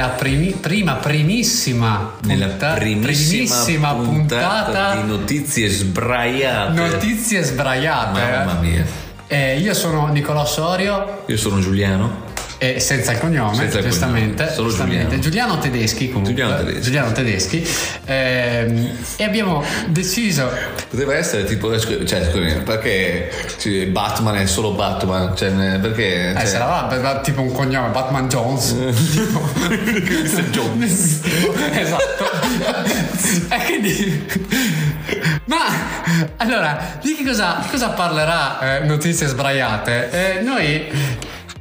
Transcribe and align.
nella 0.00 0.08
primi- 0.14 0.52
prima 0.52 0.94
primissima 0.94 2.12
Nella 2.24 2.46
punta- 2.46 2.72
primissima, 2.74 3.06
primissima 3.06 3.92
puntata, 3.94 4.64
puntata 4.64 4.94
di 5.00 5.06
notizie 5.08 5.68
sbraiate. 5.68 6.72
notizie 6.72 7.42
sbraiate. 7.42 8.20
Mamma 8.20 8.60
mia. 8.60 8.84
Eh, 9.26 9.58
io 9.60 9.74
sono 9.74 10.08
Nicolò 10.08 10.44
Sorio 10.44 11.22
Io 11.26 11.36
sono 11.36 11.60
Giuliano. 11.60 12.28
E 12.62 12.78
senza 12.78 13.12
il 13.12 13.18
cognome, 13.18 13.54
Senza 13.54 13.78
il 13.78 13.84
giustamente. 13.84 14.34
cognome, 14.34 14.54
solo 14.54 14.68
giustamente. 14.68 15.18
Giuliano. 15.18 15.58
Tedeschi 15.58 16.08
comunque. 16.10 16.34
Giuliano 16.34 16.56
Tedeschi. 16.62 16.82
Giuliano 16.82 17.12
Tedeschi. 17.12 17.68
Ehm, 18.04 18.90
e 19.16 19.24
abbiamo 19.24 19.64
deciso 19.86 20.50
Poteva 20.90 21.14
essere 21.14 21.44
tipo. 21.44 21.70
Cioè, 21.78 22.28
scusi, 22.30 22.60
perché 22.62 23.32
sì, 23.56 23.86
Batman 23.86 24.36
è 24.36 24.46
solo 24.46 24.72
Batman? 24.72 25.34
Cioè, 25.34 25.78
perché. 25.80 26.32
Eh, 26.32 26.46
cioè, 26.46 26.58
va, 26.58 26.94
va 27.00 27.20
tipo 27.20 27.40
un 27.40 27.52
cognome, 27.52 27.88
Batman 27.88 28.28
Jones. 28.28 28.74
tipo. 29.12 29.40
Mr. 29.56 30.50
Jones. 30.50 31.20
esatto. 31.72 32.24
e 33.48 33.64
quindi. 33.64 34.26
Ma 35.46 36.28
allora, 36.36 36.98
di 37.00 37.14
che 37.14 37.24
cosa, 37.24 37.64
cosa 37.70 37.88
parlerà 37.90 38.80
eh, 38.80 38.84
Notizie 38.84 39.26
Sbraiate? 39.28 40.10
Eh, 40.10 40.40
noi. 40.42 40.88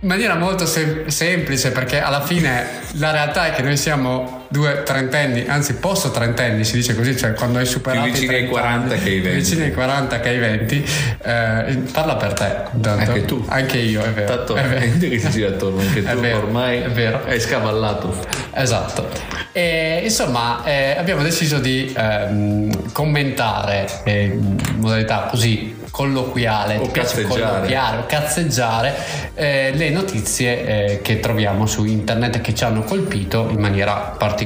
In 0.02 0.08
maniera 0.08 0.36
molto 0.36 0.66
sem- 0.66 1.08
semplice 1.08 1.72
perché 1.72 2.00
alla 2.00 2.22
fine 2.22 2.66
la 2.94 3.12
realtà 3.12 3.48
è 3.48 3.52
che 3.52 3.62
noi 3.62 3.76
siamo 3.76 4.39
due 4.50 4.82
trentenni, 4.84 5.46
anzi 5.48 5.76
post 5.76 6.12
trentenni 6.12 6.64
si 6.64 6.74
dice 6.74 6.96
così, 6.96 7.16
cioè 7.16 7.34
quando 7.34 7.60
hai 7.60 7.66
superato 7.66 8.04
Più 8.06 8.14
vicini 8.14 8.34
i 8.34 8.36
ai 8.36 8.50
30 8.50 8.60
40 8.60 8.94
anni, 8.96 9.04
che 9.04 9.10
ai 9.10 9.20
20. 9.20 9.38
Vicini 9.40 9.62
ai 9.64 9.74
40 9.74 10.20
che 10.20 10.30
ai 10.30 10.38
20. 10.40 10.86
Eh, 11.22 11.78
parla 11.92 12.16
per 12.16 12.34
te. 12.34 12.56
intanto. 12.74 13.12
Anche 13.12 13.26
tu. 13.26 13.46
Anche 13.48 13.78
io, 13.78 14.04
è 14.04 14.10
vero. 14.10 14.36
Tanto 14.36 14.56
è 14.56 14.64
vero. 14.64 14.98
che 15.10 15.20
si 15.20 15.30
gira 15.30 15.50
attorno, 15.50 15.80
anche 15.80 16.02
tu 16.04 16.20
vero, 16.20 16.38
ormai 16.38 16.80
è 16.82 16.90
vero. 16.90 17.22
hai 17.26 17.40
scavallato. 17.40 18.18
Esatto. 18.54 19.08
E, 19.52 20.02
insomma, 20.04 20.64
eh, 20.64 20.96
abbiamo 20.98 21.22
deciso 21.22 21.60
di 21.60 21.94
ehm, 21.96 22.92
commentare 22.92 23.88
eh, 24.04 24.24
in 24.24 24.58
modalità 24.78 25.28
così 25.30 25.78
colloquiale, 25.92 26.78
O 26.78 26.82
ti 26.88 26.92
cazzeggiare. 26.92 27.98
o 27.98 28.06
cazzeggiare 28.06 28.96
eh, 29.34 29.72
le 29.74 29.90
notizie 29.90 30.66
eh, 30.66 31.02
che 31.02 31.20
troviamo 31.20 31.66
su 31.66 31.84
internet 31.84 32.42
che 32.42 32.54
ci 32.54 32.64
hanno 32.64 32.84
colpito 32.84 33.48
in 33.50 33.60
maniera 33.60 33.94
particolare. 33.96 34.38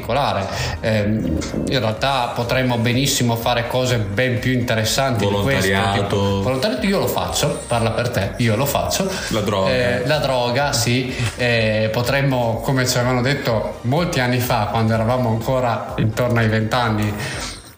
Ehm, 0.80 1.38
in 1.68 1.80
realtà 1.80 2.32
potremmo 2.36 2.78
benissimo 2.78 3.36
fare 3.36 3.68
cose 3.68 3.98
ben 3.98 4.40
più 4.40 4.52
interessanti 4.52 5.26
di 5.26 5.34
questo. 5.34 5.72
Volontariato. 5.72 6.42
volontariato 6.42 6.86
io 6.86 7.00
lo 7.00 7.08
faccio, 7.08 7.62
parla 7.68 7.92
per 7.92 8.10
te, 8.10 8.34
io 8.38 8.56
lo 8.56 8.66
faccio. 8.66 9.10
La 9.30 9.42
droga. 9.42 9.70
Eh, 9.70 10.06
la 10.06 10.18
droga, 10.18 10.74
sì, 10.74 11.14
eh, 11.36 11.90
potremmo, 11.92 12.62
come 12.64 12.88
ci 12.88 12.98
avevano 12.98 13.22
detto 13.22 13.80
molti 13.82 14.20
anni 14.20 14.40
fa, 14.40 14.68
quando 14.72 14.94
eravamo 14.94 15.30
ancora 15.30 15.94
intorno 15.98 16.40
ai 16.40 16.48
vent'anni, 16.48 17.14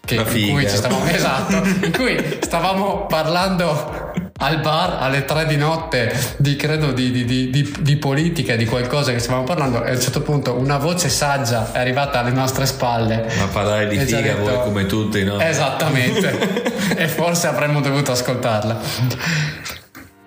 che, 0.04 0.14
in 0.14 0.50
cui 0.50 0.68
ci 0.68 0.76
stavamo, 0.76 1.06
esatto, 1.08 1.56
in 1.84 1.92
cui 1.92 2.38
stavamo 2.40 3.06
parlando 3.06 4.25
al 4.38 4.60
bar 4.60 4.98
alle 5.00 5.24
tre 5.24 5.46
di 5.46 5.56
notte 5.56 6.14
di 6.36 6.56
credo 6.56 6.92
di, 6.92 7.10
di- 7.10 7.24
di- 7.50 7.74
di- 7.80 7.96
politica, 7.96 8.54
di 8.56 8.66
qualcosa 8.66 9.12
che 9.12 9.18
stavamo 9.18 9.44
parlando, 9.44 9.82
e 9.84 9.90
a 9.90 9.92
un 9.94 10.00
certo 10.00 10.20
punto 10.20 10.54
una 10.54 10.76
voce 10.76 11.08
saggia 11.08 11.72
è 11.72 11.78
arrivata 11.78 12.20
alle 12.20 12.32
nostre 12.32 12.66
spalle. 12.66 13.26
Ma 13.38 13.46
parlare 13.46 13.88
di 13.88 13.98
figa 13.98 14.20
detto- 14.20 14.42
voi 14.42 14.60
come 14.62 14.86
tutti, 14.86 15.24
no? 15.24 15.40
Esattamente. 15.40 16.64
e 16.96 17.08
forse 17.08 17.46
avremmo 17.46 17.80
dovuto 17.80 18.12
ascoltarla. 18.12 18.78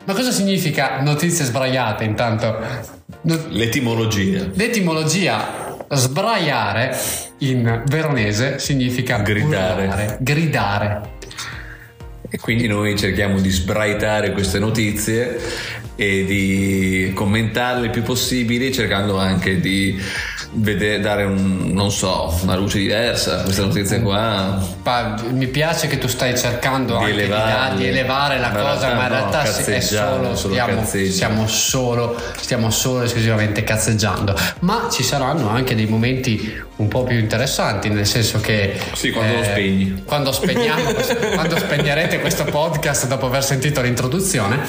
Ma 0.05 0.13
cosa 0.13 0.31
significa 0.31 0.99
notizie 1.01 1.45
sbraiate 1.45 2.03
intanto? 2.03 2.57
No- 3.21 3.39
L'etimologia. 3.49 4.47
L'etimologia 4.53 5.67
sbraiare 5.91 6.97
in 7.39 7.83
veronese 7.85 8.57
significa 8.59 9.17
Gridare. 9.19 9.83
urlare, 9.83 10.17
gridare. 10.19 11.17
E 12.29 12.37
quindi 12.37 12.67
noi 12.67 12.95
cerchiamo 12.95 13.39
di 13.39 13.49
sbraitare 13.49 14.31
queste 14.31 14.59
notizie 14.59 15.39
e 15.95 16.25
di 16.25 17.11
commentarle 17.13 17.87
il 17.87 17.91
più 17.91 18.03
possibile, 18.03 18.71
cercando 18.71 19.17
anche 19.17 19.59
di 19.59 19.99
vedere, 20.51 20.99
dare 20.99 21.23
un, 21.23 21.69
non 21.71 21.91
so, 21.91 22.35
una 22.43 22.55
luce 22.55 22.79
diversa 22.79 23.39
a 23.39 23.43
queste 23.43 23.61
notizie 23.61 24.01
qua. 24.01 24.59
Pa- 24.81 25.15
mi 25.31 25.47
piace 25.47 25.87
che 25.87 25.97
tu 25.97 26.07
stai 26.07 26.37
cercando 26.37 26.97
Di 26.97 27.03
anche 27.03 27.75
di, 27.75 27.77
di 27.83 27.87
elevare 27.87 28.39
la 28.39 28.49
cosa, 28.49 28.87
realtà 28.89 28.93
ma 28.95 29.03
in 29.05 29.11
no, 29.11 29.15
realtà 29.17 29.45
sì, 29.45 29.71
è 29.71 29.79
solo, 29.79 30.35
solo 30.35 30.53
stiamo, 30.53 30.85
stiamo 30.85 31.47
solo, 31.47 32.21
stiamo 32.37 32.71
solo 32.71 33.03
esclusivamente 33.03 33.63
cazzeggiando. 33.63 34.35
Ma 34.61 34.87
ci 34.91 35.03
saranno 35.03 35.49
anche 35.49 35.75
dei 35.75 35.85
momenti 35.85 36.61
un 36.77 36.87
po' 36.87 37.03
più 37.03 37.17
interessanti, 37.17 37.89
nel 37.89 38.05
senso 38.07 38.39
che 38.39 38.61
eh, 38.71 38.79
Sì, 38.93 39.11
quando 39.11 39.35
lo 39.37 39.43
spegni. 39.43 40.03
Quando 40.05 40.31
spegniamo, 40.31 40.91
quando 41.35 41.57
spegnerete 41.57 42.19
questo 42.19 42.43
podcast 42.45 43.07
dopo 43.07 43.25
aver 43.27 43.43
sentito 43.43 43.81
l'introduzione. 43.81 44.59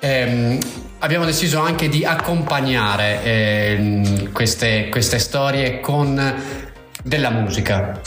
ehm, 0.00 0.58
abbiamo 0.98 1.24
deciso 1.24 1.60
anche 1.60 1.88
di 1.88 2.04
accompagnare 2.04 3.22
ehm, 3.22 4.32
queste, 4.32 4.88
queste 4.90 5.18
storie 5.18 5.80
con 5.80 6.34
della 7.02 7.30
musica. 7.30 8.00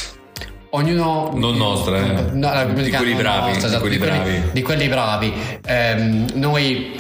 Ognuno 0.72 1.32
Non 1.34 1.58
nostra, 1.58 1.98
eh. 1.98 2.32
No, 2.34 2.54
la 2.54 2.64
Di 2.66 2.74
musica 2.74 2.98
quelli 2.98 3.14
non 3.14 3.22
bravi, 3.22 3.40
nostra, 3.52 3.60
di 3.60 3.66
esatto, 3.66 3.82
quelli 3.82 3.98
bravi. 3.98 4.42
di 4.52 4.62
quelli 4.62 4.88
bravi. 4.88 5.34
Ehm, 5.66 6.26
noi 6.36 6.96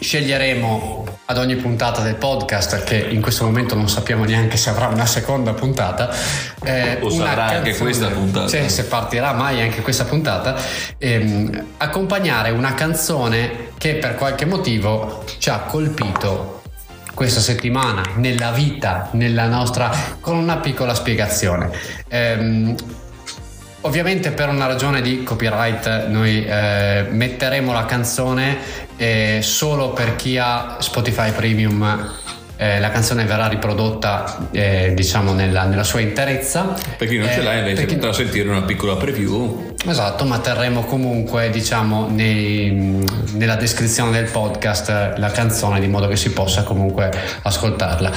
sceglieremo 0.00 1.04
ad 1.30 1.36
ogni 1.36 1.56
puntata 1.56 2.00
del 2.00 2.14
podcast, 2.14 2.84
che 2.84 2.96
in 2.96 3.20
questo 3.20 3.44
momento 3.44 3.74
non 3.74 3.86
sappiamo 3.86 4.24
neanche 4.24 4.56
se 4.56 4.70
avrà 4.70 4.86
una 4.86 5.04
seconda 5.04 5.52
puntata, 5.52 6.08
eh, 6.64 6.96
O 7.02 7.10
sarà 7.10 7.48
anche 7.48 7.76
questa 7.76 8.06
puntata. 8.08 8.48
Cioè, 8.48 8.66
se 8.68 8.84
partirà 8.84 9.34
mai 9.34 9.60
anche 9.60 9.82
questa 9.82 10.04
puntata, 10.04 10.56
ehm, 10.96 11.64
accompagnare 11.76 12.48
una 12.48 12.72
canzone 12.72 13.72
che 13.76 13.96
per 13.96 14.14
qualche 14.14 14.46
motivo 14.46 15.24
ci 15.38 15.50
ha 15.50 15.58
colpito 15.58 16.62
questa 17.12 17.40
settimana 17.40 18.02
nella 18.14 18.50
vita, 18.50 19.10
nella 19.12 19.48
nostra, 19.48 19.90
con 20.20 20.34
una 20.34 20.56
piccola 20.56 20.94
spiegazione. 20.94 21.70
Ehm, 22.08 22.74
Ovviamente 23.82 24.32
per 24.32 24.48
una 24.48 24.66
ragione 24.66 25.00
di 25.00 25.22
copyright 25.22 26.08
noi 26.08 26.44
eh, 26.44 27.06
metteremo 27.08 27.72
la 27.72 27.84
canzone 27.84 28.58
eh, 28.98 29.38
solo 29.42 29.92
per 29.94 30.14
chi 30.16 30.36
ha 30.36 30.76
Spotify 30.80 31.30
Premium. 31.32 32.12
eh, 32.60 32.80
la 32.80 32.90
canzone 32.90 33.24
verrà 33.24 33.46
riprodotta 33.46 34.48
eh, 34.50 34.90
diciamo 34.92 35.32
nella, 35.32 35.62
nella 35.66 35.84
sua 35.84 36.00
interezza. 36.00 36.74
Per 36.96 37.06
chi 37.06 37.16
non 37.16 37.28
ce 37.28 37.38
Eh, 37.38 37.42
l'ha 37.44 37.54
invece 37.54 37.74
per 37.76 37.86
chi- 37.86 37.94
potrà 37.94 38.12
sentire 38.12 38.48
una 38.48 38.62
piccola 38.62 38.96
preview. 38.96 39.74
Esatto, 39.86 40.24
ma 40.24 40.40
terremo 40.40 40.82
comunque 40.84 41.50
diciamo 41.50 42.08
nei- 42.10 43.00
nella 43.34 43.54
descrizione 43.54 44.10
del 44.10 44.28
podcast 44.28 44.88
eh, 44.88 45.12
la 45.18 45.30
canzone 45.30 45.78
di 45.78 45.86
modo 45.86 46.08
che 46.08 46.16
si 46.16 46.32
possa 46.32 46.64
comunque 46.64 47.12
ascoltarla. 47.42 48.10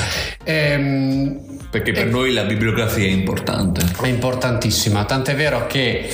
Ehm, 0.44 1.60
Perché 1.70 1.92
per 1.92 2.08
noi 2.08 2.34
la 2.34 2.44
bibliografia 2.44 3.06
è 3.06 3.12
importante. 3.12 3.82
è 4.02 4.08
importantissima, 4.08 5.06
tant'è 5.06 5.36
vero 5.36 5.68
che 5.68 6.10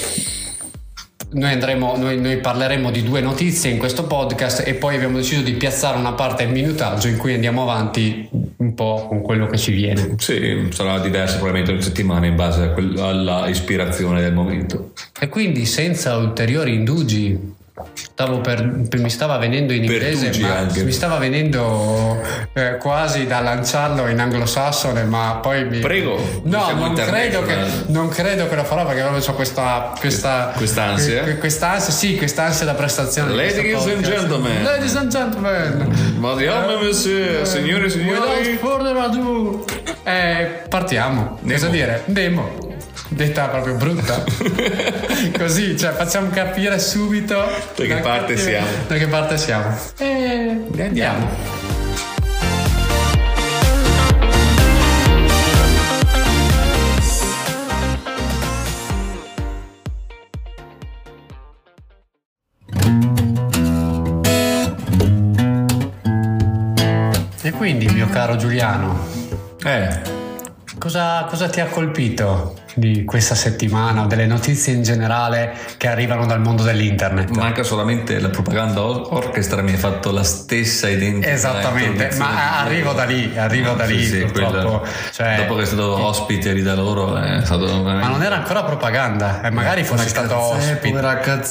noi, 1.30 1.52
andremo, 1.52 1.96
noi, 1.98 2.20
noi 2.20 2.38
parleremo 2.38 2.90
di 2.90 3.04
due 3.04 3.20
notizie 3.20 3.70
in 3.70 3.78
questo 3.78 4.06
podcast 4.06 4.64
e 4.66 4.76
poi 4.76 4.96
abbiamo 4.96 5.18
deciso 5.18 5.42
di 5.42 5.54
piazzare 5.54 5.98
una 5.98 6.14
parte 6.14 6.46
del 6.46 6.54
minutaggio 6.54 7.08
in 7.08 7.18
cui 7.18 7.34
andiamo 7.34 7.64
avanti 7.64 8.30
un 8.58 8.74
po' 8.74 9.06
con 9.08 9.22
quello 9.22 9.48
che 9.48 9.58
ci 9.58 9.72
viene. 9.72 10.16
Sì, 10.18 10.68
sarà 10.72 11.00
diversa 11.00 11.36
probabilmente 11.36 11.74
ogni 11.74 11.82
settimana 11.82 12.26
in 12.26 12.36
base 12.36 12.64
a 12.64 12.70
quel- 12.70 12.98
alla 12.98 13.48
ispirazione 13.48 14.22
del 14.22 14.34
momento. 14.34 14.94
E 15.20 15.28
quindi 15.28 15.66
senza 15.66 16.16
ulteriori 16.16 16.74
indugi, 16.74 17.56
stavo 17.94 18.40
per, 18.42 18.86
per- 18.90 19.00
mi 19.00 19.10
stava 19.10 19.38
venendo 19.38 19.72
in 19.74 19.84
inglese, 19.84 20.32
mi 20.84 20.92
stava 20.92 21.18
venendo 21.18 22.20
eh, 22.54 22.78
quasi 22.78 23.28
da 23.28 23.40
lanciarlo 23.40 24.08
in 24.08 24.20
anglosassone, 24.20 25.04
ma 25.04 25.40
poi 25.42 25.66
mi... 25.68 25.80
Prego, 25.80 26.18
No, 26.44 26.72
non 26.74 26.94
credo, 26.96 27.44
che, 27.44 27.56
non 27.88 28.10
credo 28.10 28.48
che 28.48 28.56
lo 28.56 28.64
farò 28.64 28.86
perché 28.86 29.02
ho 29.04 29.34
questa, 29.34 29.94
questa 30.00 30.54
Quest'ansia? 30.56 31.24
que- 31.24 31.38
quest'ansia, 31.38 31.94
sì, 31.94 32.16
quest'ansia 32.18 32.66
da 32.66 32.74
prestazione. 32.74 33.34
Ladies 33.36 33.86
and 33.88 34.02
gentlemen. 34.04 34.64
Ladies 34.64 34.96
and 34.96 35.12
gentlemen. 35.12 36.16
Madame, 36.18 36.76
monsieur, 36.84 37.46
signore 37.46 37.86
e 37.86 37.96
Without 37.98 38.42
signori. 38.42 38.58
further 38.58 38.96
ado. 38.98 39.66
Eh, 40.04 40.64
partiamo. 40.70 41.38
Cosa 41.42 41.68
Nemo. 41.68 41.70
dire? 41.72 42.02
Demo. 42.06 42.76
Detta 43.10 43.48
proprio 43.48 43.76
brutta. 43.76 44.24
Così, 45.38 45.78
cioè, 45.78 45.92
facciamo 45.94 46.30
capire 46.30 46.78
subito 46.80 47.36
Da 47.76 47.84
che 47.84 47.96
parte 47.96 48.38
siamo. 48.38 48.68
Da 48.88 48.96
che 48.96 49.08
parte 49.08 49.38
siamo. 49.38 49.76
E 49.98 50.62
andiamo. 50.80 51.76
E 67.42 67.52
quindi, 67.52 67.88
mio 67.88 68.10
caro 68.10 68.36
Giuliano, 68.36 69.08
Eh, 69.64 70.17
Cosa, 70.80 71.24
cosa 71.28 71.50
ti 71.50 71.60
ha 71.60 71.66
colpito 71.66 72.54
di 72.76 73.04
questa 73.04 73.34
settimana 73.34 74.04
o 74.04 74.06
delle 74.06 74.28
notizie 74.28 74.74
in 74.74 74.84
generale 74.84 75.56
che 75.78 75.88
arrivano 75.88 76.28
dal 76.28 76.40
mondo 76.40 76.62
dell'internet? 76.62 77.30
manca 77.32 77.64
solamente 77.64 78.20
la 78.20 78.30
propaganda 78.30 78.84
or- 78.84 79.08
orchestra 79.10 79.64
mi 79.64 79.74
ha 79.74 79.78
fatto 79.78 80.12
la 80.12 80.24
stessa 80.24 80.88
identica 80.88 81.32
Esattamente, 81.32 82.12
ma 82.18 82.60
arrivo 82.60 82.94
da 82.94 83.06
lì, 83.06 83.36
arrivo 83.36 83.74
da 83.74 83.86
lì 83.86 84.04
Sì, 84.04 84.20
sì, 84.20 84.26
Cioè, 85.14 85.36
dopo 85.38 85.56
che 85.56 85.64
è 85.64 85.66
stato 85.66 86.06
ospite 86.06 86.54
lì 86.54 86.62
da 86.62 86.76
loro 86.76 87.18
è 87.18 87.42
stato 87.44 87.66
veramente- 87.66 88.06
Ma 88.06 88.10
non 88.10 88.22
era 88.22 88.36
ancora 88.36 88.64
propaganda, 88.64 89.42
e 89.42 89.50
magari 89.50 89.84
fossi 89.84 90.02
Una 90.02 90.10
stato 90.10 90.28
cazzè, 90.52 90.72
ospite. 90.74 90.88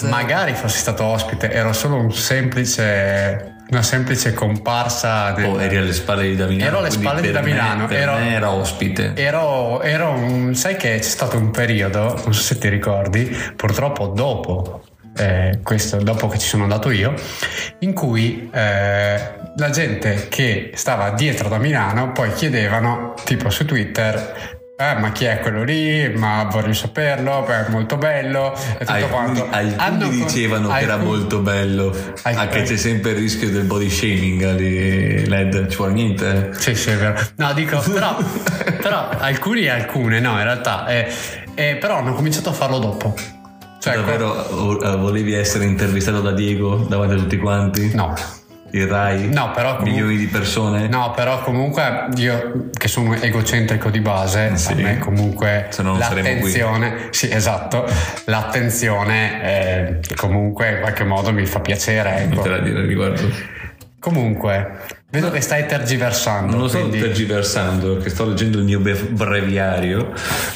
Magari 0.08 0.52
fossi 0.54 0.78
stato 0.78 1.02
ospite, 1.04 1.50
ero 1.50 1.72
solo 1.72 1.96
un 1.96 2.12
semplice. 2.12 3.54
Una 3.68 3.82
semplice 3.82 4.32
comparsa. 4.32 5.32
del- 5.32 5.44
Oh, 5.46 5.60
eri 5.60 5.76
alle 5.76 5.92
spalle 5.92 6.22
di 6.28 6.36
Damiano 6.36 6.64
Ero 6.64 6.78
alle 6.78 6.90
spalle 6.90 7.20
di 7.20 7.26
me- 7.28 7.32
Damiano, 7.32 7.86
per 7.86 7.98
ero- 7.98 8.14
me 8.14 8.32
era 8.32 8.50
ospite 8.50 9.12
Ero, 9.16 9.82
ero 9.82 10.10
un. 10.12 10.54
Sai 10.54 10.76
che 10.76 10.96
c'è 10.96 11.02
stato 11.02 11.36
un 11.36 11.50
periodo, 11.50 12.14
non 12.24 12.32
so 12.32 12.40
se 12.42 12.58
ti 12.58 12.68
ricordi, 12.68 13.24
purtroppo 13.56 14.06
dopo. 14.08 14.82
eh, 15.18 15.60
questo 15.62 15.96
dopo 15.96 16.28
che 16.28 16.36
ci 16.38 16.46
sono 16.46 16.64
andato 16.64 16.90
io 16.90 17.14
in 17.78 17.94
cui 17.94 18.50
eh, 18.52 19.18
la 19.56 19.70
gente 19.70 20.26
che 20.28 20.72
stava 20.74 21.08
dietro 21.12 21.48
da 21.48 21.56
Milano 21.56 22.12
poi 22.12 22.30
chiedevano 22.34 23.14
tipo 23.24 23.48
su 23.48 23.64
Twitter 23.64 24.55
eh, 24.78 24.94
ma 25.00 25.10
chi 25.12 25.24
è 25.24 25.40
quello 25.40 25.62
lì? 25.64 26.08
Ma 26.16 26.44
voglio 26.50 26.74
saperlo, 26.74 27.46
è 27.46 27.66
molto 27.70 27.96
bello 27.96 28.54
e 28.54 28.78
tutto 28.84 28.92
alcuni, 28.92 29.10
quanto. 29.10 29.48
alcuni 29.50 29.74
Hanno- 29.78 30.08
dicevano 30.08 30.68
che 30.68 30.78
era 30.80 30.92
alcuni- 30.94 31.10
molto 31.10 31.38
bello 31.38 31.86
Alcuni- 31.88 32.34
anche 32.36 32.62
c'è 32.62 32.76
sempre 32.76 33.12
il 33.12 33.16
rischio 33.16 33.50
del 33.50 33.64
body 33.64 33.88
shaming 33.88 34.54
di 34.54 35.26
LED 35.26 35.68
ci 35.68 35.76
vuole 35.76 35.92
niente 35.92 36.50
Sì, 36.58 36.74
sì, 36.74 36.90
è 36.90 36.96
vero. 36.96 37.18
No, 37.36 37.52
dico, 37.54 37.78
però, 37.90 38.16
però 38.82 39.08
alcuni 39.18 39.62
e 39.62 39.70
alcune, 39.70 40.20
no, 40.20 40.32
in 40.32 40.42
realtà. 40.44 40.86
eh, 40.88 41.10
eh, 41.54 41.76
però 41.76 41.96
hanno 41.96 42.12
cominciato 42.12 42.50
a 42.50 42.52
farlo 42.52 42.78
dopo. 42.78 43.14
Cioè, 43.80 43.94
davvero 43.94 44.80
eh, 44.82 44.96
volevi 44.96 45.32
essere 45.32 45.64
intervistato 45.64 46.20
da 46.20 46.32
Diego 46.32 46.84
davanti 46.88 47.14
a 47.14 47.18
tutti 47.18 47.36
quanti 47.38 47.94
No, 47.94 48.14
il 48.70 48.86
Rai 48.86 49.28
No, 49.32 49.50
però 49.52 49.76
comunque- 49.76 49.90
milioni 49.90 50.16
di 50.16 50.26
persone 50.26 50.88
no, 50.88 51.12
però 51.14 51.40
comunque 51.40 52.08
io 52.16 52.68
che 52.76 52.88
sono 52.88 53.14
egocentrico 53.14 53.90
di 53.90 54.00
base, 54.00 54.56
Sì. 54.56 54.72
a 54.72 54.74
me 54.74 54.98
comunque 54.98 55.66
Se 55.70 55.82
no 55.82 55.90
non 55.90 55.98
l'attenzione, 55.98 57.08
sì, 57.10 57.30
esatto, 57.30 57.86
l'attenzione 58.24 59.42
eh, 59.42 60.00
comunque 60.16 60.70
in 60.72 60.80
qualche 60.80 61.04
modo 61.04 61.32
mi 61.32 61.46
fa 61.46 61.60
piacere. 61.60 62.16
Ecco. 62.18 62.28
niente 62.30 62.48
da 62.48 62.58
dire 62.58 62.78
al 62.80 62.86
riguardo 62.86 63.54
Comunque, 64.06 64.70
vedo 65.10 65.32
che 65.32 65.40
stai 65.40 65.66
tergiversando. 65.66 66.52
non 66.52 66.60
lo 66.60 66.68
sto 66.68 66.78
quindi- 66.78 67.00
tergiversando 67.00 67.94
perché 67.94 68.08
sto 68.10 68.24
leggendo 68.24 68.58
il 68.58 68.64
mio 68.64 68.78
breviario 68.78 70.12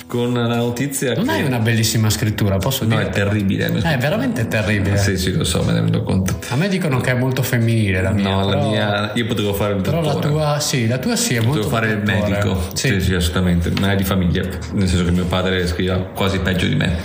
con 0.07 0.33
la 0.35 0.55
notizia 0.55 1.15
Non 1.15 1.25
che 1.25 1.31
hai 1.33 1.43
una 1.43 1.59
bellissima 1.59 2.11
scrittura, 2.11 2.59
posso 2.59 2.85
no 2.85 2.91
dire? 2.97 3.09
è 3.09 3.11
terribile 3.11 3.65
la 3.65 3.65
Eh, 3.65 3.67
è 3.67 3.81
scrittura. 3.81 3.97
veramente 3.97 4.47
terribile. 4.47 4.97
sì 4.99 5.17
sì 5.19 5.33
lo 5.33 5.43
so 5.43 5.65
me 5.65 5.73
ne 5.73 5.81
rendo 5.81 6.05
conto 6.05 6.39
A 6.51 6.55
me 6.55 6.69
dicono 6.69 7.01
che 7.01 7.11
è 7.11 7.15
molto 7.15 7.43
femminile 7.43 8.01
la 8.03 8.11
mia. 8.13 8.29
no 8.29 8.41
la 8.45 8.47
però- 8.57 8.69
mia 8.69 9.11
io 9.15 9.27
potevo 9.27 9.53
fare 9.53 9.75
il 9.75 9.83
Però 9.83 10.01
la 10.01 10.13
dottore 10.13 10.29
tua, 10.29 10.61
sì, 10.61 10.87
la 10.87 10.99
tua 10.99 11.17
sì 11.17 11.35
è 11.35 11.41
molto 11.41 11.69
Potevo 11.69 11.75
fare 11.75 11.91
il 11.91 12.03
dottore. 12.05 12.31
medico, 12.31 12.61
sì. 12.75 13.01
sì, 13.01 13.15
assolutamente, 13.15 13.73
ma 13.81 13.91
è 13.91 13.97
di 13.97 14.05
famiglia, 14.05 14.43
nel 14.75 14.87
senso 14.87 15.05
che 15.05 15.11
mio 15.11 15.25
padre 15.25 15.67
scriveva 15.67 15.99
quasi 16.15 16.39
peggio 16.39 16.67
di 16.69 16.77
me. 16.77 16.99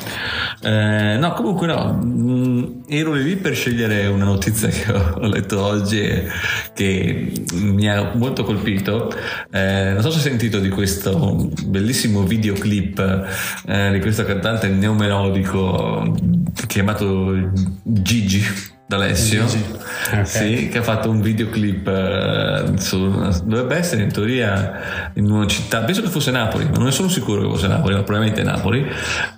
Eh, 0.62 1.18
no, 1.18 1.33
comunque 1.33 1.65
no, 1.68 2.00
ero 2.87 3.13
lì 3.13 3.35
per 3.35 3.55
scegliere 3.55 4.07
una 4.07 4.25
notizia 4.25 4.67
che 4.67 4.91
ho, 4.91 5.19
letto 5.27 5.61
oggi 5.61 6.23
che 6.73 7.31
mi 7.53 7.89
ha 7.89 8.13
molto 8.15 8.43
colpito. 8.43 9.11
Eh, 9.51 9.91
non 9.93 10.01
so 10.01 10.11
se 10.11 10.17
hai 10.17 10.23
sentito 10.23 10.59
di 10.59 10.69
questo 10.69 11.49
bellissimo 11.65 12.23
videoclip 12.23 13.27
eh, 13.67 13.91
di 13.91 13.99
questo 13.99 14.23
cantante 14.23 14.67
neomelodico 14.67 16.15
chiamato 16.67 17.51
Gigi. 17.83 18.73
D'Alessio, 18.87 19.45
Gigi, 19.47 19.65
ok. 20.13 20.27
sì, 20.27 20.69
che 20.69 20.77
ha 20.77 20.83
fatto 20.83 21.09
un 21.09 21.19
videoclip 21.19 21.87
eh, 21.87 22.63
su, 22.77 23.09
dovrebbe 23.43 23.75
essere 23.77 24.03
in 24.03 24.11
teoria 24.11 25.09
in 25.15 25.27
una 25.31 25.47
città, 25.47 25.79
penso 25.81 26.03
che 26.03 26.07
fosse 26.09 26.29
Napoli, 26.29 26.65
ma 26.65 26.75
non 26.75 26.83
ne 26.85 26.91
sono 26.91 27.09
sicuro 27.09 27.41
che 27.41 27.47
fosse 27.47 27.65
Napoli, 27.67 27.95
ma 27.95 28.03
probabilmente 28.03 28.43
Napoli, 28.43 28.85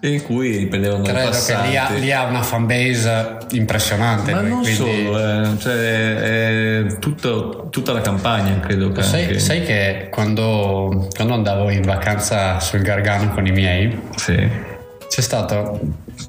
in 0.02 0.22
cui 0.24 0.58
riprendevano 0.58 1.02
il 1.04 1.08
Credo 1.10 1.26
che 1.30 1.32
passato. 1.32 1.70
lì 1.70 1.78
ha, 1.78 1.90
lì 1.92 2.12
ha 2.12 2.24
una 2.26 2.42
fanbase 2.44 3.38
impressionante. 3.52 4.34
ma 4.34 4.42
lui, 4.42 4.50
non 4.50 4.62
quindi- 4.64 4.76
solo, 5.06 5.18
eh, 5.18 5.58
cioè 5.60 5.74
è, 5.74 6.86
è 6.86 7.00
tutto- 7.00 7.68
tutta 7.72 7.94
la 7.94 8.02
campagna, 8.02 8.60
credo 8.60 8.92
che 8.92 9.02
Sai, 9.02 9.22
anche- 9.24 9.40
sai 9.40 9.64
che 9.64 10.08
quando, 10.12 11.08
quando 11.16 11.34
andavo 11.36 11.70
in 11.70 11.84
vacanza 11.84 12.60
sul 12.60 12.82
Gargano 12.82 13.30
con 13.34 13.46
i 13.48 13.52
miei, 13.52 13.98
Sì. 14.18 14.66
C'è 15.08 15.22
stato 15.22 15.80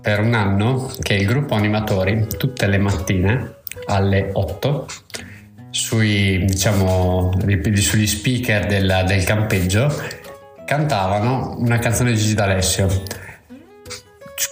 per 0.01 0.21
un 0.21 0.35
anno 0.35 0.91
che 1.01 1.15
il 1.15 1.27
gruppo 1.27 1.55
animatori 1.55 2.27
tutte 2.37 2.67
le 2.67 2.79
mattine 2.79 3.57
alle 3.87 4.31
8 4.33 4.87
sui, 5.71 6.45
diciamo, 6.45 7.33
sugli 7.77 8.07
speaker 8.07 8.67
del, 8.67 9.05
del 9.07 9.25
campeggio 9.25 9.93
cantavano 10.65 11.57
una 11.59 11.79
canzone 11.79 12.13
di 12.13 12.19
Gigi 12.19 12.35
D'Alessio. 12.35 12.89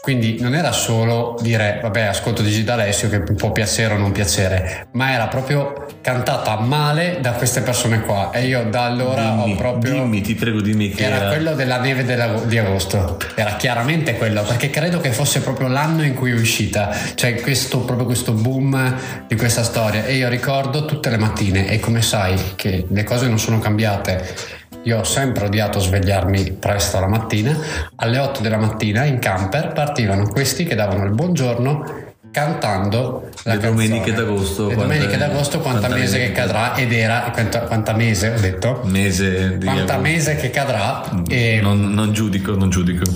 Quindi 0.00 0.38
non 0.40 0.54
era 0.54 0.72
solo 0.72 1.36
dire 1.40 1.78
vabbè 1.82 2.02
ascolto 2.02 2.42
Gigi 2.42 2.64
D'Alessio 2.64 3.08
che 3.08 3.20
può 3.20 3.52
piacere 3.52 3.94
o 3.94 3.96
non 3.96 4.12
piacere, 4.12 4.88
ma 4.92 5.12
era 5.12 5.26
proprio 5.28 5.86
cantata 6.00 6.58
male 6.58 7.18
da 7.20 7.32
queste 7.32 7.60
persone 7.60 8.00
qua 8.00 8.30
e 8.32 8.46
io 8.46 8.64
da 8.64 8.84
allora 8.84 9.22
dimmi, 9.22 9.52
ho 9.52 9.56
proprio... 9.56 9.92
dimmi, 9.94 10.20
ti 10.20 10.34
prego, 10.34 10.60
dimmi 10.60 10.90
che 10.90 11.04
Era 11.04 11.16
era, 11.16 11.28
quello 11.28 11.54
della 11.54 11.78
neve 11.78 12.04
della- 12.04 12.40
di 12.44 12.58
agosto, 12.58 13.16
era 13.34 13.54
chiaramente 13.56 14.16
quello, 14.16 14.42
perché 14.42 14.70
credo 14.70 15.00
che 15.00 15.12
fosse 15.12 15.40
proprio 15.40 15.68
l'anno 15.68 16.02
in 16.04 16.14
cui 16.14 16.30
è 16.30 16.34
uscita, 16.34 16.94
cioè 17.14 17.40
questo, 17.40 17.80
proprio 17.80 18.06
questo 18.06 18.32
boom 18.32 18.94
di 19.26 19.36
questa 19.36 19.62
storia. 19.62 20.04
E 20.04 20.14
io 20.14 20.28
ricordo 20.28 20.84
tutte 20.84 21.10
le 21.10 21.16
mattine, 21.18 21.68
e 21.68 21.78
come 21.80 22.02
sai 22.02 22.38
che 22.56 22.86
le 22.88 23.04
cose 23.04 23.26
non 23.28 23.38
sono 23.38 23.58
cambiate. 23.58 24.55
Io 24.86 24.98
ho 25.00 25.04
sempre 25.04 25.46
odiato 25.46 25.80
svegliarmi 25.80 26.52
presto 26.60 27.00
la 27.00 27.08
mattina, 27.08 27.56
alle 27.96 28.18
8 28.18 28.40
della 28.40 28.56
mattina 28.56 29.04
in 29.04 29.18
camper 29.18 29.72
partivano 29.72 30.28
questi 30.28 30.62
che 30.64 30.76
davano 30.76 31.04
il 31.04 31.10
buongiorno 31.10 32.04
cantando 32.30 33.30
la 33.44 33.54
Le 33.54 33.60
domeniche 33.60 34.12
canzone. 34.12 34.26
d'agosto, 34.28 34.68
Le 34.68 34.76
domeniche 34.76 35.16
d'agosto 35.16 35.58
quanta, 35.60 35.80
quanta 35.88 35.96
mese 35.98 36.18
che 36.18 36.30
cadrà 36.32 36.76
ed 36.76 36.92
era 36.92 37.30
quanta, 37.32 37.60
quanta 37.62 37.94
mese 37.94 38.34
ho 38.36 38.38
detto 38.40 38.82
mese 38.84 39.58
di 39.58 39.64
quanta 39.66 39.96
mese 39.98 40.36
che 40.36 40.50
cadrà 40.50 41.02
e 41.26 41.58
non, 41.60 41.92
non 41.92 42.12
giudico, 42.12 42.54
non 42.54 42.70
giudico. 42.70 43.10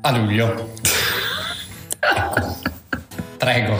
a 0.00 0.10
luglio. 0.16 0.72
Prego. 3.38 3.78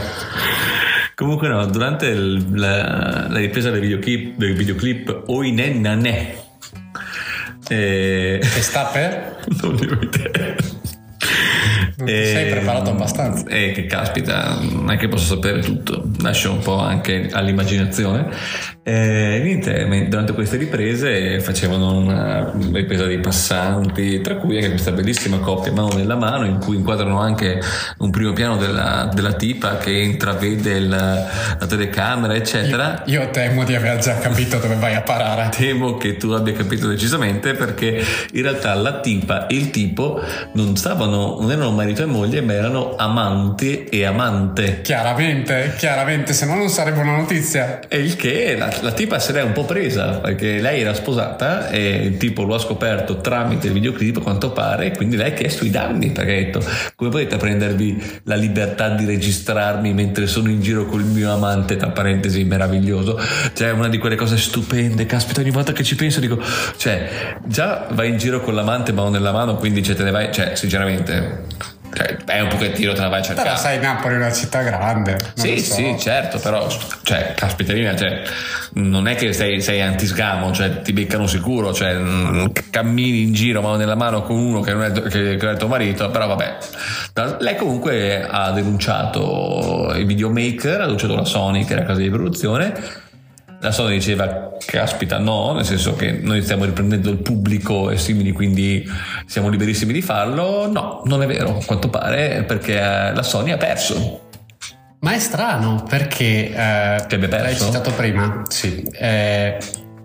Comunque 1.16 1.48
no, 1.48 1.66
durante 1.66 2.06
il- 2.06 2.46
la, 2.52 3.26
la 3.28 3.38
ripresa 3.38 3.70
del 3.70 3.80
videoclip, 3.80 4.36
del 4.36 4.54
videoclip 4.54 5.24
Oinenna 5.26 5.94
Eh, 7.70 8.38
Che 8.40 8.62
sta 8.62 8.84
per? 8.86 9.44
non 9.62 9.74
ne 9.74 9.86
ho 9.86 9.98
idea. 10.00 10.54
Non 11.96 12.06
ti 12.06 12.24
sei 12.24 12.50
preparato 12.50 12.90
abbastanza. 12.90 13.46
E 13.46 13.72
che 13.72 13.86
caspita, 13.86 14.58
non 14.60 14.90
è 14.90 14.96
che 14.96 15.08
posso 15.08 15.34
sapere 15.34 15.60
tutto, 15.60 16.10
lascio 16.20 16.52
un 16.52 16.60
po' 16.60 16.78
anche 16.78 17.28
all'immaginazione. 17.30 18.28
E 18.82 19.40
niente, 19.42 20.06
durante 20.08 20.32
queste 20.32 20.56
riprese 20.56 21.38
facevano 21.40 21.96
una 21.96 22.50
ripresa 22.72 23.04
dei 23.04 23.20
passanti, 23.20 24.22
tra 24.22 24.36
cui 24.36 24.56
anche 24.56 24.70
questa 24.70 24.90
bellissima 24.90 25.38
coppia 25.38 25.70
mano 25.70 25.92
nella 25.94 26.16
mano, 26.16 26.46
in 26.46 26.58
cui 26.58 26.76
inquadrano 26.76 27.20
anche 27.20 27.60
un 27.98 28.10
primo 28.10 28.32
piano 28.32 28.56
della, 28.56 29.10
della 29.12 29.34
tipa 29.34 29.76
che 29.76 29.90
intravede 29.92 30.72
il- 30.72 30.88
la 30.88 31.66
telecamera, 31.66 32.34
eccetera. 32.34 33.02
Io 33.06 33.28
temo 33.30 33.64
di 33.64 33.74
aver 33.74 33.98
già 33.98 34.16
capito 34.18 34.56
dove 34.58 34.76
vai 34.76 34.94
a 34.94 35.02
parare. 35.02 35.50
Temo 35.54 35.98
che 35.98 36.16
tu 36.16 36.30
abbia 36.30 36.54
capito 36.54 36.88
decisamente 36.88 37.52
perché 37.52 38.02
in 38.32 38.42
realtà 38.42 38.72
la 38.74 39.00
tipa 39.00 39.46
e 39.46 39.56
il 39.56 39.70
tipo 39.70 40.22
non 40.54 40.74
stavano, 40.76 41.36
non 41.38 41.50
erano 41.50 41.70
marito 41.72 42.02
e 42.02 42.06
moglie, 42.06 42.40
ma 42.40 42.54
erano 42.54 42.94
amanti 42.96 43.84
e 43.84 44.06
amante. 44.06 44.80
Chiaramente, 44.80 45.74
chiaramente, 45.76 46.32
se 46.32 46.46
no 46.46 46.54
non 46.54 46.70
sarebbe 46.70 47.00
una 47.00 47.16
notizia. 47.16 47.80
E 47.86 47.98
il 47.98 48.16
che 48.16 48.56
la, 48.56 48.68
la 48.80 48.92
tipa 48.92 49.18
se 49.18 49.32
l'è 49.32 49.42
un 49.42 49.52
po' 49.52 49.64
presa 49.64 50.18
perché 50.18 50.60
lei 50.60 50.80
era 50.80 50.94
sposata 50.94 51.68
e 51.68 52.04
il 52.04 52.16
tipo 52.16 52.42
lo 52.42 52.54
ha 52.54 52.58
scoperto 52.58 53.20
tramite 53.20 53.66
il 53.68 53.72
videoclip 53.72 54.18
a 54.18 54.20
quanto 54.20 54.50
pare 54.52 54.86
e 54.86 54.90
quindi 54.92 55.16
lei 55.16 55.30
ha 55.30 55.34
chiesto 55.34 55.64
i 55.64 55.70
danni 55.70 56.10
perché 56.10 56.32
ha 56.32 56.36
detto 56.36 56.64
come 56.94 57.10
potete 57.10 57.36
prendervi 57.36 58.20
la 58.24 58.36
libertà 58.36 58.90
di 58.90 59.04
registrarmi 59.04 59.92
mentre 59.92 60.26
sono 60.26 60.48
in 60.48 60.60
giro 60.60 60.86
col 60.86 61.04
mio 61.04 61.32
amante? 61.32 61.76
Tra 61.76 61.90
parentesi 61.90 62.44
meraviglioso. 62.44 63.18
Cioè 63.52 63.70
una 63.70 63.88
di 63.88 63.98
quelle 63.98 64.16
cose 64.16 64.36
stupende. 64.36 65.06
Caspita 65.06 65.40
ogni 65.40 65.50
volta 65.50 65.72
che 65.72 65.84
ci 65.84 65.94
penso 65.94 66.20
dico 66.20 66.40
cioè 66.76 67.36
già 67.46 67.86
vai 67.90 68.10
in 68.10 68.16
giro 68.16 68.40
con 68.40 68.54
l'amante 68.54 68.92
mano 68.92 69.10
nella 69.10 69.32
mano 69.32 69.56
quindi 69.56 69.82
cioè, 69.82 69.94
te 69.94 70.04
ne 70.04 70.10
vai 70.10 70.32
cioè 70.32 70.54
sinceramente 70.54 71.46
cioè, 72.00 72.16
è 72.24 72.40
un 72.40 72.48
pochettino 72.48 72.94
te 72.94 73.00
la 73.00 73.08
vai 73.08 73.20
a 73.20 73.22
cercare. 73.22 73.48
Però 73.48 73.60
sai, 73.60 73.78
Napoli 73.78 74.14
è 74.14 74.16
una 74.16 74.32
città 74.32 74.62
grande. 74.62 75.18
Sì, 75.34 75.58
so. 75.58 75.74
sì, 75.74 75.96
certo, 75.98 76.38
però, 76.38 76.66
cioè, 77.02 77.34
caspiterina, 77.34 77.94
cioè, 77.94 78.22
non 78.74 79.06
è 79.06 79.14
che 79.14 79.34
sei, 79.34 79.60
sei 79.60 79.82
antisgamo, 79.82 80.50
cioè, 80.52 80.80
ti 80.80 80.94
beccano 80.94 81.26
sicuro, 81.26 81.74
cioè, 81.74 81.94
mm, 81.94 82.46
cammini 82.70 83.22
in 83.22 83.34
giro 83.34 83.60
mano 83.60 83.76
nella 83.76 83.96
mano 83.96 84.22
con 84.22 84.38
uno 84.38 84.60
che 84.60 84.72
non 84.72 84.84
è, 84.84 84.92
che, 84.92 85.36
che 85.36 85.50
è 85.50 85.56
tuo 85.56 85.68
marito, 85.68 86.10
però 86.10 86.26
vabbè. 86.26 86.56
Lei 87.40 87.56
comunque 87.56 88.26
ha 88.26 88.50
denunciato 88.52 89.92
i 89.94 90.04
videomaker, 90.04 90.80
ha 90.80 90.84
denunciato 90.84 91.14
la 91.14 91.24
Sony, 91.24 91.64
che 91.64 91.74
era 91.74 91.82
casa 91.82 92.00
di 92.00 92.08
produzione, 92.08 93.08
la 93.60 93.72
Sony 93.72 93.94
diceva 93.94 94.56
caspita 94.64 95.18
no, 95.18 95.52
nel 95.52 95.64
senso 95.64 95.94
che 95.94 96.12
noi 96.12 96.42
stiamo 96.42 96.64
riprendendo 96.64 97.10
il 97.10 97.18
pubblico 97.18 97.90
e 97.90 97.98
simili, 97.98 98.32
quindi 98.32 98.88
siamo 99.26 99.48
liberissimi 99.48 99.92
di 99.92 100.00
farlo. 100.00 100.70
No, 100.70 101.02
non 101.04 101.22
è 101.22 101.26
vero, 101.26 101.58
a 101.58 101.64
quanto 101.64 101.88
pare, 101.88 102.44
perché 102.44 102.78
eh, 102.78 103.12
la 103.12 103.22
Sony 103.22 103.50
ha 103.50 103.58
perso. 103.58 104.28
Ma 105.00 105.12
è 105.12 105.18
strano 105.18 105.84
perché... 105.88 106.48
Eh, 106.54 107.04
che 107.06 107.14
abbia 107.14 107.28
perso? 107.28 107.44
L'hai 107.44 107.56
citato 107.56 107.90
prima, 107.92 108.42
sì. 108.48 108.82
Eh, 108.98 109.58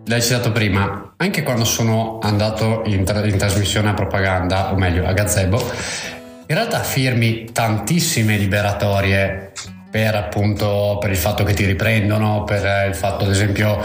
l'hai 0.05 0.21
citato 0.21 0.51
prima, 0.51 1.13
anche 1.17 1.43
quando 1.43 1.63
sono 1.63 2.19
andato 2.21 2.83
in, 2.85 3.05
tra- 3.05 3.25
in 3.25 3.37
trasmissione 3.37 3.89
a 3.89 3.93
propaganda, 3.93 4.73
o 4.73 4.75
meglio 4.75 5.05
a 5.05 5.13
gazebo, 5.13 5.57
in 6.47 6.55
realtà 6.55 6.79
firmi 6.79 7.51
tantissime 7.51 8.37
liberatorie 8.37 9.53
per 9.95 10.13
appunto 10.13 10.97
per 10.99 11.09
il 11.09 11.15
fatto 11.15 11.45
che 11.45 11.53
ti 11.53 11.63
riprendono, 11.63 12.43
per 12.43 12.89
il 12.89 12.95
fatto 12.95 13.23
ad 13.23 13.29
esempio 13.29 13.79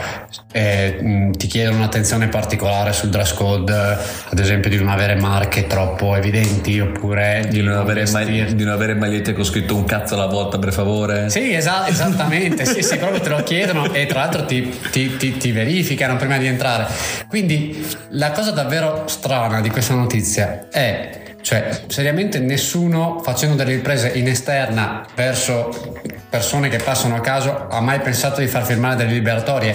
eh, 0.50 1.30
ti 1.36 1.46
chiedono 1.46 1.76
un'attenzione 1.76 2.26
particolare 2.26 2.92
sul 2.92 3.10
dress 3.10 3.32
code, 3.32 3.72
ad 3.72 4.36
esempio 4.36 4.68
di 4.70 4.76
non 4.76 4.88
avere 4.88 5.14
marche 5.14 5.68
troppo 5.68 6.16
evidenti 6.16 6.80
oppure 6.80 7.46
di, 7.48 7.58
di, 7.58 7.62
non, 7.62 7.76
avere 7.76 8.10
mag- 8.10 8.48
di 8.48 8.64
non, 8.64 8.72
avere 8.72 8.94
magliette 8.94 9.34
con 9.34 9.44
scritto 9.44 9.76
un 9.76 9.84
cazzo 9.84 10.14
alla 10.14 10.26
volta 10.26 10.58
per 10.58 10.72
favore. 10.72 11.30
Sì, 11.30 11.52
esa- 11.52 11.86
esattamente, 11.86 12.64
sì, 12.64 12.82
sì, 12.82 12.96
proprio 12.96 13.20
te 13.20 13.28
lo 13.28 13.44
chiedono 13.44 13.92
e 13.92 14.06
tra 14.06 14.22
l'altro 14.22 14.44
ti, 14.46 14.68
ti, 14.90 15.16
ti, 15.16 15.36
ti 15.36 15.52
verificano 15.52 16.16
prima 16.16 16.38
di 16.38 16.48
entrare. 16.48 16.88
Quindi 17.28 17.86
la 18.08 18.32
cosa 18.32 18.50
davvero 18.50 19.04
strana 19.06 19.60
di 19.60 19.70
questa 19.70 19.94
notizia 19.94 20.66
è 20.72 21.29
cioè, 21.42 21.84
seriamente 21.86 22.38
nessuno 22.38 23.20
facendo 23.22 23.56
delle 23.56 23.74
riprese 23.74 24.10
in 24.10 24.28
esterna 24.28 25.06
verso 25.14 25.98
persone 26.28 26.68
che 26.68 26.78
passano 26.78 27.16
a 27.16 27.20
caso 27.20 27.68
ha 27.68 27.80
mai 27.80 28.00
pensato 28.00 28.40
di 28.40 28.46
far 28.46 28.64
firmare 28.64 28.96
delle 28.96 29.12
liberatorie? 29.12 29.74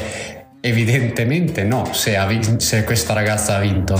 Evidentemente 0.59 1.63
no, 1.63 1.93
se, 1.93 2.17
vi- 2.27 2.59
se 2.59 2.83
questa 2.83 3.13
ragazza 3.13 3.55
ha 3.55 3.59
vinto. 3.59 3.99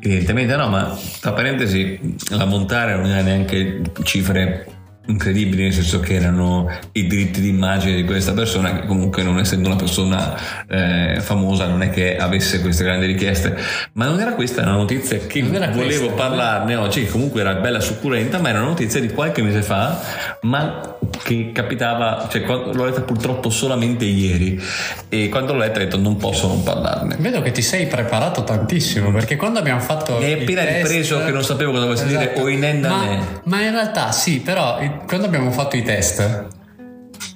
Evidentemente 0.00 0.56
no, 0.56 0.68
ma 0.68 0.98
tra 1.20 1.32
parentesi, 1.32 2.16
la 2.30 2.44
montare 2.44 2.94
non 2.94 3.06
era 3.06 3.22
neanche 3.22 3.82
cifre 4.04 4.66
incredibili 5.08 5.62
nel 5.62 5.72
senso 5.72 6.00
che 6.00 6.14
erano 6.14 6.70
i 6.92 7.06
diritti 7.06 7.40
d'immagine 7.40 7.96
di 7.96 8.04
questa 8.04 8.32
persona 8.32 8.80
che 8.80 8.86
comunque 8.86 9.22
non 9.22 9.38
essendo 9.38 9.68
una 9.68 9.76
persona 9.76 10.36
eh, 10.68 11.20
famosa 11.20 11.66
non 11.66 11.82
è 11.82 11.90
che 11.90 12.16
avesse 12.16 12.60
queste 12.60 12.84
grandi 12.84 13.06
richieste. 13.06 13.56
Ma 13.92 14.06
non 14.06 14.20
era 14.20 14.32
questa 14.34 14.62
una 14.62 14.72
notizia 14.72 15.18
che 15.18 15.42
volevo 15.42 15.72
questa, 15.82 16.12
parlarne 16.12 16.76
oggi 16.76 17.04
che 17.04 17.10
comunque 17.10 17.40
era 17.40 17.54
bella 17.54 17.80
succulenta 17.80 18.38
ma 18.38 18.50
era 18.50 18.58
una 18.58 18.68
notizia 18.68 19.00
di 19.00 19.08
qualche 19.08 19.42
mese 19.42 19.62
fa 19.62 20.00
ma 20.42 20.96
che 21.22 21.50
capitava 21.52 22.28
cioè 22.30 22.44
l'ho 22.44 22.84
letta 22.84 23.00
purtroppo 23.00 23.48
solamente 23.48 24.04
ieri. 24.04 24.60
E 25.08 25.28
quando 25.30 25.54
l'ho 25.54 25.60
letta 25.60 25.80
ho 25.80 25.82
detto 25.84 25.96
non 25.96 26.16
posso 26.16 26.46
non 26.48 26.62
parlarne. 26.62 27.16
Vedo 27.18 27.40
che 27.40 27.50
ti 27.52 27.62
sei 27.62 27.86
preparato 27.86 28.44
tantissimo 28.44 29.10
perché 29.10 29.36
quando 29.36 29.58
abbiamo 29.58 29.80
fatto 29.80 30.18
mi 30.18 30.24
hai 30.24 30.42
appena 30.42 30.62
test... 30.62 30.82
ripreso 30.82 31.24
che 31.24 31.30
non 31.30 31.42
sapevo 31.42 31.72
cosa 31.72 31.84
volessi 31.86 32.06
esatto. 32.06 32.18
dire 32.18 32.40
o 32.40 32.48
inenda 32.48 32.88
ma, 32.88 33.04
me. 33.04 33.40
ma 33.44 33.62
in 33.62 33.70
realtà 33.70 34.12
sì 34.12 34.40
però 34.40 34.78
quando 35.06 35.26
abbiamo 35.26 35.50
fatto 35.50 35.76
i 35.76 35.82
test, 35.82 36.46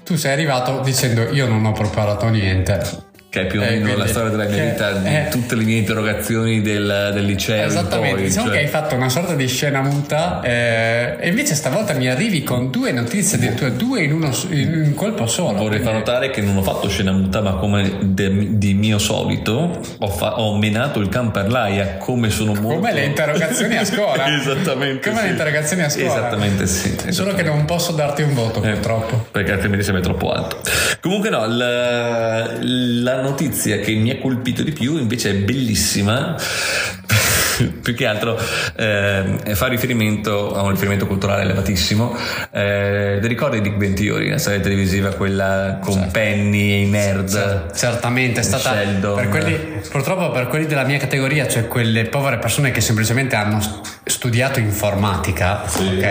tu 0.04 0.16
sei 0.16 0.33
arrivato 0.33 0.81
dicendo 0.81 1.31
io 1.33 1.47
non 1.47 1.64
ho 1.64 1.73
preparato 1.73 2.28
niente 2.28 3.11
che 3.32 3.40
è 3.40 3.46
più 3.46 3.60
o 3.60 3.64
eh, 3.64 3.78
meno 3.78 3.96
la 3.96 4.06
storia 4.06 4.28
della 4.28 4.44
mia 4.44 4.62
vita, 4.62 4.92
di 4.92 5.08
eh, 5.08 5.28
tutte 5.30 5.54
le 5.54 5.64
mie 5.64 5.78
interrogazioni 5.78 6.60
del, 6.60 7.12
del 7.14 7.24
liceo. 7.24 7.64
Esattamente, 7.64 8.16
poi, 8.16 8.24
diciamo 8.24 8.48
cioè. 8.48 8.56
che 8.58 8.62
hai 8.62 8.68
fatto 8.68 8.94
una 8.94 9.08
sorta 9.08 9.34
di 9.34 9.48
scena 9.48 9.80
muta 9.80 10.42
eh, 10.42 11.16
e 11.18 11.28
invece 11.28 11.54
stavolta 11.54 11.94
mi 11.94 12.08
arrivi 12.08 12.42
con 12.42 12.70
due 12.70 12.92
notizie, 12.92 13.38
addirittura 13.38 13.70
due 13.70 14.02
in, 14.02 14.12
uno, 14.12 14.30
in 14.50 14.82
un 14.84 14.94
colpo 14.94 15.26
solo. 15.26 15.56
Vorrei 15.56 15.80
far 15.80 15.94
notare 15.94 16.28
che 16.28 16.42
non 16.42 16.58
ho 16.58 16.62
fatto 16.62 16.90
scena 16.90 17.12
muta, 17.12 17.40
ma 17.40 17.54
come 17.54 18.00
de, 18.02 18.58
di 18.58 18.74
mio 18.74 18.98
solito 18.98 19.80
ho, 19.98 20.08
fa, 20.08 20.38
ho, 20.38 20.54
menato 20.58 21.00
il 21.00 21.08
camperlaia 21.08 21.96
come 21.96 22.28
sono 22.28 22.52
molto... 22.52 22.80
Come 22.80 22.92
le 22.92 23.04
interrogazioni 23.06 23.78
a 23.78 23.84
scuola. 23.86 24.26
Esattamente. 24.36 25.08
Come 25.08 25.20
sì. 25.20 25.24
le 25.24 25.30
interrogazioni 25.30 25.82
a 25.84 25.88
scuola. 25.88 26.10
Esattamente 26.10 26.66
sì. 26.66 26.88
Esattamente. 26.88 27.12
Solo 27.12 27.32
che 27.32 27.42
non 27.44 27.64
posso 27.64 27.92
darti 27.92 28.20
un 28.20 28.34
voto 28.34 28.62
eh, 28.62 28.72
purtroppo. 28.72 29.28
Perché 29.30 29.52
altrimenti 29.52 29.86
sarebbe 29.86 30.04
troppo 30.04 30.32
alto. 30.32 30.60
Comunque 31.00 31.30
no, 31.30 31.46
la, 31.46 32.58
la 32.60 33.20
notizia 33.22 33.78
che 33.78 33.92
mi 33.92 34.10
ha 34.10 34.18
colpito 34.18 34.62
di 34.62 34.72
più 34.72 34.98
invece 34.98 35.30
è 35.30 35.34
bellissima 35.34 36.36
più 37.82 37.94
che 37.94 38.06
altro 38.06 38.38
eh, 38.76 39.38
fa 39.54 39.66
riferimento 39.66 40.54
a 40.54 40.62
un 40.62 40.70
riferimento 40.70 41.06
culturale 41.06 41.42
elevatissimo 41.42 42.16
eh, 42.50 43.18
ti 43.20 43.26
ricordi 43.28 43.60
di 43.60 43.70
Ventiori 43.70 44.28
la 44.28 44.38
serie 44.38 44.60
televisiva 44.60 45.10
quella 45.10 45.78
con 45.82 45.94
certo. 45.94 46.10
Penny 46.10 46.72
e 46.72 46.80
i 46.82 46.86
nerd 46.86 47.74
certamente 47.74 48.40
è 48.40 48.42
stata 48.42 48.72
per 49.14 49.28
quelli, 49.28 49.80
purtroppo 49.90 50.30
per 50.30 50.46
quelli 50.48 50.66
della 50.66 50.84
mia 50.84 50.98
categoria 50.98 51.46
cioè 51.46 51.68
quelle 51.68 52.04
povere 52.04 52.38
persone 52.38 52.70
che 52.70 52.80
semplicemente 52.80 53.36
hanno 53.36 53.60
studiato 54.04 54.58
informatica 54.58 55.66
sì. 55.66 55.82
ok 55.96 56.02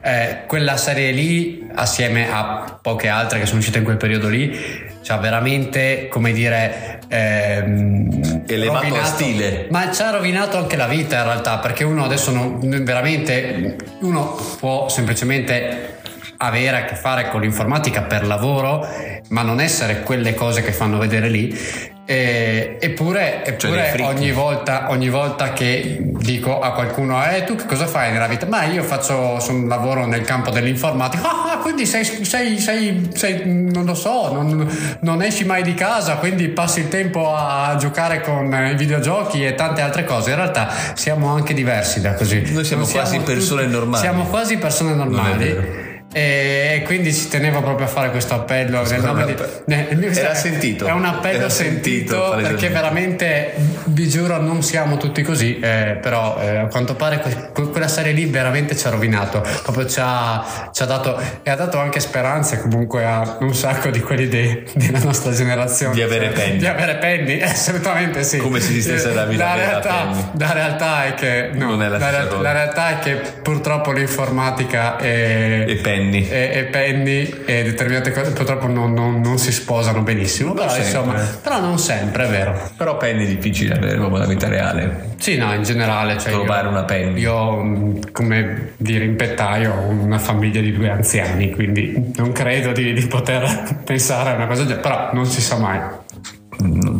eh, 0.00 0.42
quella 0.46 0.76
serie 0.76 1.10
lì 1.12 1.66
assieme 1.74 2.30
a 2.30 2.78
poche 2.80 3.08
altre 3.08 3.38
che 3.38 3.46
sono 3.46 3.58
uscite 3.58 3.78
in 3.78 3.84
quel 3.84 3.96
periodo 3.96 4.28
lì 4.28 4.90
cioè 5.02 5.18
veramente 5.18 6.08
come 6.08 6.32
dire 6.32 7.00
ehm, 7.08 8.44
elevato 8.46 8.86
rovinato, 8.86 9.06
stile. 9.06 9.66
Ma 9.70 9.92
ci 9.92 10.02
ha 10.02 10.10
rovinato 10.10 10.56
anche 10.56 10.76
la 10.76 10.86
vita 10.86 11.18
in 11.18 11.24
realtà 11.24 11.58
perché 11.58 11.84
uno 11.84 12.04
adesso 12.04 12.30
non, 12.32 12.58
veramente 12.84 13.76
uno 14.00 14.36
può 14.58 14.88
semplicemente 14.88 16.00
avere 16.38 16.76
a 16.78 16.84
che 16.84 16.94
fare 16.94 17.28
con 17.28 17.40
l'informatica 17.40 18.02
per 18.02 18.26
lavoro 18.26 18.86
ma 19.28 19.42
non 19.42 19.60
essere 19.60 20.02
quelle 20.02 20.34
cose 20.34 20.62
che 20.62 20.72
fanno 20.72 20.98
vedere 20.98 21.28
lì. 21.28 21.90
E, 22.04 22.78
eppure, 22.80 23.44
eppure 23.44 23.94
cioè 23.96 24.06
ogni, 24.06 24.32
volta, 24.32 24.90
ogni, 24.90 25.08
volta, 25.08 25.52
che 25.52 25.98
dico 26.00 26.58
a 26.58 26.72
qualcuno 26.72 27.24
eh 27.24 27.44
tu 27.44 27.54
che 27.54 27.64
cosa 27.64 27.86
fai 27.86 28.10
nella 28.10 28.26
vita? 28.26 28.44
Ma 28.46 28.64
io 28.64 28.82
faccio 28.82 29.38
son, 29.38 29.68
lavoro 29.68 30.04
nel 30.04 30.22
campo 30.22 30.50
dell'informatica 30.50 31.22
quindi 31.62 31.86
sei, 31.86 32.04
sei, 32.04 32.58
sei, 32.58 33.10
sei, 33.14 33.42
non 33.44 33.84
lo 33.84 33.94
so 33.94 34.32
non, 34.32 34.68
non, 35.00 35.22
esci 35.22 35.44
mai 35.44 35.62
di 35.62 35.74
casa 35.74 36.16
quindi 36.16 36.48
passi 36.48 36.80
il 36.80 36.88
tempo 36.88 37.34
a 37.34 37.76
giocare 37.78 38.20
con 38.20 38.52
i 38.52 38.74
videogiochi 38.74 39.44
e 39.44 39.54
tante 39.54 39.80
altre 39.80 40.04
cose. 40.04 40.30
In 40.30 40.36
realtà 40.36 40.68
siamo 40.94 41.28
anche 41.28 41.54
diversi 41.54 42.00
da 42.00 42.14
così. 42.14 42.52
Noi 42.52 42.64
siamo 42.64 42.82
non 42.82 42.90
quasi 42.90 43.10
siamo 43.10 43.24
persone 43.24 43.66
normali. 43.66 44.02
siamo 44.02 44.24
quasi 44.24 44.56
persone 44.58 44.94
normali 44.94 45.91
e 46.12 46.82
quindi 46.84 47.12
ci 47.12 47.28
tenevo 47.28 47.62
proprio 47.62 47.86
a 47.86 47.88
fare 47.88 48.10
questo 48.10 48.34
appello 48.34 48.82
nel 48.82 49.00
nome 49.02 49.24
di, 49.24 49.34
nel, 49.66 50.16
era 50.16 50.34
sentito. 50.34 50.84
è 50.86 50.92
un 50.92 51.06
appello 51.06 51.38
era 51.38 51.48
sentito, 51.48 52.32
sentito 52.32 52.48
perché 52.48 52.68
veramente 52.68 53.54
vi 53.86 54.08
giuro 54.08 54.40
non 54.40 54.62
siamo 54.62 54.98
tutti 54.98 55.22
così 55.22 55.58
eh, 55.58 55.98
però 56.00 56.38
eh, 56.40 56.56
a 56.58 56.66
quanto 56.66 56.94
pare 56.94 57.20
que- 57.20 57.70
quella 57.70 57.88
serie 57.88 58.12
lì 58.12 58.26
veramente 58.26 58.76
ci 58.76 58.86
ha 58.86 58.90
rovinato 58.90 59.42
proprio 59.62 59.86
ci 59.86 60.00
ha, 60.02 60.70
ci 60.70 60.82
ha, 60.82 60.86
dato 60.86 61.18
e 61.42 61.50
ha 61.50 61.56
dato 61.56 61.78
anche 61.78 61.98
speranze 61.98 62.60
comunque 62.60 63.04
a 63.06 63.38
un 63.40 63.54
sacco 63.54 63.88
di 63.88 64.00
quelli 64.00 64.28
de- 64.28 64.64
della 64.74 64.98
nostra 64.98 65.32
generazione. 65.32 65.94
Di 65.94 66.02
avere 66.02 66.28
penny. 66.28 66.58
di 66.58 66.66
avere 66.66 66.96
penny 66.96 67.40
assolutamente 67.42 68.22
sì. 68.22 68.36
Come 68.36 68.60
se 68.60 68.70
esistesse 68.70 69.14
la 69.14 69.24
vita 69.24 69.44
la 69.44 69.54
realtà, 69.54 70.08
la 70.36 70.52
realtà 70.52 71.04
è 71.06 71.14
che 71.14 71.50
no, 71.54 71.70
non 71.70 71.82
è 71.82 71.88
la, 71.88 71.98
la, 71.98 72.10
re- 72.10 72.40
la 72.40 72.52
realtà 72.52 72.90
è 72.90 72.98
che 72.98 73.14
purtroppo 73.42 73.92
l'informatica 73.92 74.96
è, 74.96 75.64
e 75.66 75.74
penny 75.76 76.01
Penny. 76.02 76.28
E, 76.28 76.50
e 76.54 76.64
Penny 76.64 77.34
e 77.44 77.62
determinate 77.62 78.12
cose 78.12 78.32
purtroppo 78.32 78.66
non, 78.66 78.92
non, 78.92 79.20
non 79.20 79.38
si 79.38 79.52
sposano 79.52 80.02
benissimo. 80.02 80.52
Però, 80.52 80.76
insomma, 80.76 81.14
però 81.42 81.60
non 81.60 81.78
sempre, 81.78 82.26
è 82.26 82.28
vero. 82.28 82.70
Però 82.76 82.96
Penny 82.96 83.24
è 83.24 83.28
difficile 83.28 83.74
avere 83.74 83.96
proprio 83.96 84.18
nella 84.18 84.30
vita 84.30 84.48
reale. 84.48 85.10
Sì, 85.18 85.36
no, 85.36 85.52
in 85.54 85.62
generale. 85.62 86.18
Cioè 86.18 86.32
Trovare 86.32 86.64
io, 86.64 86.70
una 86.70 86.84
Penny. 86.84 87.20
Io, 87.20 87.98
come 88.12 88.72
dire, 88.76 89.04
in 89.04 89.16
pettaio 89.16 89.72
ho 89.74 89.88
una 89.88 90.18
famiglia 90.18 90.60
di 90.60 90.72
due 90.72 90.90
anziani, 90.90 91.52
quindi 91.52 92.12
non 92.16 92.32
credo 92.32 92.72
di, 92.72 92.92
di 92.92 93.06
poter 93.06 93.80
pensare 93.84 94.30
a 94.30 94.34
una 94.34 94.46
cosa 94.46 94.64
del 94.64 94.76
genere, 94.76 94.80
però 94.80 95.10
non 95.12 95.26
si 95.26 95.40
sa 95.40 95.56
mai. 95.56 95.80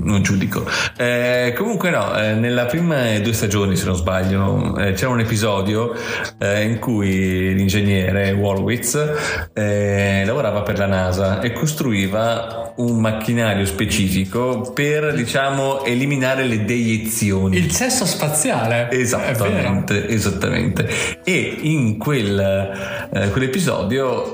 Non 0.03 0.23
giudico. 0.23 0.65
Eh, 0.97 1.55
comunque 1.57 1.91
no, 1.91 2.17
eh, 2.19 2.35
nella 2.35 2.67
prima 2.67 3.19
due 3.19 3.33
stagioni 3.33 3.77
se 3.77 3.85
non 3.85 3.95
sbaglio 3.95 4.77
eh, 4.77 4.93
c'era 4.93 5.11
un 5.11 5.21
episodio 5.21 5.95
eh, 6.39 6.65
in 6.65 6.79
cui 6.79 7.55
l'ingegnere 7.55 8.33
Wolowitz 8.33 9.51
eh, 9.53 10.23
lavorava 10.25 10.63
per 10.63 10.79
la 10.79 10.87
NASA 10.87 11.41
e 11.41 11.53
costruiva 11.53 12.73
un 12.77 13.01
macchinario 13.01 13.65
specifico 13.67 14.73
per 14.75 15.13
diciamo 15.15 15.85
eliminare 15.85 16.45
le 16.45 16.65
deiezioni. 16.65 17.57
Il 17.57 17.71
cesso 17.71 18.07
spaziale. 18.07 18.91
Esattamente, 18.91 20.09
esattamente. 20.09 20.89
E 21.25 21.59
in 21.61 21.99
quel, 21.99 23.09
eh, 23.13 23.31
quell'episodio 23.31 24.33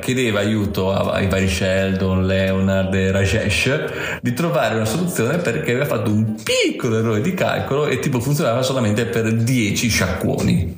chiedeva 0.00 0.40
aiuto 0.40 0.92
ai 0.92 1.28
vari 1.28 1.48
Sheldon, 1.48 2.26
Leonard 2.26 2.92
e 2.94 3.10
Rajesh 3.10 4.20
di 4.20 4.32
trovare 4.32 4.74
una 4.74 4.84
soluzione 4.84 5.05
perché 5.38 5.70
aveva 5.72 5.86
fatto 5.86 6.10
un 6.10 6.36
piccolo 6.42 6.98
errore 6.98 7.20
di 7.20 7.34
calcolo 7.34 7.86
e 7.86 7.98
tipo 7.98 8.20
funzionava 8.20 8.62
solamente 8.62 9.06
per 9.06 9.32
10 9.32 9.88
sciacquoni. 9.88 10.74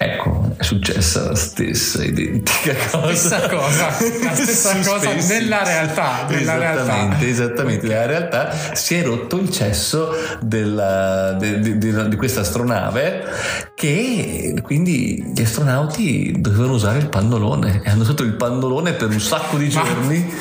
Ecco, 0.00 0.54
è 0.56 0.62
successa 0.62 1.24
la 1.24 1.34
stessa 1.34 2.04
identica 2.04 2.72
cosa. 2.88 3.14
Stessa 3.14 3.48
cosa, 3.48 3.86
la 4.22 4.32
stessa 4.32 4.76
cosa 4.88 5.12
nella 5.26 5.64
realtà. 5.64 6.24
Nella 6.28 6.54
esattamente, 6.54 6.86
realtà. 6.86 7.26
esattamente. 7.26 7.86
Nella 7.88 8.06
realtà 8.06 8.74
si 8.74 8.94
è 8.94 9.02
rotto 9.02 9.38
il 9.38 9.50
cesso 9.50 10.12
della, 10.40 11.32
de, 11.32 11.58
de, 11.58 11.78
de, 11.78 12.08
di 12.10 12.14
questa 12.14 12.42
astronave 12.42 13.24
che 13.74 14.54
quindi 14.62 15.32
gli 15.34 15.42
astronauti 15.42 16.32
dovevano 16.38 16.74
usare 16.74 16.98
il 16.98 17.08
pannolone 17.08 17.80
e 17.84 17.90
hanno 17.90 18.02
usato 18.02 18.22
il 18.22 18.34
pannolone 18.34 18.92
per 18.92 19.08
un 19.08 19.20
sacco 19.20 19.56
di 19.56 19.68
giorni. 19.68 20.32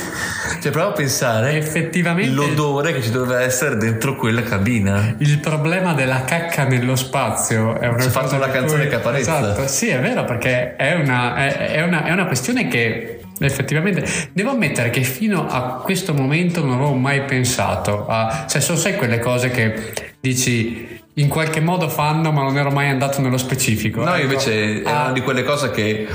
Cioè, 0.62 0.72
prova 0.72 0.90
a 0.90 0.94
pensare 0.94 1.58
effettivamente 1.58 2.32
l'odore 2.32 2.94
che 2.94 3.02
ci 3.02 3.10
doveva 3.10 3.42
essere 3.42 3.76
dentro 3.76 4.16
quella 4.16 4.44
cabina. 4.44 5.16
Il 5.18 5.40
problema 5.40 5.94
della 5.94 6.24
cacca 6.24 6.64
nello 6.66 6.96
spazio 6.96 7.80
è 7.80 7.88
una 7.88 8.02
Ci 8.02 8.08
ha 8.08 8.12
fatto 8.12 8.36
una 8.36 8.50
canzone 8.50 8.82
cui... 8.82 8.92
caparezza. 8.92 9.38
Esatto 9.40 9.47
Esatto, 9.52 9.68
sì, 9.68 9.88
è 9.88 10.00
vero, 10.00 10.24
perché 10.26 10.76
è 10.76 10.94
una, 10.94 11.36
è, 11.36 11.72
è, 11.74 11.82
una, 11.84 12.04
è 12.06 12.12
una 12.12 12.26
questione 12.26 12.68
che 12.68 13.22
effettivamente 13.40 14.06
devo 14.34 14.52
ammettere 14.52 14.90
che 14.90 15.04
fino 15.04 15.48
a 15.48 15.82
questo 15.84 16.14
momento 16.14 16.64
non 16.64 16.76
avevo 16.76 16.94
mai 16.94 17.22
pensato 17.24 18.08
a, 18.08 18.46
cioè, 18.50 18.62
sono 18.62 18.78
sai 18.78 18.96
quelle 18.96 19.20
cose 19.20 19.50
che 19.50 19.94
dici 20.20 20.98
in 21.18 21.30
qualche 21.30 21.60
modo 21.62 21.90
fanno, 21.90 22.32
ma 22.32 22.44
non 22.44 22.58
ero 22.58 22.70
mai 22.70 22.90
andato 22.90 23.22
nello 23.22 23.38
specifico. 23.38 24.04
No, 24.04 24.14
ecco. 24.14 24.22
invece 24.22 24.84
è 24.84 24.88
ah. 24.88 25.04
una 25.06 25.12
di 25.14 25.22
quelle 25.22 25.44
cose 25.44 25.72
che 25.72 26.08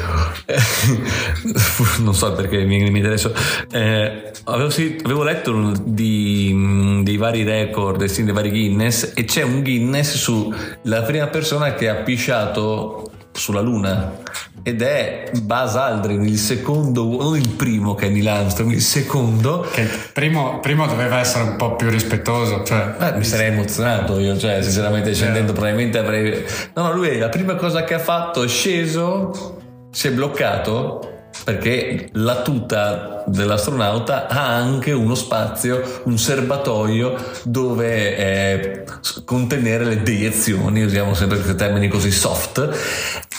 eh, 0.46 0.54
non 1.98 2.14
so 2.14 2.32
perché 2.34 2.64
mi, 2.64 2.88
mi 2.88 3.00
adesso. 3.04 3.34
Eh, 3.72 4.30
avevo, 4.44 4.70
sì, 4.70 5.00
avevo, 5.02 5.24
letto 5.24 5.72
di, 5.82 7.00
dei 7.02 7.16
vari 7.16 7.42
record, 7.42 8.04
dei 8.04 8.32
vari 8.32 8.50
Guinness, 8.50 9.12
e 9.16 9.24
c'è 9.24 9.42
un 9.42 9.62
Guinness 9.62 10.14
sulla 10.14 11.02
prima 11.02 11.26
persona 11.26 11.74
che 11.74 11.88
ha 11.88 11.96
pisciato 11.96 13.11
sulla 13.32 13.60
Luna. 13.60 14.20
Ed 14.62 14.80
è 14.80 15.30
Buzz 15.42 15.74
Aldrin 15.74 16.22
il 16.22 16.38
secondo 16.38 17.04
non 17.20 17.36
il 17.36 17.48
primo 17.48 17.94
che 17.94 18.06
è 18.06 18.10
Neil 18.10 18.28
Armstrong 18.28 18.70
il 18.72 18.80
secondo. 18.80 19.66
Che 19.72 19.80
il 19.80 19.90
primo, 20.12 20.60
primo 20.60 20.86
doveva 20.86 21.18
essere 21.18 21.44
un 21.44 21.56
po' 21.56 21.74
più 21.74 21.88
rispettoso 21.88 22.62
cioè, 22.62 22.94
Beh, 22.96 23.16
mi 23.16 23.24
sarei 23.24 23.48
emozionato 23.48 24.18
io 24.20 24.38
cioè 24.38 24.62
sinceramente 24.62 25.14
scendendo 25.14 25.52
probabilmente 25.52 25.98
avrei 25.98 26.44
no 26.74 26.82
no 26.82 26.92
lui 26.92 27.18
la 27.18 27.28
prima 27.28 27.56
cosa 27.56 27.82
che 27.82 27.94
ha 27.94 27.98
fatto 27.98 28.44
è 28.44 28.48
sceso 28.48 29.58
si 29.90 30.08
è 30.08 30.12
bloccato 30.12 31.11
perché 31.44 32.08
la 32.12 32.42
tuta 32.42 33.24
dell'astronauta 33.26 34.28
ha 34.28 34.54
anche 34.54 34.92
uno 34.92 35.14
spazio, 35.14 36.02
un 36.04 36.18
serbatoio 36.18 37.14
dove 37.44 38.16
eh, 38.16 38.84
contenere 39.24 39.84
le 39.84 40.02
deiezioni, 40.02 40.82
usiamo 40.82 41.14
sempre 41.14 41.38
questi 41.38 41.56
termini 41.56 41.88
così 41.88 42.10
soft. 42.10 42.68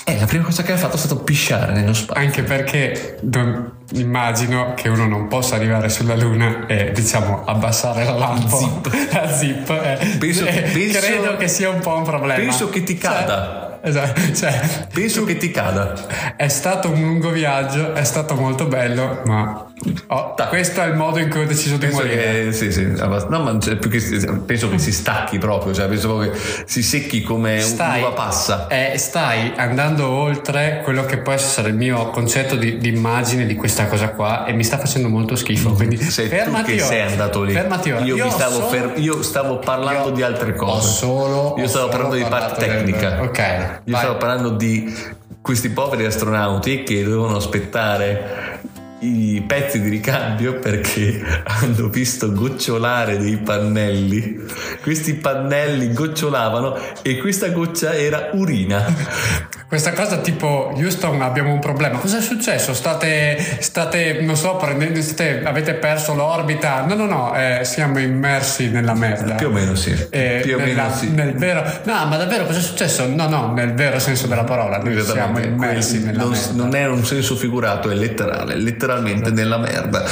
E 0.06 0.20
la 0.20 0.26
prima 0.26 0.44
cosa 0.44 0.64
che 0.64 0.74
ha 0.74 0.78
fatto 0.78 0.96
è 0.96 1.00
stato 1.00 1.24
pisciare 1.24 1.72
nello 1.72 1.94
spazio. 1.94 2.22
Anche 2.22 2.44
perché 2.44 3.20
non, 3.22 3.72
immagino 3.94 4.74
che 4.76 4.90
uno 4.90 5.08
non 5.08 5.30
possa 5.30 5.56
arrivare 5.56 5.88
sulla 5.88 6.16
Luna 6.16 6.66
e 6.66 6.92
diciamo 6.92 7.46
abbassare 7.46 8.04
la 8.04 8.18
lampa, 8.18 8.58
zip. 8.58 8.92
la 9.14 9.32
zip. 9.32 9.70
Eh, 9.70 10.18
penso, 10.18 10.46
eh, 10.46 10.70
penso, 10.74 11.00
credo 11.00 11.38
che 11.38 11.48
sia 11.48 11.70
un 11.70 11.80
po' 11.80 11.96
un 11.96 12.04
problema. 12.04 12.40
Penso 12.40 12.70
che 12.70 12.84
ti 12.84 12.98
cada. 12.98 13.68
Cioè, 13.70 13.73
Esatto, 13.86 14.34
cioè, 14.34 14.88
penso 14.94 15.26
che 15.26 15.36
ti 15.36 15.52
cada. 15.52 15.94
È 16.38 16.48
stato 16.48 16.90
un 16.90 17.02
lungo 17.02 17.32
viaggio, 17.32 17.94
è 17.94 18.06
stato 18.06 18.34
molto 18.34 18.66
bello, 18.66 19.24
ma 19.26 19.73
oh, 20.08 20.36
questo 20.50 20.82
è 20.82 20.88
il 20.88 20.96
modo 20.96 21.20
in 21.20 21.30
cui 21.30 21.42
ho 21.42 21.46
deciso 21.46 21.78
di 21.78 21.88
morire. 21.88 22.46
Che, 22.46 22.52
sì, 22.54 22.72
sì, 22.72 22.86
no, 22.86 23.08
ma 23.08 23.58
più 23.58 23.90
che, 23.90 24.00
penso 24.46 24.70
che 24.70 24.78
si 24.78 24.92
stacchi 24.92 25.38
proprio, 25.38 25.74
cioè, 25.74 25.88
penso 25.88 26.18
che 26.20 26.32
si 26.66 26.84
secchi 26.84 27.22
come 27.22 27.60
stai, 27.60 28.02
un'uva 28.02 28.14
passa. 28.14 28.68
Eh, 28.68 28.98
stai 28.98 29.54
andando 29.56 30.08
oltre 30.08 30.82
quello 30.84 31.06
che 31.06 31.18
può 31.18 31.34
essere 31.34 31.70
il 31.70 31.76
mio 31.76 32.10
concetto 32.10 32.56
di, 32.56 32.78
di, 32.78 32.90
immagine 32.90 33.46
di 33.46 33.56
questa 33.56 33.88
cosa 33.88 34.10
qua 34.10 34.46
e 34.46 34.54
mi 34.54 34.64
sta 34.64 34.78
facendo 34.78 35.10
molto 35.10 35.36
schifo. 35.36 35.72
Mm. 35.72 35.76
Quindi 35.76 35.98
sei 36.02 36.28
fermati 36.28 36.72
tu 36.72 36.78
che 36.78 36.84
sei 36.84 37.02
andato 37.02 37.44
lì. 37.44 37.54
Fermati 37.54 37.92
ora. 37.92 38.04
Io, 38.04 38.16
io, 38.16 38.30
stavo, 38.30 38.54
solo, 38.54 38.68
fer- 38.68 39.00
io 39.00 39.22
stavo 39.24 39.60
parlando 39.60 40.12
di 40.12 40.22
altre 40.22 40.56
cose. 40.56 40.88
Solo, 40.90 41.56
io 41.58 41.68
stavo 41.68 41.90
parlando 41.90 42.16
di 42.16 42.24
parte 42.24 42.66
tecnica. 42.66 43.10
Del... 43.10 43.20
Ok. 43.22 43.40
Io 43.40 43.92
Vai. 43.92 44.02
stavo 44.02 44.18
parlando 44.18 44.50
di 44.50 45.22
questi 45.42 45.70
poveri 45.70 46.06
astronauti 46.06 46.84
che 46.84 47.04
dovevano 47.04 47.36
aspettare 47.36 48.62
i 49.04 49.42
pezzi 49.42 49.82
di 49.82 49.90
ricambio 49.90 50.60
perché 50.60 51.22
hanno 51.44 51.90
visto 51.90 52.32
gocciolare 52.32 53.18
dei 53.18 53.38
pannelli. 53.38 54.42
Questi 54.82 55.16
pannelli 55.16 55.94
gocciolavano 55.94 56.78
e 57.02 57.18
questa 57.18 57.50
goccia 57.50 57.94
era 57.94 58.30
urina. 58.34 59.52
Questa 59.68 59.94
cosa 59.94 60.18
tipo 60.18 60.72
Houston 60.76 61.22
abbiamo 61.22 61.52
un 61.52 61.60
problema. 61.60 61.98
Cosa 61.98 62.20
è 62.20 62.22
successo? 62.22 62.74
State, 62.74 63.58
state 63.60 64.22
non 64.22 64.36
so, 64.36 64.56
prendendo, 64.56 65.02
state, 65.02 65.44
avete 65.44 65.74
perso 65.74 66.14
l'orbita? 66.14 66.86
No, 66.86 66.94
no, 66.94 67.06
no, 67.06 67.36
eh, 67.36 67.62
siamo 67.64 68.00
immersi 68.00 68.70
nella 68.70 68.94
merda. 68.94 69.34
Più 69.34 69.48
o 69.48 69.52
meno 69.52 69.74
sì. 69.74 69.92
Eh, 70.12 70.42
Più 70.44 70.56
o 70.56 70.60
nella, 70.60 70.84
meno 70.84 70.96
sì. 70.96 71.10
Nel 71.10 71.34
vero, 71.34 71.64
no, 71.86 72.06
ma 72.06 72.18
davvero 72.18 72.46
cosa 72.46 72.60
è 72.60 72.62
successo? 72.62 73.08
No, 73.08 73.28
no, 73.28 73.52
nel 73.52 73.74
vero 73.74 73.98
senso 73.98 74.28
della 74.28 74.44
parola. 74.44 74.78
Noi 74.78 75.02
siamo 75.02 75.40
immersi 75.40 76.04
nella 76.04 76.22
non, 76.22 76.32
merda. 76.32 76.54
Non 76.54 76.76
è 76.76 76.86
un 76.86 77.04
senso 77.04 77.36
figurato, 77.36 77.90
è 77.90 77.96
letterale. 77.96 78.56
Letteralmente 78.56 78.93
letteralmente 78.94 79.32
nella 79.32 79.58
merda. 79.58 80.06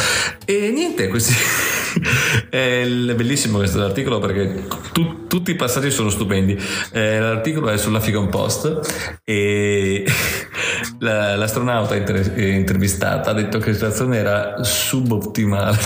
E 0.46 0.72
niente, 0.72 1.08
questi... 1.08 1.34
è 2.50 2.86
bellissimo 2.88 3.58
questo 3.58 3.84
articolo 3.84 4.20
perché 4.20 4.63
tu, 4.94 5.28
tutti 5.28 5.52
i 5.52 5.56
passaggi 5.56 5.91
sono 5.91 6.10
stupendi. 6.10 6.60
Eh, 6.91 7.20
l'articolo 7.20 7.70
è 7.70 7.78
sulla 7.78 8.00
Figon 8.00 8.30
Post 8.30 9.20
e 9.24 10.06
la, 11.00 11.36
l'astronauta 11.36 11.96
inter- 11.96 12.38
intervistata 12.38 13.32
ha 13.32 13.34
detto 13.34 13.60
che 13.60 13.70
la 13.70 13.74
situazione 13.74 14.17
era 14.17 14.63
subottimale. 14.63 15.78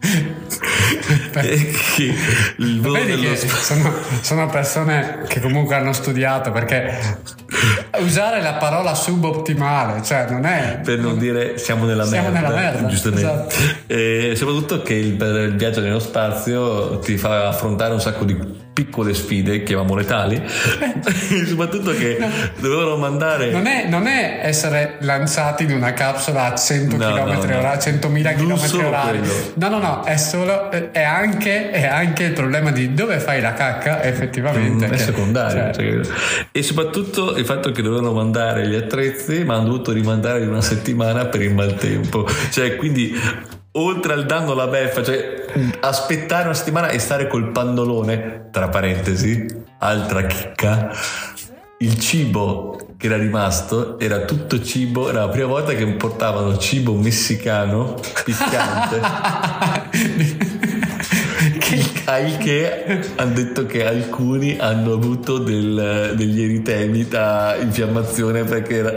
che 1.30 2.14
il 2.56 2.80
Vedi 2.80 3.20
che 3.20 3.36
sono, 3.36 3.92
sono, 4.22 4.48
persone 4.48 5.24
che 5.28 5.40
comunque 5.40 5.74
hanno 5.74 5.92
studiato 5.92 6.50
perché 6.52 7.18
usare 7.98 8.42
la 8.42 8.54
parola 8.54 8.94
subottimale 8.94 10.02
cioè 10.02 10.26
non 10.30 10.44
è 10.44 10.80
per 10.82 10.98
non 10.98 11.18
dire 11.18 11.58
siamo 11.58 11.84
nella 11.84 12.04
siamo 12.04 12.30
merda, 12.30 12.48
nella 12.48 12.60
merda 12.60 12.86
giustamente 12.86 13.30
esatto. 13.30 13.54
e 13.86 14.32
soprattutto 14.36 14.82
che 14.82 14.94
il, 14.94 15.20
il 15.20 15.56
viaggio 15.56 15.80
nello 15.80 15.98
spazio 15.98 16.98
ti 16.98 17.16
fa 17.16 17.48
affrontare 17.48 17.92
un 17.92 18.00
sacco 18.00 18.24
di 18.24 18.34
piccole 18.72 19.14
sfide, 19.14 19.62
chiamiamole 19.62 20.04
tali, 20.04 20.40
soprattutto 21.46 21.92
che 21.92 22.16
no. 22.18 22.28
dovevano 22.60 22.96
mandare... 22.96 23.50
Non 23.50 23.66
è, 23.66 23.86
non 23.88 24.06
è, 24.06 24.40
essere 24.42 24.96
lanciati 25.00 25.64
in 25.64 25.72
una 25.72 25.92
capsula 25.92 26.52
a 26.52 26.56
100 26.56 26.96
no, 26.96 27.04
km 27.04 27.48
no, 27.48 27.58
ora, 27.58 27.74
100.000 27.74 28.36
km 28.36 28.86
orari. 28.86 29.20
No, 29.54 29.68
no, 29.68 29.78
no, 29.78 30.04
è 30.04 30.16
solo, 30.16 30.70
è 30.70 31.02
anche, 31.02 31.70
è 31.70 31.86
anche, 31.86 32.24
il 32.24 32.32
problema 32.32 32.70
di 32.70 32.94
dove 32.94 33.18
fai 33.18 33.40
la 33.40 33.52
cacca 33.52 34.02
effettivamente. 34.02 34.86
Mm, 34.86 34.92
è 34.92 34.96
secondario. 34.96 35.72
Cioè. 35.72 36.02
Cioè, 36.02 36.14
e 36.52 36.62
soprattutto 36.62 37.36
il 37.36 37.44
fatto 37.44 37.72
che 37.72 37.82
dovevano 37.82 38.12
mandare 38.12 38.66
gli 38.66 38.74
attrezzi, 38.74 39.44
ma 39.44 39.54
hanno 39.54 39.64
dovuto 39.64 39.92
rimandare 39.92 40.40
di 40.40 40.46
una 40.46 40.62
settimana 40.62 41.26
per 41.26 41.42
il 41.42 41.54
maltempo. 41.54 42.26
Cioè, 42.50 42.76
quindi 42.76 43.58
oltre 43.72 44.12
al 44.12 44.26
danno 44.26 44.52
alla 44.52 44.66
beffa, 44.66 45.02
cioè 45.02 45.46
aspettare 45.80 46.44
una 46.44 46.54
settimana 46.54 46.88
e 46.88 46.98
stare 46.98 47.26
col 47.26 47.50
pannolone, 47.50 48.48
tra 48.50 48.68
parentesi, 48.68 49.46
altra 49.78 50.26
chicca, 50.26 50.90
il 51.78 51.98
cibo 51.98 52.78
che 52.96 53.06
era 53.06 53.16
rimasto 53.16 53.98
era 53.98 54.20
tutto 54.26 54.62
cibo, 54.62 55.08
era 55.08 55.20
la 55.20 55.28
prima 55.28 55.46
volta 55.46 55.72
che 55.72 55.86
portavano 55.86 56.58
cibo 56.58 56.94
messicano 56.94 57.94
piccante. 58.24 59.00
al 62.04 62.36
che 62.38 63.00
hanno 63.16 63.32
detto 63.32 63.64
che 63.64 63.86
alcuni 63.86 64.58
hanno 64.58 64.92
avuto 64.92 65.38
del, 65.38 66.12
degli 66.16 66.42
eritemi 66.42 67.06
da 67.06 67.56
infiammazione 67.58 68.44
perché 68.44 68.76
era 68.76 68.90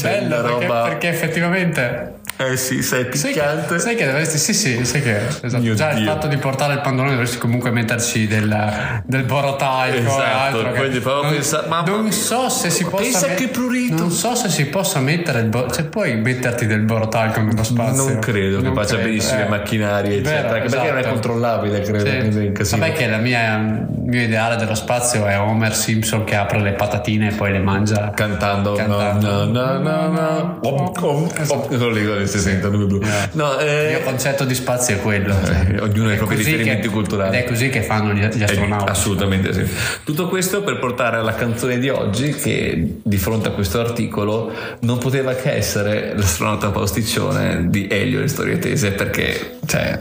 Bello, 0.00 0.42
perché, 0.42 0.66
perché 0.66 1.08
effettivamente 1.08 2.20
eh 2.40 2.56
sì, 2.56 2.82
sei 2.82 3.06
picchiante. 3.06 3.26
Sai 3.26 3.34
che, 3.34 3.78
sai 3.80 3.94
che 3.96 4.06
dovresti, 4.06 4.38
sì, 4.38 4.54
sì, 4.54 4.84
sai 4.84 5.02
che 5.02 5.26
esatto. 5.42 5.74
Già 5.74 5.92
Dio. 5.92 6.02
il 6.02 6.06
fatto 6.06 6.28
di 6.28 6.36
portare 6.36 6.74
il 6.74 6.80
pannolone 6.80 7.14
dovresti 7.14 7.38
comunque 7.38 7.72
metterci 7.72 8.28
del, 8.28 9.02
del 9.04 9.24
borotalco 9.24 9.96
esatto, 9.96 10.22
e 10.22 10.24
altro. 10.24 10.70
Quindi 10.70 11.00
proprio 11.00 11.22
non, 11.24 11.32
pensa, 11.32 11.66
non 11.84 12.12
so 12.12 12.48
se 12.48 12.70
si 12.70 12.84
possa. 12.84 13.02
Pensa 13.02 13.26
met- 13.26 13.38
che 13.38 13.48
prurito. 13.48 13.94
Non 13.96 14.10
so 14.12 14.36
se 14.36 14.50
si 14.50 14.66
possa 14.66 15.00
mettere 15.00 15.40
il 15.40 15.48
borotalco. 15.48 15.74
Cioè, 15.74 15.84
puoi 15.86 16.16
metterti 16.16 16.66
del 16.66 16.82
borotalco 16.82 17.40
nello 17.40 17.64
spazio. 17.64 18.04
Non 18.04 18.18
credo 18.20 18.60
non 18.60 18.72
che 18.72 18.80
faccia 18.80 18.96
benissimo 19.02 19.40
eh. 19.40 19.44
i 19.44 19.48
macchinari, 19.48 20.14
eccetera. 20.14 20.42
Vero, 20.52 20.64
esatto. 20.64 20.70
Perché 20.70 20.88
non 20.88 20.96
è 20.96 21.00
esatto. 21.00 21.14
controllabile, 21.14 21.80
credo. 21.80 22.64
Sì. 22.64 22.76
Vabbè, 22.76 22.92
che 22.92 23.08
la 23.08 23.18
mia, 23.18 23.56
il 23.56 23.86
mio 24.04 24.20
ideale 24.20 24.54
dello 24.54 24.76
spazio 24.76 25.26
è 25.26 25.36
Homer 25.40 25.74
Simpson 25.74 26.22
che 26.22 26.36
apre 26.36 26.60
le 26.60 26.72
patatine 26.72 27.30
e 27.30 27.34
poi 27.34 27.50
le 27.50 27.58
mangia 27.58 28.12
cantando. 28.14 28.74
cantando. 28.74 29.44
No, 29.44 29.44
no, 29.44 29.78
no, 29.78 29.78
no, 29.78 30.08
no. 30.08 30.58
Oh, 30.62 30.92
oh, 30.94 31.06
oh. 31.06 31.32
Esatto. 31.36 32.26
62 32.28 32.86
blu. 32.86 33.00
Eh. 33.02 33.28
No, 33.32 33.58
eh, 33.58 33.84
il 33.84 33.88
mio 33.96 34.00
concetto 34.02 34.44
di 34.44 34.54
spazio 34.54 34.96
è 34.96 35.00
quello. 35.00 35.34
Eh, 35.40 35.46
cioè. 35.46 35.80
ognuno 35.80 36.10
ha 36.10 36.14
i 36.14 36.16
propri 36.16 36.36
riferimenti 36.36 36.88
che, 36.88 36.92
culturali. 36.92 37.36
Ed 37.36 37.44
è 37.44 37.46
così 37.46 37.68
che 37.68 37.82
fanno 37.82 38.12
gli, 38.12 38.24
gli 38.24 38.42
astronauti. 38.42 38.90
assolutamente 38.90 39.52
sì. 39.52 39.66
Tutto 40.04 40.28
questo 40.28 40.62
per 40.62 40.78
portare 40.78 41.16
alla 41.16 41.34
canzone 41.34 41.78
di 41.78 41.88
oggi 41.88 42.34
che 42.34 42.98
di 43.02 43.16
fronte 43.16 43.48
a 43.48 43.50
questo 43.52 43.80
articolo 43.80 44.52
non 44.80 44.98
poteva 44.98 45.34
che 45.34 45.52
essere 45.52 46.14
l'astronauta 46.16 46.70
pausticcione 46.70 47.66
di 47.68 47.88
Elio 47.90 48.20
le 48.20 48.28
storie 48.28 48.58
tese 48.58 48.92
perché 48.92 49.58
cioè 49.66 49.98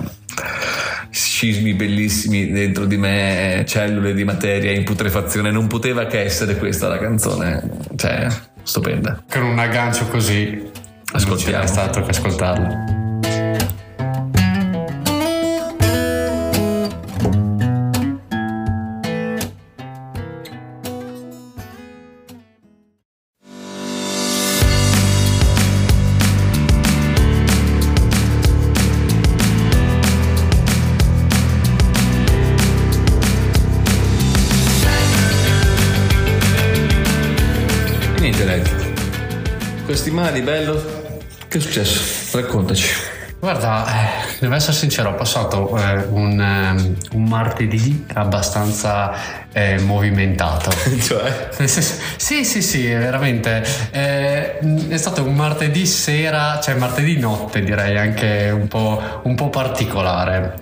scismi 1.10 1.74
bellissimi 1.74 2.52
dentro 2.52 2.86
di 2.86 2.98
me, 2.98 3.63
cellule 3.68 4.13
di 4.13 4.24
materia 4.24 4.72
in 4.72 4.84
putrefazione, 4.84 5.52
non 5.52 5.68
poteva 5.68 6.06
che 6.06 6.22
essere 6.22 6.58
questa 6.58 6.88
la 6.88 6.98
canzone, 6.98 7.70
cioè 7.96 8.28
stupenda. 8.63 9.24
Con 9.30 9.44
un 9.44 9.60
aggancio 9.60 10.06
così 10.08 10.70
Ascoltiamo. 11.13 11.58
Non 11.58 11.67
stato 11.67 12.02
che 12.02 12.10
ascoltarla. 12.10 12.96
Questi 39.86 40.12
mali 40.12 40.41
bello, 40.41 40.96
che 41.47 41.57
è 41.57 41.62
successo? 41.62 42.38
Raccontaci. 42.38 43.15
Guarda, 43.39 43.86
eh, 43.86 44.38
devo 44.39 44.55
essere 44.55 44.73
sincero, 44.73 45.12
ho 45.12 45.13
passato 45.13 45.77
eh, 45.77 46.05
un, 46.10 46.41
ehm, 46.41 46.95
un 47.12 47.23
martedì 47.25 48.05
abbastanza 48.13 49.13
eh, 49.51 49.79
movimentato. 49.79 50.71
cioè? 50.99 51.49
sì, 51.65 52.43
sì, 52.43 52.62
sì, 52.63 52.88
veramente. 52.88 53.63
Eh, 53.91 54.57
è 54.88 54.97
stato 54.97 55.23
un 55.23 55.36
martedì 55.36 55.86
sera, 55.86 56.60
cioè 56.60 56.75
martedì 56.75 57.19
notte 57.19 57.62
direi 57.62 57.95
anche 57.95 58.49
un 58.51 58.67
po', 58.67 59.21
un 59.23 59.36
po' 59.36 59.49
particolare. 59.49 60.55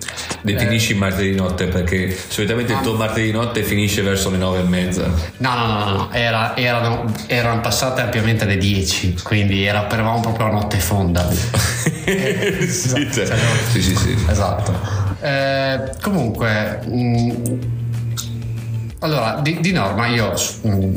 Definisci 0.52 0.92
il 0.92 0.98
martedì 0.98 1.34
notte 1.34 1.66
perché 1.66 2.16
solitamente 2.28 2.72
il 2.72 2.80
tuo 2.80 2.94
martedì 2.94 3.30
notte 3.32 3.62
finisce 3.62 4.02
verso 4.02 4.30
le 4.30 4.36
nove 4.36 4.60
e 4.60 4.62
mezza. 4.62 5.06
No, 5.38 5.54
no, 5.54 5.66
no, 5.66 5.90
no, 5.90 6.12
era- 6.12 6.56
erano, 6.56 7.12
erano 7.26 7.60
passate 7.60 8.00
ampiamente 8.00 8.44
le 8.44 8.56
10, 8.56 9.18
quindi 9.22 9.64
era, 9.64 9.90
eravamo 9.90 10.20
proprio 10.20 10.46
a 10.46 10.50
notte 10.50 10.78
fonda. 10.78 11.28
sì, 11.30 13.08
cioè, 13.12 13.26
sì, 13.70 13.82
sì, 13.82 13.94
sì. 13.96 14.16
Esatto. 14.28 14.72
Eh, 15.20 15.90
comunque, 16.02 16.80
mm, 16.86 17.30
allora, 19.00 19.38
di, 19.42 19.60
di 19.60 19.72
norma 19.72 20.06
io 20.06 20.32
mm, 20.66 20.94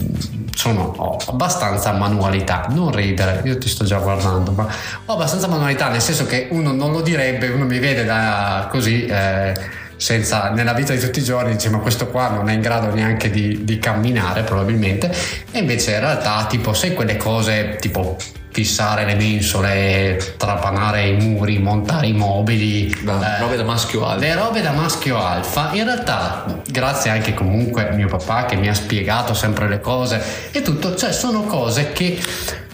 sono, 0.60 0.94
ho 0.98 1.18
abbastanza 1.28 1.94
manualità, 1.94 2.66
non 2.72 2.92
ridere, 2.92 3.42
io 3.46 3.58
ti 3.58 3.70
sto 3.70 3.86
già 3.86 3.98
guardando, 4.00 4.52
ma 4.52 4.68
ho 5.06 5.14
abbastanza 5.14 5.48
manualità, 5.48 5.88
nel 5.88 6.02
senso 6.02 6.26
che 6.26 6.50
uno 6.52 6.74
non 6.74 6.92
lo 6.92 7.00
direbbe, 7.00 7.48
uno 7.48 7.64
mi 7.64 7.80
vede 7.80 8.04
da 8.04 8.68
così... 8.70 9.06
eh, 9.06 9.78
senza, 10.00 10.52
nella 10.52 10.72
vita 10.72 10.94
di 10.94 11.00
tutti 11.02 11.20
i 11.20 11.24
giorni 11.24 11.52
dice 11.52 11.70
ma 11.70 11.80
questo 11.80 12.08
qua 12.08 12.30
non 12.30 12.48
è 12.48 12.54
in 12.54 12.62
grado 12.62 12.94
neanche 12.94 13.30
di, 13.30 13.66
di 13.66 13.80
camminare 13.80 14.44
probabilmente. 14.44 15.14
E 15.52 15.60
invece 15.60 15.92
in 15.92 16.00
realtà 16.00 16.46
tipo 16.48 16.74
sai 16.74 16.94
quelle 16.94 17.18
cose 17.18 17.76
tipo 17.82 18.16
fissare 18.64 19.06
le 19.06 19.16
mensole 19.16 20.34
trapanare 20.36 21.08
i 21.08 21.14
muri 21.14 21.60
montare 21.60 22.08
i 22.08 22.12
mobili 22.14 22.94
Da- 23.04 23.38
eh, 23.38 23.42
robe 23.42 23.56
da 23.56 23.64
maschio 23.64 24.06
alto. 24.06 24.20
le 24.20 24.36
robe 24.36 24.62
da 24.62 24.72
maschio 24.72 25.18
alfa, 25.24 25.70
in 25.74 25.86
realtà, 25.86 26.44
grazie 26.68 27.10
anche 27.10 27.34
comunque 27.34 27.88
a 27.88 27.94
mio 27.94 28.08
papà 28.10 28.44
che 28.46 28.58
mi 28.58 28.68
ha 28.68 28.74
spiegato 28.74 29.34
sempre 29.34 29.70
le 29.70 29.80
cose 29.80 30.22
e 30.52 30.62
tutto, 30.62 30.94
cioè 30.96 31.14
sono 31.14 31.44
cose 31.44 31.94
che 31.94 32.20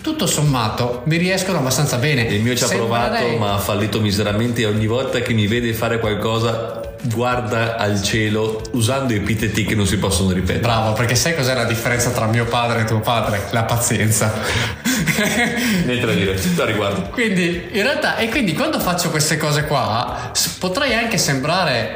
tutto 0.01 0.25
sommato 0.25 1.01
mi 1.05 1.17
riescono 1.17 1.59
abbastanza 1.59 1.97
bene. 1.97 2.23
Il 2.23 2.41
mio 2.41 2.55
ci 2.55 2.63
ha 2.63 2.67
Sembrerei- 2.67 3.07
provato, 3.09 3.37
ma 3.37 3.53
ha 3.53 3.57
fallito 3.57 3.99
miseramente. 4.01 4.65
Ogni 4.65 4.85
volta 4.87 5.19
che 5.19 5.33
mi 5.33 5.45
vede 5.47 5.71
fare 5.73 5.99
qualcosa, 5.99 6.81
guarda 7.03 7.77
al 7.77 8.01
cielo 8.01 8.61
usando 8.71 9.13
epiteti 9.13 9.65
che 9.65 9.75
non 9.75 9.85
si 9.85 9.97
possono 9.97 10.31
ripetere. 10.31 10.59
Bravo, 10.59 10.93
perché 10.93 11.15
sai 11.15 11.35
cos'è 11.35 11.53
la 11.53 11.65
differenza 11.65 12.11
tra 12.11 12.27
mio 12.27 12.45
padre 12.45 12.81
e 12.81 12.83
tuo 12.85 12.99
padre? 12.99 13.47
La 13.51 13.63
pazienza. 13.63 14.33
Niente 15.85 16.05
da 16.05 16.13
dire, 16.13 16.39
da 16.55 16.65
riguardo. 16.65 17.09
Quindi 17.09 17.69
in 17.71 17.83
realtà, 17.83 18.17
e 18.17 18.29
quindi 18.29 18.53
quando 18.53 18.79
faccio 18.79 19.09
queste 19.09 19.37
cose 19.37 19.65
qua, 19.65 20.31
potrei 20.59 20.93
anche 20.93 21.17
sembrare 21.17 21.93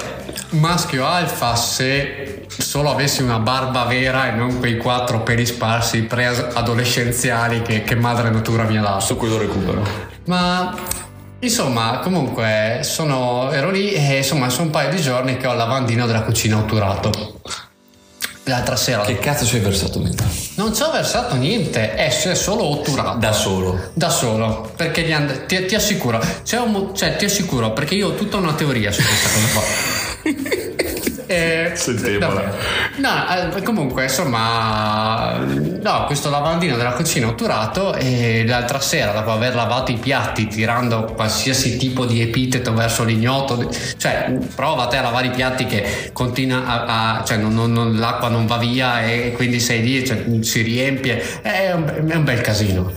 maschio 0.51 1.05
alfa 1.05 1.55
se 1.55 2.45
solo 2.47 2.91
avessi 2.91 3.21
una 3.21 3.39
barba 3.39 3.85
vera 3.85 4.31
e 4.31 4.35
non 4.35 4.59
quei 4.59 4.77
quattro 4.77 5.21
peli 5.21 5.45
sparsi 5.45 6.03
pre-adolescenziali 6.03 7.61
che, 7.61 7.83
che 7.83 7.95
madre 7.95 8.29
natura 8.29 8.63
mi 8.63 8.77
ha 8.77 8.81
dato. 8.81 8.99
Su 8.99 9.17
quello 9.17 9.37
recupero. 9.37 9.83
Ma 10.25 10.75
insomma, 11.39 11.99
comunque 12.03 12.79
sono, 12.83 13.51
ero 13.51 13.69
lì 13.69 13.91
e 13.93 14.17
insomma 14.17 14.49
sono 14.49 14.65
un 14.65 14.69
paio 14.71 14.89
di 14.89 15.01
giorni 15.01 15.37
che 15.37 15.47
ho 15.47 15.51
il 15.51 15.57
lavandino 15.57 16.05
della 16.05 16.21
cucina 16.21 16.57
otturato. 16.57 17.39
L'altra 18.43 18.75
sera 18.75 19.03
Che 19.03 19.19
cazzo 19.19 19.45
ci 19.45 19.57
hai 19.57 19.61
versato 19.61 19.99
dentro? 19.99 20.25
non 20.55 20.73
ci 20.73 20.81
ho 20.81 20.89
versato 20.91 21.35
niente, 21.35 21.93
è 21.93 22.09
solo 22.09 22.63
otturato. 22.63 23.19
Da 23.19 23.31
solo. 23.31 23.91
Da 23.93 24.09
solo, 24.09 24.71
perché 24.75 25.03
gli 25.03 25.11
and- 25.11 25.45
ti, 25.45 25.65
ti 25.65 25.75
assicuro, 25.75 26.19
c'è 26.43 26.57
un 26.57 26.95
cioè, 26.95 27.15
ti 27.15 27.25
assicuro, 27.25 27.73
perché 27.73 27.93
io 27.95 28.07
ho 28.07 28.15
tutta 28.15 28.37
una 28.37 28.53
teoria 28.53 28.91
su 28.91 29.01
questa 29.03 29.29
cosa 29.29 29.47
qua. 29.53 30.87
Eh, 31.31 31.73
Sentiamola. 31.75 32.55
No, 32.95 33.55
eh, 33.55 33.61
comunque, 33.61 34.03
insomma, 34.05 35.37
no, 35.37 36.05
questo 36.07 36.31
lavandino 36.31 36.75
della 36.75 36.93
cucina 36.93 37.27
otturato 37.27 37.93
e 37.93 38.43
l'altra 38.47 38.79
sera, 38.79 39.11
dopo 39.11 39.29
aver 39.29 39.53
lavato 39.53 39.91
i 39.91 39.97
piatti, 39.97 40.47
tirando 40.47 41.03
qualsiasi 41.15 41.77
tipo 41.77 42.05
di 42.05 42.19
epiteto 42.21 42.73
verso 42.73 43.03
l'ignoto, 43.03 43.69
cioè, 43.97 44.35
prova 44.55 44.87
te 44.87 44.97
a 44.97 45.01
lavare 45.03 45.27
i 45.27 45.29
piatti 45.29 45.67
che 45.67 46.09
continua 46.13 46.65
a, 46.65 47.17
a- 47.19 47.23
cioè, 47.23 47.37
non- 47.37 47.53
non- 47.53 47.73
non- 47.73 47.99
l'acqua 47.99 48.29
non 48.29 48.47
va 48.47 48.57
via 48.57 49.05
e 49.05 49.31
quindi 49.35 49.59
sei 49.59 49.83
lì, 49.83 50.03
cioè, 50.03 50.23
si 50.41 50.63
riempie, 50.63 51.41
è 51.43 51.71
un, 51.73 52.05
è 52.09 52.15
un 52.15 52.23
bel 52.23 52.41
casino. 52.41 52.91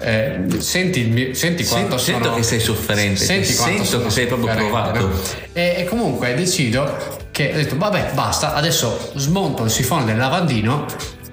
Eh, 0.00 0.46
senti, 0.58 1.32
senti 1.34 1.64
quanto 1.64 1.96
Sento 1.98 2.22
sono 2.24 2.34
che 2.36 2.42
sei 2.42 2.58
sofferente, 2.60 3.24
senti 3.24 3.54
quanto 3.54 3.72
sento 3.72 3.84
sono 3.84 4.02
che 4.04 4.10
sei 4.10 4.26
proprio 4.26 4.52
provato. 4.54 5.10
e, 5.52 5.74
e 5.78 5.84
comunque 5.86 6.34
decido 6.34 7.26
che 7.38 7.52
ho 7.52 7.54
detto 7.54 7.76
vabbè 7.76 8.14
basta 8.14 8.54
adesso 8.54 9.12
smonto 9.14 9.62
il 9.62 9.70
sifone 9.70 10.04
del 10.04 10.16
lavandino 10.16 10.86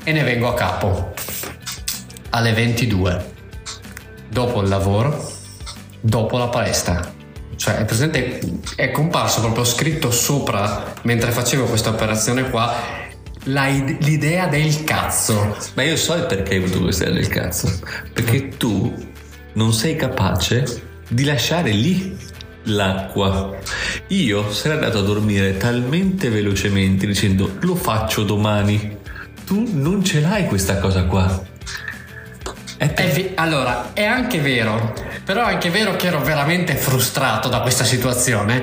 e 0.03 0.11
ne 0.11 0.21
vengo 0.21 0.47
a 0.47 0.53
capo. 0.53 1.13
Alle 2.29 2.53
22 2.53 3.33
dopo 4.29 4.61
il 4.61 4.67
lavoro 4.67 5.31
dopo 5.99 6.37
la 6.37 6.47
palestra. 6.47 7.11
Cioè 7.55 7.77
è 7.77 7.85
presente 7.85 8.39
è 8.75 8.91
comparso 8.91 9.39
proprio 9.41 9.63
scritto 9.63 10.11
sopra 10.11 10.93
mentre 11.03 11.31
facevo 11.31 11.65
questa 11.65 11.89
operazione 11.89 12.51
qua 12.51 12.71
la 13.45 13.67
id- 13.67 14.03
l'idea 14.03 14.45
del 14.45 14.83
cazzo. 14.83 15.57
Ma 15.73 15.81
io 15.81 15.95
so 15.95 16.13
il 16.13 16.27
perché 16.27 16.53
hai 16.53 16.63
avuto 16.63 16.81
questa 16.81 17.05
idea 17.05 17.15
del 17.15 17.29
cazzo. 17.29 17.79
Perché 18.13 18.49
tu 18.49 18.93
non 19.53 19.73
sei 19.73 19.95
capace 19.95 20.83
di 21.07 21.23
lasciare 21.23 21.71
lì 21.71 22.15
l'acqua. 22.65 23.56
Io 24.08 24.51
sarei 24.51 24.78
andato 24.78 24.99
a 24.99 25.01
dormire 25.01 25.58
talmente 25.58 26.30
velocemente 26.30 27.06
dicendo 27.08 27.58
lo 27.62 27.75
faccio 27.75 28.23
domani. 28.23 28.97
Tu 29.45 29.69
non 29.73 30.04
ce 30.04 30.21
l'hai 30.21 30.45
questa 30.47 30.78
cosa 30.80 31.04
qua. 31.04 31.43
È 32.78 32.93
È 32.93 33.08
vi- 33.10 33.32
allora, 33.36 33.91
è 33.93 34.04
anche 34.04 34.39
vero, 34.39 34.93
però 35.23 35.45
è 35.47 35.54
anche 35.54 35.69
vero 35.69 35.95
che 35.95 36.08
ero 36.08 36.19
veramente 36.21 36.75
frustrato 36.75 37.47
da 37.47 37.62
questa 37.62 37.84
situazione 37.86 38.62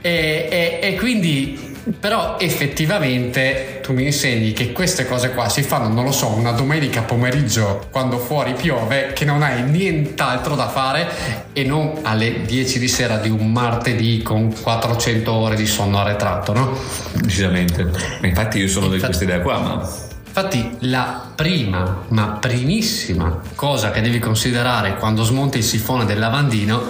e, 0.00 0.48
e- 0.50 0.78
e 0.82 0.94
quindi 0.96 1.72
però 1.98 2.36
effettivamente 2.38 3.73
tu 3.84 3.92
mi 3.92 4.06
insegni 4.06 4.54
che 4.54 4.72
queste 4.72 5.06
cose 5.06 5.34
qua 5.34 5.50
si 5.50 5.62
fanno, 5.62 5.88
non 5.88 6.04
lo 6.04 6.10
so, 6.10 6.28
una 6.28 6.52
domenica 6.52 7.02
pomeriggio 7.02 7.86
quando 7.90 8.16
fuori 8.16 8.54
piove, 8.54 9.12
che 9.12 9.26
non 9.26 9.42
hai 9.42 9.62
nient'altro 9.62 10.54
da 10.54 10.68
fare 10.70 11.06
e 11.52 11.64
non 11.64 11.98
alle 12.00 12.46
10 12.46 12.78
di 12.78 12.88
sera 12.88 13.18
di 13.18 13.28
un 13.28 13.52
martedì 13.52 14.22
con 14.22 14.54
400 14.58 15.30
ore 15.30 15.54
di 15.54 15.66
sonno 15.66 15.98
arretrato, 15.98 16.54
no? 16.54 16.78
Decisamente. 17.12 17.90
Infatti 18.22 18.56
io 18.56 18.68
sono 18.68 18.86
di 18.88 18.94
Infatti- 18.94 19.12
questa 19.18 19.24
idea 19.24 19.40
qua, 19.40 19.58
ma 19.58 19.88
Infatti 20.26 20.76
la 20.90 21.30
prima, 21.34 22.04
ma 22.08 22.38
primissima 22.40 23.38
cosa 23.54 23.90
che 23.90 24.00
devi 24.00 24.18
considerare 24.18 24.96
quando 24.96 25.22
smonti 25.24 25.58
il 25.58 25.62
sifone 25.64 26.06
del 26.06 26.18
lavandino, 26.18 26.82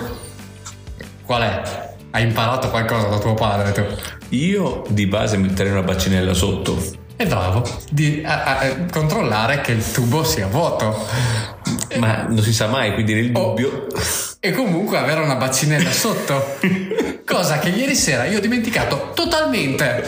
qual 1.26 1.42
è? 1.42 1.83
Hai 2.14 2.22
imparato 2.22 2.68
qualcosa 2.70 3.08
da 3.08 3.18
tuo 3.18 3.34
padre 3.34 3.72
tu? 3.72 3.84
io 4.30 4.84
di 4.88 5.06
base 5.06 5.36
metterei 5.36 5.72
una 5.72 5.82
bacinella 5.82 6.32
sotto. 6.32 6.80
È 7.16 7.26
bravo 7.26 7.62
di 7.90 8.22
a- 8.24 8.42
a- 8.44 8.58
a 8.60 8.74
controllare 8.90 9.60
che 9.60 9.72
il 9.72 9.90
tubo 9.92 10.22
sia 10.24 10.46
vuoto 10.46 11.06
Ma 11.96 12.24
non 12.28 12.40
si 12.42 12.52
sa 12.52 12.66
mai, 12.68 12.92
quindi 12.94 13.14
nel 13.14 13.30
Oh. 13.34 13.48
dubbio... 13.50 13.86
e 14.40 14.50
comunque 14.52 14.96
avere 14.98 15.20
una 15.22 15.34
bacinella 15.36 15.90
sotto. 15.92 16.56
Cosa 17.26 17.58
che 17.58 17.68
ieri 17.70 17.94
sera 17.96 18.26
io 18.26 18.38
ho 18.38 18.40
dimenticato 18.40 19.10
totalmente. 19.14 20.04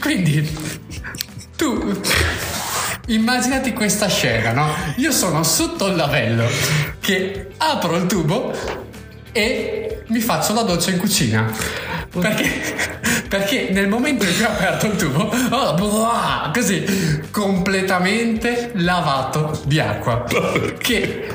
Quindi 0.00 0.48
tu 1.56 2.00
immaginati 3.06 3.72
questa 3.72 4.08
scena, 4.08 4.52
no? 4.52 4.68
Io 4.96 5.12
sono 5.12 5.42
sotto 5.44 5.86
il 5.88 5.96
lavello 5.96 6.46
che 7.00 7.48
apro 7.56 7.96
il 7.96 8.06
tubo 8.06 8.52
e 9.32 9.81
mi 10.12 10.20
faccio 10.20 10.52
la 10.52 10.62
doccia 10.62 10.90
in 10.90 10.98
cucina. 10.98 11.50
Perché, 12.10 12.44
perché 13.26 13.70
nel 13.70 13.88
momento 13.88 14.24
in 14.24 14.34
cui 14.34 14.44
ho 14.44 14.48
aperto 14.48 14.86
il 14.86 14.96
tubo, 14.96 15.32
oh, 15.50 15.74
blah, 15.74 16.50
così 16.52 16.84
completamente 17.30 18.72
lavato 18.74 19.58
di 19.64 19.80
acqua. 19.80 20.24
Che 20.76 21.28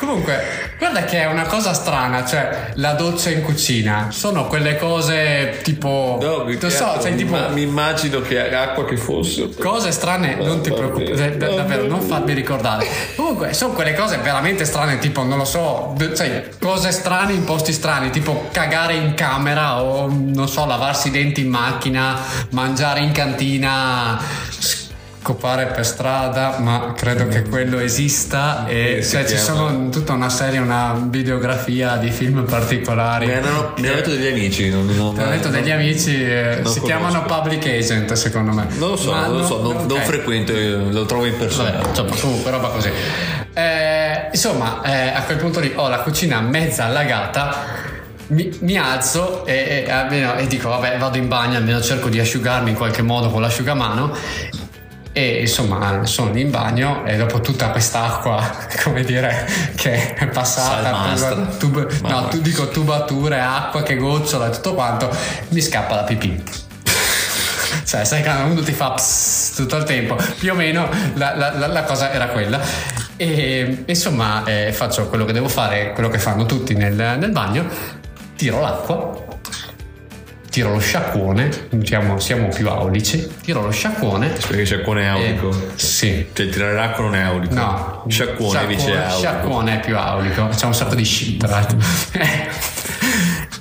comunque, 0.00 0.74
guarda 0.78 1.04
che 1.04 1.20
è 1.20 1.26
una 1.26 1.44
cosa 1.44 1.72
strana, 1.74 2.24
cioè 2.24 2.72
la 2.74 2.94
doccia 2.94 3.30
in 3.30 3.42
cucina 3.42 4.08
sono 4.10 4.46
quelle 4.46 4.76
cose 4.76 5.60
tipo, 5.62 6.18
No, 6.20 6.44
non 6.44 6.70
so, 6.70 6.98
cioè 7.00 7.10
mi, 7.10 7.16
tipo 7.16 7.32
ma- 7.32 7.48
mi 7.48 7.62
immagino 7.62 8.20
che 8.20 8.52
acqua 8.52 8.84
che 8.86 8.96
fosse. 8.96 9.50
Cose 9.58 9.92
strane, 9.92 10.34
non 10.36 10.62
ti 10.62 10.72
preoccupare, 10.72 11.36
da- 11.36 11.48
davvero, 11.48 11.86
non 11.86 12.00
farmi 12.00 12.32
ricordare. 12.32 12.86
Comunque, 13.14 13.52
sono 13.52 13.74
quelle 13.74 13.94
cose 13.94 14.16
veramente 14.18 14.64
strane, 14.64 14.98
tipo, 14.98 15.22
non 15.22 15.38
lo 15.38 15.44
so, 15.44 15.94
cioè, 16.16 16.48
cose 16.58 16.90
strane 16.90 17.32
in 17.34 17.44
posti 17.44 17.72
strani, 17.72 18.10
tipo 18.10 18.48
cagare 18.50 18.94
in 18.94 19.14
camera 19.14 19.82
o, 19.82 20.08
non 20.10 20.48
so, 20.48 20.64
lavarsi 20.64 21.08
i 21.08 21.10
denti 21.10 21.42
in 21.42 21.50
macchina, 21.50 22.18
mangiare 22.50 23.00
in 23.00 23.12
cantina, 23.12 24.18
scopare 25.22 25.66
per 25.66 25.84
strada, 25.84 26.56
ma 26.60 26.94
credo 26.96 27.28
che 27.28 27.42
quello 27.42 27.78
esista 27.78 28.66
e 28.66 28.96
Eh, 28.98 29.04
cioè, 29.04 29.26
ci 29.26 29.36
sono 29.36 29.90
tutta 29.90 30.14
una 30.14 30.30
serie, 30.30 30.58
una 30.58 30.98
videografia 31.08 31.96
di 31.96 32.10
film 32.10 32.44
particolari. 32.44 33.26
Mi 33.26 33.34
hanno, 33.34 33.74
mi 33.76 33.86
hanno 33.86 33.96
detto 33.96 34.10
degli 34.10 34.28
amici. 34.28 34.70
Non, 34.70 34.86
non, 34.86 35.14
Ti 35.14 35.20
ho 35.22 35.26
detto 35.28 35.48
degli 35.48 35.70
amici, 35.70 36.22
eh, 36.24 36.60
non 36.62 36.72
si 36.72 36.80
conosco. 36.80 36.84
chiamano 36.84 37.22
public 37.24 37.66
agent 37.66 38.12
secondo 38.14 38.52
me. 38.52 38.66
Non 38.78 38.90
lo 38.90 38.96
so, 38.96 39.10
Ma 39.12 39.26
non 39.26 39.38
lo 39.38 39.46
so, 39.46 39.60
non, 39.60 39.86
non 39.86 39.98
ok. 39.98 40.04
frequento, 40.04 40.52
io 40.52 40.90
lo 40.90 41.04
trovo 41.04 41.26
in 41.26 41.36
persona. 41.36 41.70
Vabbè, 41.72 41.88
insomma, 41.88 42.14
comunque 42.18 42.50
roba 42.50 42.68
così. 42.68 42.90
Eh, 43.52 44.28
insomma, 44.32 44.80
eh, 44.82 45.08
a 45.14 45.22
quel 45.24 45.36
punto 45.36 45.60
lì 45.60 45.70
ho 45.74 45.88
la 45.88 45.98
cucina 45.98 46.40
mezza 46.40 46.84
allagata. 46.86 47.88
Mi, 48.28 48.48
mi 48.60 48.78
alzo 48.78 49.44
e, 49.44 49.84
e 49.86 49.90
almeno- 49.90 50.36
e 50.36 50.46
dico 50.46 50.68
vabbè 50.68 50.98
vado 50.98 51.16
in 51.18 51.26
bagno 51.26 51.56
almeno 51.56 51.80
cerco 51.82 52.08
di 52.08 52.20
asciugarmi 52.20 52.70
in 52.70 52.76
qualche 52.76 53.02
modo 53.02 53.28
con 53.28 53.40
l'asciugamano 53.42 54.14
e 55.12 55.40
insomma 55.40 56.06
sono 56.06 56.36
in 56.38 56.50
bagno 56.50 57.04
e 57.04 57.16
dopo 57.16 57.40
tutta 57.40 57.70
quest'acqua 57.70 58.40
come 58.84 59.02
dire 59.02 59.44
che 59.74 60.14
è 60.14 60.26
passata 60.28 60.90
tuba- 61.58 61.84
tuba- 61.84 62.08
no 62.08 62.28
tu 62.28 62.40
dico 62.40 62.68
tubature 62.68 63.40
acqua 63.40 63.82
che 63.82 63.96
gocciola 63.96 64.46
e 64.46 64.50
tutto 64.50 64.74
quanto 64.74 65.10
mi 65.48 65.60
scappa 65.60 65.94
la 65.96 66.04
pipì. 66.04 66.42
Cioè, 67.84 68.04
sai 68.04 68.22
che 68.22 68.28
uno 68.28 68.60
ti 68.62 68.72
fa 68.72 68.92
pss 68.92 69.54
tutto 69.56 69.76
il 69.76 69.82
tempo, 69.84 70.16
più 70.38 70.52
o 70.52 70.54
meno 70.54 70.88
la, 71.14 71.34
la- 71.36 71.56
la- 71.56 71.66
la 71.66 71.82
cosa 71.82 72.12
era 72.12 72.28
quella. 72.28 72.60
E 73.16 73.82
insomma, 73.86 74.44
eh, 74.44 74.72
faccio 74.72 75.08
quello 75.08 75.24
che 75.24 75.32
devo 75.32 75.48
fare, 75.48 75.92
quello 75.92 76.08
che 76.08 76.18
fanno 76.20 76.46
tutti 76.46 76.74
nel, 76.74 76.94
nel 76.94 77.30
bagno, 77.32 77.66
tiro 78.36 78.60
l'acqua, 78.60 79.24
tiro 80.50 80.72
lo 80.72 80.78
sciacquone, 80.78 81.68
diciamo 81.70 82.18
siamo 82.18 82.48
più 82.48 82.68
aulici, 82.68 83.26
tiro 83.42 83.62
lo 83.62 83.70
sciacquone. 83.70 84.28
Perché 84.28 84.64
sciacquone 84.64 85.02
è 85.02 85.06
aulico. 85.06 85.48
e- 85.50 85.68
sì. 85.76 86.26
Cioè 86.32 86.48
tirare 86.48 86.74
l'acqua 86.74 87.04
non 87.04 87.14
è 87.14 87.20
aulico. 87.20 87.54
No, 87.54 88.04
Sciacquone 88.08 88.60
invece 88.62 88.92
è 88.92 88.96
aulico. 88.96 89.18
Sciacquone 89.18 89.74
è 89.76 89.80
più 89.80 89.96
aulico, 89.96 90.48
c'è 90.48 90.66
un 90.66 90.74
sacco 90.74 90.94
di 90.94 91.04
shit, 91.04 91.38
tra 91.38 91.48
l'altro. 91.48 91.78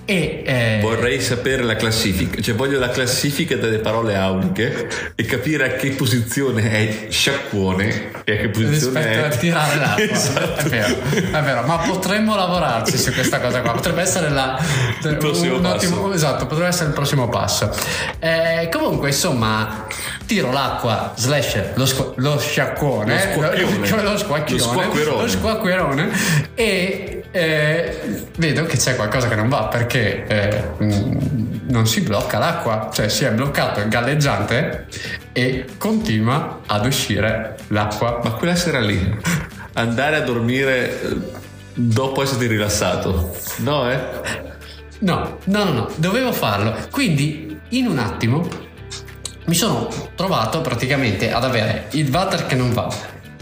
e 0.09 0.41
eh, 0.43 0.79
Vorrei 0.81 1.21
sapere 1.21 1.61
la 1.61 1.75
classifica, 1.75 2.41
cioè 2.41 2.55
voglio 2.55 2.79
la 2.79 2.89
classifica 2.89 3.55
delle 3.57 3.77
parole 3.77 4.15
auliche 4.15 4.87
e 5.13 5.23
capire 5.25 5.65
a 5.65 5.75
che 5.75 5.91
posizione 5.91 6.71
è 6.71 7.11
sciacquone 7.11 8.11
e 8.23 8.33
a 8.33 8.37
che 8.37 8.49
posizione 8.49 8.99
rispetto 9.05 9.23
è 9.23 9.27
a 9.27 9.37
tirare 9.37 9.75
l'acqua 9.75 10.03
Esatto. 10.03 10.61
è, 10.65 10.69
vero, 10.69 10.95
è 11.11 11.41
vero 11.43 11.61
ma 11.61 11.77
potremmo 11.77 12.35
lavorarci 12.35 12.97
su 12.97 13.13
questa 13.13 13.39
cosa 13.39 13.61
qua 13.61 13.73
potrebbe 13.73 14.01
essere 14.01 14.29
la, 14.29 14.59
Il 15.03 15.17
prossimo 15.17 15.55
un 15.57 15.61
passo. 15.61 15.75
ottimo- 15.75 16.11
esatto 16.13 16.45
potrebbe 16.47 16.69
essere 16.69 16.87
il 16.87 16.93
prossimo 16.93 17.29
passo 17.29 17.71
Eh, 18.19 18.67
comunque 18.71 19.09
insomma 19.09 19.85
tiro 20.25 20.51
l'acqua 20.51 21.13
slash 21.17 21.75
lo, 21.75 21.85
squa- 21.85 22.13
lo 22.15 22.39
sciacquone 22.39 23.13
Lo 23.13 23.19
squacchione. 23.19 24.01
lo, 24.01 24.11
Lo 24.11 24.17
squacquerone. 24.17 25.21
lo 25.21 25.27
squacquerone 25.27 26.09
e 26.55 27.18
eh, 27.31 28.27
vedo 28.37 28.65
che 28.65 28.77
c'è 28.77 28.95
qualcosa 28.95 29.27
che 29.27 29.35
non 29.35 29.49
va 29.49 29.65
perché 29.65 30.25
eh, 30.25 30.63
mm, 30.83 31.69
non 31.69 31.85
si 31.85 32.01
blocca 32.01 32.37
l'acqua 32.39 32.89
cioè 32.91 33.07
si 33.07 33.23
è 33.23 33.31
bloccato 33.31 33.79
il 33.81 33.87
galleggiante 33.87 34.87
e 35.31 35.65
continua 35.77 36.61
ad 36.65 36.85
uscire 36.85 37.57
l'acqua 37.67 38.19
Ma 38.23 38.31
quella 38.31 38.55
sera 38.55 38.79
lì, 38.79 39.17
andare 39.73 40.17
a 40.17 40.21
dormire 40.21 41.01
eh, 41.01 41.17
dopo 41.73 42.21
essere 42.21 42.47
rilassato, 42.47 43.35
no 43.57 43.89
eh? 43.89 43.99
No, 44.99 45.37
no, 45.45 45.63
no, 45.63 45.71
no, 45.71 45.89
dovevo 45.95 46.33
farlo. 46.33 46.75
Quindi, 46.91 47.57
in 47.69 47.87
un 47.87 47.99
attimo, 47.99 48.45
mi 49.45 49.55
sono 49.55 49.87
trovato 50.15 50.59
praticamente 50.59 51.31
ad 51.31 51.45
avere 51.45 51.87
il 51.91 52.13
water 52.13 52.45
che 52.45 52.55
non 52.55 52.73
va. 52.73 52.93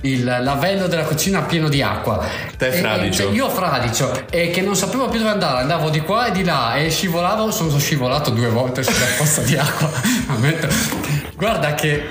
Il 0.01 0.23
lavello 0.23 0.87
della 0.87 1.03
cucina 1.03 1.41
pieno 1.41 1.69
di 1.69 1.81
acqua. 1.81 2.23
Te 2.55 2.71
fradicio. 2.71 3.23
e- 3.23 3.25
cioè, 3.25 3.33
io 3.35 3.49
fradicio 3.49 4.27
e 4.29 4.51
che 4.51 4.61
non 4.61 4.75
sapevo 4.75 5.09
più 5.09 5.17
dove 5.17 5.31
andare, 5.31 5.61
andavo 5.61 5.89
di 5.89 6.01
qua 6.01 6.27
e 6.27 6.31
di 6.31 6.43
là 6.43 6.75
e 6.75 6.89
scivolavo, 6.91 7.49
sono 7.51 7.77
scivolato 7.79 8.29
due 8.29 8.49
volte 8.49 8.83
sulla 8.83 9.05
pozza 9.17 9.41
di 9.41 9.57
acqua. 9.57 9.89
Ammetto. 10.27 10.67
Guarda 11.37 11.75
che, 11.75 12.03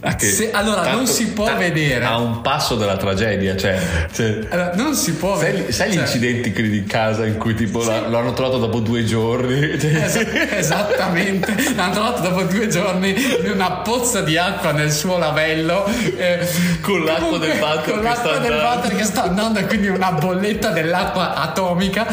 Ah, 0.00 0.16
che 0.16 0.26
se- 0.26 0.50
allora 0.50 0.90
non 0.90 1.06
si 1.06 1.28
può 1.28 1.46
ta- 1.46 1.54
vedere. 1.54 2.04
A 2.04 2.16
un 2.18 2.40
passo 2.40 2.74
dalla 2.74 2.96
tragedia, 2.96 3.56
cioè. 3.56 3.78
cioè 4.12 4.40
Allora, 4.50 4.72
non 4.74 4.94
si 4.96 5.12
può 5.14 5.38
sai, 5.38 5.52
vedere. 5.52 5.72
sai 5.72 5.90
gli 5.90 5.92
cioè- 5.92 6.02
incidenti 6.02 6.52
quelli 6.52 6.68
di 6.70 6.82
casa 6.84 7.24
in 7.24 7.38
cui 7.38 7.54
tipo 7.54 7.84
la- 7.84 8.08
lo 8.08 8.18
hanno 8.18 8.32
trovato 8.32 8.58
dopo 8.58 8.80
due 8.80 9.04
giorni? 9.04 9.78
Cioè, 9.78 9.90
Es- 10.04 10.26
esattamente, 10.56 11.54
l'hanno 11.76 11.92
trovato 11.92 12.22
dopo 12.28 12.42
due 12.42 12.66
giorni 12.66 13.14
in 13.44 13.50
una 13.52 13.70
pozza 13.70 14.22
di 14.22 14.36
acqua 14.36 14.72
nel 14.72 14.90
suo 14.90 15.18
lavello. 15.18 15.86
eh, 16.16 16.40
Con 16.80 17.04
l'acqua 17.04 17.24
comunque, 17.38 17.46
del 17.48 17.60
water 17.60 17.84
con 17.92 17.98
che 18.00 18.02
l'acqua 18.02 18.30
sta 18.32 18.38
del 18.40 18.52
andando. 18.52 18.76
water 18.80 18.96
che 18.96 19.04
sta 19.04 19.22
andando 19.22 19.58
e 19.60 19.66
quindi 19.66 19.86
una 19.86 20.10
bolletta 20.12 20.70
dell'acqua 20.70 21.34
atomica. 21.34 22.06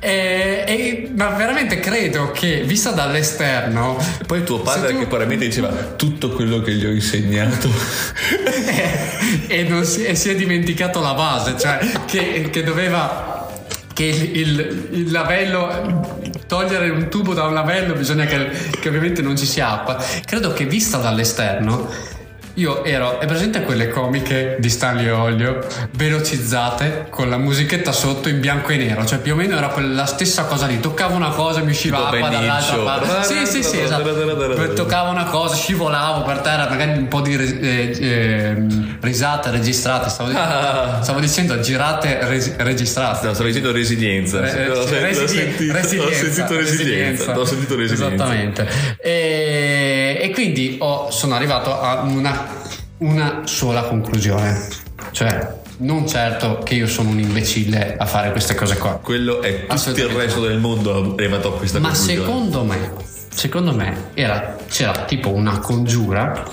E, 0.00 0.64
e- 0.66 1.10
ma 1.14 1.30
veramente 1.30 1.80
credo 1.80 2.30
che 2.30 2.62
vista 2.64 2.90
dall'esterno 2.92 3.98
Poi 4.26 4.44
tuo 4.44 4.60
padre 4.60 4.92
tu- 4.92 4.98
che 4.98 5.06
probabilmente 5.06 5.46
diceva 5.46 5.68
tutto 5.96 6.30
quello 6.30 6.60
che 6.60 6.72
gli 6.72 6.84
ho 6.86 6.90
insegnato. 6.90 7.68
e, 9.48 9.62
non 9.64 9.84
si, 9.84 10.04
e 10.04 10.14
si 10.14 10.30
è 10.30 10.34
dimenticato 10.34 11.00
la 11.00 11.14
base, 11.14 11.56
cioè 11.58 11.78
che, 12.06 12.48
che 12.50 12.62
doveva 12.62 13.36
che 13.92 14.04
il, 14.04 14.36
il- 14.36 14.88
il 14.92 15.10
lavello 15.10 16.16
togliere 16.46 16.88
un 16.90 17.08
tubo 17.08 17.34
da 17.34 17.44
un 17.44 17.52
lavello 17.54 17.94
bisogna 17.94 18.24
che, 18.24 18.48
che 18.80 18.88
ovviamente 18.88 19.22
non 19.22 19.36
ci 19.36 19.44
sia 19.46 19.70
acqua. 19.72 20.02
Credo 20.24 20.52
che 20.52 20.64
vista 20.66 20.98
dall'esterno 20.98 21.90
io 22.58 22.84
ero, 22.84 23.20
è 23.20 23.26
presente 23.26 23.62
quelle 23.62 23.88
comiche 23.88 24.56
di 24.58 24.68
Stanley 24.68 25.08
Olio, 25.10 25.64
velocizzate, 25.92 27.06
con 27.08 27.28
la 27.28 27.36
musichetta 27.38 27.92
sotto 27.92 28.28
in 28.28 28.40
bianco 28.40 28.70
e 28.70 28.76
nero, 28.76 29.04
cioè 29.06 29.18
più 29.18 29.34
o 29.34 29.36
meno 29.36 29.56
era 29.56 29.68
quella 29.68 30.06
stessa 30.06 30.44
cosa 30.44 30.66
lì, 30.66 30.80
toccava 30.80 31.14
una 31.14 31.30
cosa, 31.30 31.60
mi 31.60 31.70
usciva 31.70 32.08
acqua 32.08 32.28
dall'altra 32.28 32.76
parte. 32.78 33.22
Sì, 33.24 33.46
sì, 33.46 33.62
sì, 33.62 33.80
esatto. 33.80 34.72
Toccava 34.74 35.10
una 35.10 35.24
cosa, 35.24 35.54
scivolavo 35.54 36.22
per 36.24 36.38
terra, 36.38 36.68
magari 36.68 36.98
un 36.98 37.06
po' 37.08 37.20
di 37.20 37.34
eh, 37.34 37.96
ehm, 38.00 38.98
risate 39.00 39.50
registrate, 39.50 40.08
stavo, 40.10 40.30
Ah. 40.34 40.98
stavo 41.02 41.20
dicendo 41.20 41.58
girate 41.60 42.18
res- 42.22 42.56
registrate. 42.56 43.26
No, 43.26 43.34
stavo 43.34 43.48
dicendo 43.48 43.70
resilienza. 43.72 44.38
Eh, 44.44 44.68
Ho 44.70 44.86
sen- 44.86 44.98
ho 44.98 45.00
resili- 45.06 45.28
sentito, 45.28 46.02
ho 46.02 46.12
sentito 46.12 46.56
resilienza. 46.56 47.38
Ho 47.38 47.44
sentito 47.44 47.76
resilienza. 47.76 48.14
Esattamente. 48.14 48.68
E, 49.00 50.18
e 50.22 50.30
quindi 50.32 50.76
ho- 50.80 51.10
sono 51.10 51.34
arrivato 51.34 51.80
a 51.80 52.00
una, 52.02 52.47
una 52.98 53.42
sola 53.44 53.82
conclusione. 53.82 54.66
Cioè, 55.10 55.56
non 55.78 56.08
certo 56.08 56.58
che 56.64 56.74
io 56.74 56.86
sono 56.88 57.10
un 57.10 57.20
imbecille 57.20 57.96
a 57.96 58.04
fare 58.06 58.30
queste 58.32 58.54
cose 58.54 58.76
qua. 58.78 58.98
Quello 59.02 59.40
è 59.42 59.66
tutto 59.66 59.90
il 60.00 60.08
resto 60.08 60.40
del 60.40 60.58
mondo 60.58 61.14
arrivato 61.16 61.54
a 61.54 61.56
questa 61.56 61.78
Ma 61.78 61.88
conclusione. 61.90 62.20
secondo 62.20 62.64
me, 62.64 62.92
secondo 63.32 63.74
me 63.74 64.10
era, 64.14 64.56
c'era 64.68 65.04
tipo 65.04 65.30
una 65.32 65.58
congiura 65.60 66.44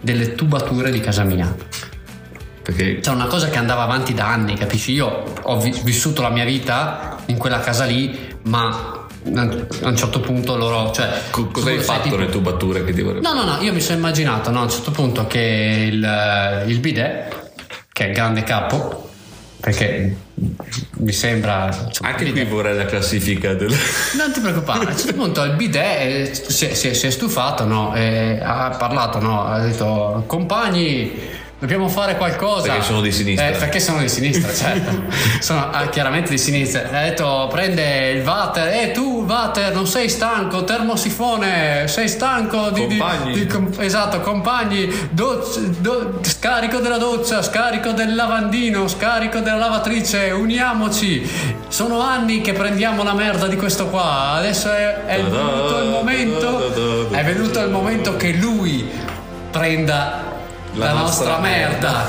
delle 0.00 0.34
tubature 0.34 0.90
di 0.90 1.00
casa 1.00 1.24
mia. 1.24 1.54
Perché 2.62 3.00
C'è 3.00 3.10
una 3.10 3.26
cosa 3.26 3.48
che 3.48 3.58
andava 3.58 3.82
avanti 3.82 4.14
da 4.14 4.28
anni, 4.28 4.54
capisci? 4.54 4.92
Io 4.92 5.24
ho 5.42 5.60
vi- 5.60 5.78
vissuto 5.82 6.22
la 6.22 6.28
mia 6.30 6.44
vita 6.44 7.16
in 7.26 7.36
quella 7.36 7.60
casa 7.60 7.84
lì, 7.84 8.36
ma 8.44 8.99
a 9.34 9.42
un 9.88 9.96
certo 9.96 10.20
punto 10.20 10.56
loro. 10.56 10.90
Cioè, 10.92 11.08
co- 11.30 11.46
cosa 11.48 11.70
hai 11.70 11.78
fatto 11.78 12.02
tipo- 12.04 12.16
le 12.16 12.28
tubature 12.28 12.84
che 12.84 12.92
ti 12.92 13.02
vorrei 13.02 13.20
No, 13.20 13.32
no, 13.34 13.44
no, 13.44 13.60
io 13.60 13.72
mi 13.72 13.80
sono 13.80 13.98
immaginato 13.98 14.50
no, 14.50 14.60
a 14.60 14.62
un 14.62 14.70
certo 14.70 14.90
punto 14.90 15.26
che 15.26 15.88
il, 15.92 16.62
il 16.66 16.78
bidet, 16.80 17.50
che 17.92 18.04
è 18.04 18.08
il 18.08 18.14
grande 18.14 18.42
capo, 18.42 19.08
perché 19.60 20.16
mi 20.98 21.12
sembra. 21.12 21.66
insomma, 21.66 22.08
Anche 22.10 22.30
qui 22.32 22.44
vorrei 22.44 22.74
la 22.76 22.86
classifica 22.86 23.52
del... 23.54 23.68
non 24.16 24.32
ti 24.32 24.40
preoccupare, 24.40 24.86
a 24.86 24.88
un 24.90 24.96
certo 24.96 25.12
punto 25.14 25.42
il 25.44 25.52
bidet 25.52 25.84
eh, 25.84 26.30
si, 26.34 26.66
è- 26.66 26.74
si 26.74 26.88
è- 26.88 26.92
si 26.94 27.06
è 27.06 27.10
stufato, 27.10 27.64
no? 27.64 27.94
E 27.94 28.38
ha 28.42 28.70
parlato, 28.78 29.18
no? 29.20 29.44
Ha 29.44 29.60
detto, 29.60 30.24
compagni, 30.26 31.12
dobbiamo 31.60 31.88
fare 31.88 32.16
qualcosa. 32.16 32.68
Perché 32.68 32.82
sono 32.82 33.00
di 33.02 33.12
sinistra. 33.12 33.48
Eh, 33.48 33.52
perché 33.52 33.80
sono 33.80 33.98
di 34.00 34.08
sinistra, 34.08 34.52
certo. 34.52 35.02
sono 35.40 35.70
ah, 35.70 35.88
chiaramente 35.88 36.30
di 36.30 36.38
sinistra. 36.38 36.88
Ha 36.90 37.02
detto, 37.02 37.48
prende 37.52 38.10
il 38.12 38.26
water, 38.26 38.68
e 38.72 38.92
tu 38.92 39.24
water, 39.28 39.72
non 39.74 39.86
sei 39.86 40.08
stanco, 40.08 40.64
termosifone, 40.64 41.86
sei 41.86 42.08
stanco 42.08 42.70
di... 42.70 42.86
di- 42.86 42.96
Compagni. 42.96 43.32
di- 43.34 43.46
com- 43.46 43.70
esatto, 43.78 44.20
compagni, 44.20 44.90
doc- 45.10 45.58
do- 45.78 46.18
scarico 46.22 46.78
della 46.78 46.98
doccia, 46.98 47.42
scarico 47.42 47.92
del 47.92 48.14
lavandino, 48.14 48.88
scarico 48.88 49.40
della 49.40 49.56
lavatrice, 49.58 50.30
uniamoci. 50.30 51.28
Sono 51.68 52.00
anni 52.00 52.40
che 52.40 52.54
prendiamo 52.54 53.02
la 53.02 53.12
merda 53.12 53.46
di 53.46 53.56
questo 53.56 53.88
qua. 53.88 54.30
Adesso 54.32 54.72
è, 54.72 55.04
è 55.04 55.22
venuto 55.22 55.78
il 55.82 55.90
momento. 55.90 57.10
È 57.10 57.22
venuto 57.22 57.60
il 57.60 57.70
momento 57.70 58.16
che 58.16 58.32
lui 58.32 58.88
prenda 59.50 60.38
la, 60.74 60.86
La 60.86 60.92
nostra, 60.92 61.36
nostra 61.36 61.38
merda. 61.38 62.06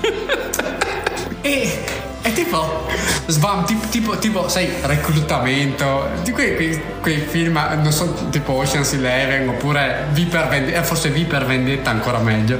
e 1.42 2.03
è 2.24 2.32
tipo 2.32 2.86
sbam, 3.26 3.64
tipo, 3.66 3.86
tipo, 3.88 4.16
tipo, 4.18 4.48
sai, 4.48 4.70
reclutamento 4.82 6.08
di 6.22 6.30
quei, 6.30 6.54
quei, 6.56 6.82
quei 7.02 7.18
film, 7.18 7.60
non 7.82 7.92
so, 7.92 8.12
tipo 8.30 8.52
Ocean's 8.52 8.94
Eleven 8.94 9.48
oppure 9.48 10.06
V 10.12 10.26
per 10.26 10.48
Vendetta, 10.48 10.82
forse 10.82 11.10
V 11.10 11.20
per 11.26 11.44
Vendetta 11.44 11.90
ancora 11.90 12.18
meglio. 12.18 12.58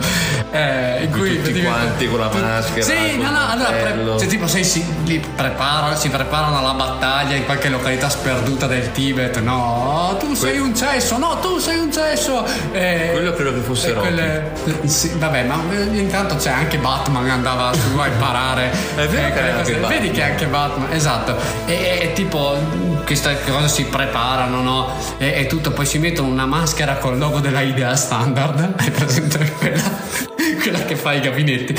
Eh, 0.51 1.05
in 1.05 1.11
cui 1.11 1.43
tutti 1.43 1.63
quanti 1.63 2.09
con 2.09 2.19
la 2.21 2.31
maschera, 2.31 2.83
Sì, 2.85 3.17
no, 3.17 3.31
no, 3.31 3.49
allora, 3.49 3.71
pre- 3.71 4.19
cioè, 4.19 4.27
tipo, 4.27 4.47
sai, 4.47 4.65
si, 4.65 4.85
li 5.05 5.19
preparano, 5.35 5.97
si 5.97 6.11
preparano 6.11 6.59
alla 6.59 6.75
battaglia 6.75 7.35
in 7.35 7.45
qualche 7.47 7.71
località 7.71 8.09
sperduta 8.11 8.67
del 8.67 8.93
Tibet. 8.93 9.41
No, 9.41 10.17
tu 10.21 10.35
sei 10.35 10.59
un 10.59 10.77
cesso, 10.77 11.17
no, 11.17 11.39
tu 11.41 11.59
sei 11.59 11.79
un 11.79 11.91
cesso. 11.91 12.45
Eh, 12.73 13.09
Quello 13.13 13.33
credo 13.33 13.55
che 13.55 13.61
fosse 13.61 13.89
e 13.89 13.93
Rocky. 13.93 14.07
quelle- 14.09 14.53
sì, 14.85 15.11
vabbè, 15.17 15.45
ma 15.45 15.59
eh, 15.73 15.97
intanto 15.97 16.37
c'è 16.37 16.51
anche 16.51 16.77
Batman 16.77 17.25
che 17.25 17.31
andava 17.31 17.73
su 17.73 17.97
a 17.99 18.07
imparare. 18.09 18.71
È 18.95 19.07
vero 19.07 19.25
anche 19.27 19.54
cose-. 19.59 19.75
Vedi 19.75 20.11
che 20.11 20.23
anche 20.23 20.47
Batman, 20.47 20.93
esatto. 20.93 21.37
E, 21.67 22.13
tipo, 22.15 22.57
queste 23.05 23.37
cose 23.47 23.69
si 23.69 23.85
preparano, 23.85 24.63
no? 24.63 24.89
E, 25.19 25.41
e 25.41 25.47
tutto, 25.47 25.71
poi 25.73 25.87
si 25.87 25.99
mettono 25.99 26.29
una 26.29 26.47
maschera 26.47 26.97
col 26.97 27.19
logo 27.19 27.41
della 27.41 27.61
idea 27.61 27.95
standard. 27.97 28.75
Hai 28.77 28.91
presente 28.91 29.39
quella, 29.59 29.83
quella 30.61 30.85
che 30.85 30.97
fa 30.97 31.13
i 31.13 31.21
gabinetti? 31.21 31.75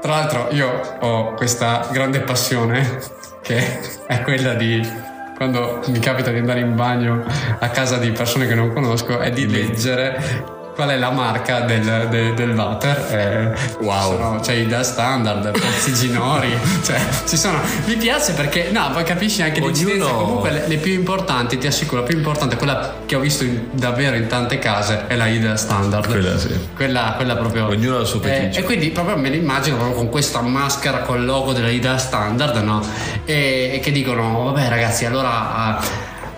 Tra 0.00 0.12
l'altro, 0.12 0.48
io 0.52 0.98
ho 1.00 1.34
questa 1.34 1.88
grande 1.92 2.20
passione 2.20 3.00
che 3.42 3.80
è 4.06 4.22
quella 4.22 4.54
di. 4.54 5.08
Quando 5.36 5.82
mi 5.86 5.98
capita 6.00 6.30
di 6.30 6.36
andare 6.36 6.60
in 6.60 6.76
bagno 6.76 7.24
a 7.58 7.68
casa 7.70 7.96
di 7.96 8.10
persone 8.10 8.46
che 8.46 8.54
non 8.54 8.74
conosco, 8.74 9.20
è 9.20 9.30
di 9.30 9.48
leggere 9.48 10.58
qual 10.74 10.88
è 10.90 10.96
la 10.96 11.10
marca 11.10 11.60
del, 11.60 12.06
del, 12.08 12.34
del 12.34 12.50
water. 12.50 13.06
Eh, 13.10 13.68
Wow. 13.84 14.00
sono- 14.12 14.40
c'è 14.40 14.52
Ida 14.54 14.82
Standard, 14.82 15.50
Pozzi 15.58 15.92
Ginori, 15.94 16.56
cioè 16.84 16.98
ci 17.26 17.36
sono. 17.36 17.58
Mi 17.86 17.96
piace 17.96 18.32
perché, 18.32 18.68
no, 18.72 18.90
poi 18.92 19.02
capisci 19.04 19.42
anche 19.42 19.60
Ognuno- 19.60 19.72
l'incidenza. 19.74 20.08
Comunque 20.12 20.50
le, 20.50 20.64
le 20.68 20.76
più 20.76 20.92
importanti, 20.92 21.58
ti 21.58 21.66
assicuro, 21.66 22.00
la 22.02 22.06
più 22.06 22.16
importante, 22.16 22.56
quella 22.56 22.94
che 23.06 23.14
ho 23.16 23.20
visto 23.20 23.44
in- 23.44 23.68
davvero 23.72 24.16
in 24.16 24.26
tante 24.26 24.58
case, 24.58 25.04
è 25.06 25.16
la 25.16 25.26
Ida 25.26 25.56
Standard. 25.56 26.06
Quella 26.06 26.38
sì. 26.38 26.48
Quella, 26.74 27.12
quella 27.16 27.36
proprio. 27.36 27.66
Ognuno 27.66 27.98
ha 27.98 28.00
il 28.00 28.06
suo 28.06 28.20
Eh, 28.22 28.28
feticcio. 28.28 28.60
e 28.60 28.62
quindi 28.62 28.90
proprio 28.90 29.16
me 29.16 29.28
l'immagino 29.28 29.76
proprio 29.76 29.96
con 29.96 30.08
questa 30.08 30.40
maschera 30.40 30.98
col 30.98 31.24
logo 31.24 31.52
della 31.52 31.68
Ida 31.70 31.98
Standard, 31.98 32.56
no? 32.62 32.82
E, 33.24 33.70
e 33.74 33.80
che 33.80 33.90
dicono, 33.92 34.44
vabbè 34.44 34.68
ragazzi, 34.68 35.04
allora 35.04 35.54
ah, 35.54 35.80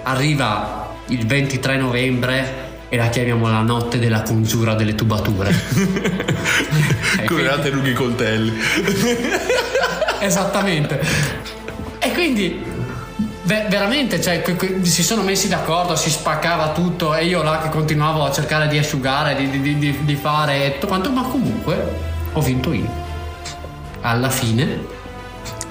arriva 0.04 0.80
il 1.06 1.26
23 1.26 1.76
novembre 1.76 2.61
e 2.92 2.96
la 2.98 3.08
chiamiamo 3.08 3.48
la 3.48 3.62
notte 3.62 3.98
della 3.98 4.20
congiura 4.20 4.74
delle 4.74 4.94
tubature. 4.94 5.50
E 7.20 7.24
Come 7.26 7.46
quindi- 7.48 7.70
lunghi 7.70 7.92
coltelli. 7.94 8.52
Esattamente. 10.20 11.00
E 11.98 12.12
quindi 12.12 12.62
ve- 13.44 13.66
veramente 13.68 14.20
cioè, 14.20 14.42
si 14.82 15.02
sono 15.02 15.22
messi 15.22 15.48
d'accordo, 15.48 15.96
si 15.96 16.10
spaccava 16.10 16.70
tutto 16.72 17.14
e 17.14 17.24
io 17.26 17.42
là 17.42 17.60
che 17.62 17.68
continuavo 17.70 18.24
a 18.24 18.32
cercare 18.32 18.68
di 18.68 18.76
asciugare, 18.78 19.34
di, 19.36 19.60
di- 19.60 19.78
di- 19.78 19.98
di 20.04 20.14
fare 20.14 20.72
tutto 20.74 20.86
quanto, 20.88 21.10
ma 21.10 21.22
comunque 21.22 21.92
ho 22.32 22.40
vinto 22.40 22.72
io. 22.72 22.90
Alla 24.02 24.30
fine 24.30 25.00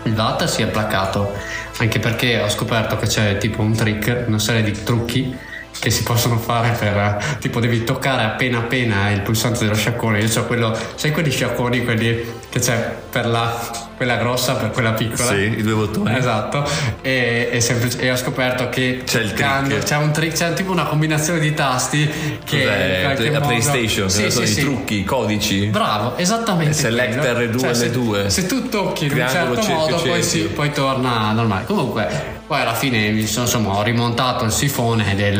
il 0.04 0.14
Vata 0.16 0.48
si 0.48 0.62
è 0.62 0.68
placato, 0.68 1.32
anche 1.78 2.00
perché 2.00 2.40
ho 2.42 2.50
scoperto 2.50 2.98
che 2.98 3.08
c'è 3.08 3.38
tipo 3.38 3.62
un 3.62 3.76
trick, 3.76 4.26
una 4.28 4.40
serie 4.40 4.64
di 4.64 4.84
trucchi 4.84 5.36
che 5.82 5.90
si 5.90 6.04
possono 6.04 6.38
fare 6.38 6.78
per 6.78 7.38
tipo 7.40 7.60
devi 7.60 7.84
toccare 7.84 8.24
appena 8.24 8.60
appena 8.60 9.10
il 9.10 9.22
pulsante 9.22 9.64
dello 9.64 9.74
sciacquone. 9.74 10.20
Io 10.22 10.40
ho 10.40 10.46
quello 10.46 10.78
sai 10.94 11.12
quegli 11.12 11.32
sciacquoni 11.32 11.84
quelli 11.84 12.24
che 12.50 12.60
c'è 12.60 12.96
per 13.10 13.26
la 13.26 13.90
quella 14.02 14.16
grossa 14.16 14.56
per 14.56 14.72
quella 14.72 14.94
piccola 14.94 15.30
Sì, 15.30 15.58
i 15.60 15.62
due 15.62 15.76
bottoni. 15.76 16.18
esatto 16.18 16.68
e, 17.02 17.50
e 17.52 17.62
semplice- 17.62 18.00
e 18.00 18.10
ho 18.12 18.16
scoperto 18.16 18.68
che 18.70 19.04
C'è 19.06 19.20
il 19.20 19.34
trick. 19.36 19.84
c'è 19.84 19.96
un 19.98 20.12
trick 20.12 20.34
c'è 20.36 20.54
tipo 20.54 20.72
una 20.72 20.86
combinazione 20.86 21.38
di 21.40 21.54
tasti 21.54 22.10
che 22.44 23.00
qualche 23.04 23.30
La 23.30 23.40
modo- 23.40 23.46
PlayStation, 23.46 24.10
sì, 24.10 24.24
che 24.24 24.32
sì, 24.32 24.42
i 24.42 24.48
sì. 24.48 24.62
trucchi, 24.62 25.00
i 25.02 25.04
codici. 25.04 25.68
Bravo, 25.68 26.18
esattamente. 26.18 26.74
Select 26.74 27.20
quello. 27.20 27.58
R2, 27.60 27.72
se, 27.74 27.92
L2. 27.92 28.26
se 28.28 28.46
tu 28.48 28.70
tocchi 28.70 29.06
in 29.06 29.12
un 29.12 29.18
certo 29.30 29.56
cerchio, 29.58 29.76
modo, 29.76 29.96
poi, 29.98 30.04
cerchio. 30.06 30.24
sì, 30.24 30.40
poi 30.46 30.72
torna 30.72 31.32
normale. 31.34 31.66
Comunque, 31.66 32.08
poi 32.48 32.60
alla 32.60 32.74
fine 32.74 33.12
mi 33.12 33.28
sono, 33.28 33.46
insomma, 33.46 33.76
ho 33.76 33.84
rimontato 33.84 34.46
il 34.46 34.52
sifone 34.52 35.14
del, 35.14 35.38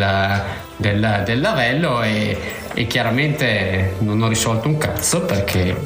del- 0.82 1.22
del 1.26 1.40
lavello 1.40 2.02
e, 2.02 2.38
e 2.74 2.88
chiaramente 2.88 3.96
non 4.00 4.22
ho 4.22 4.28
risolto 4.28 4.68
un 4.68 4.78
cazzo 4.78 5.22
perché, 5.22 5.80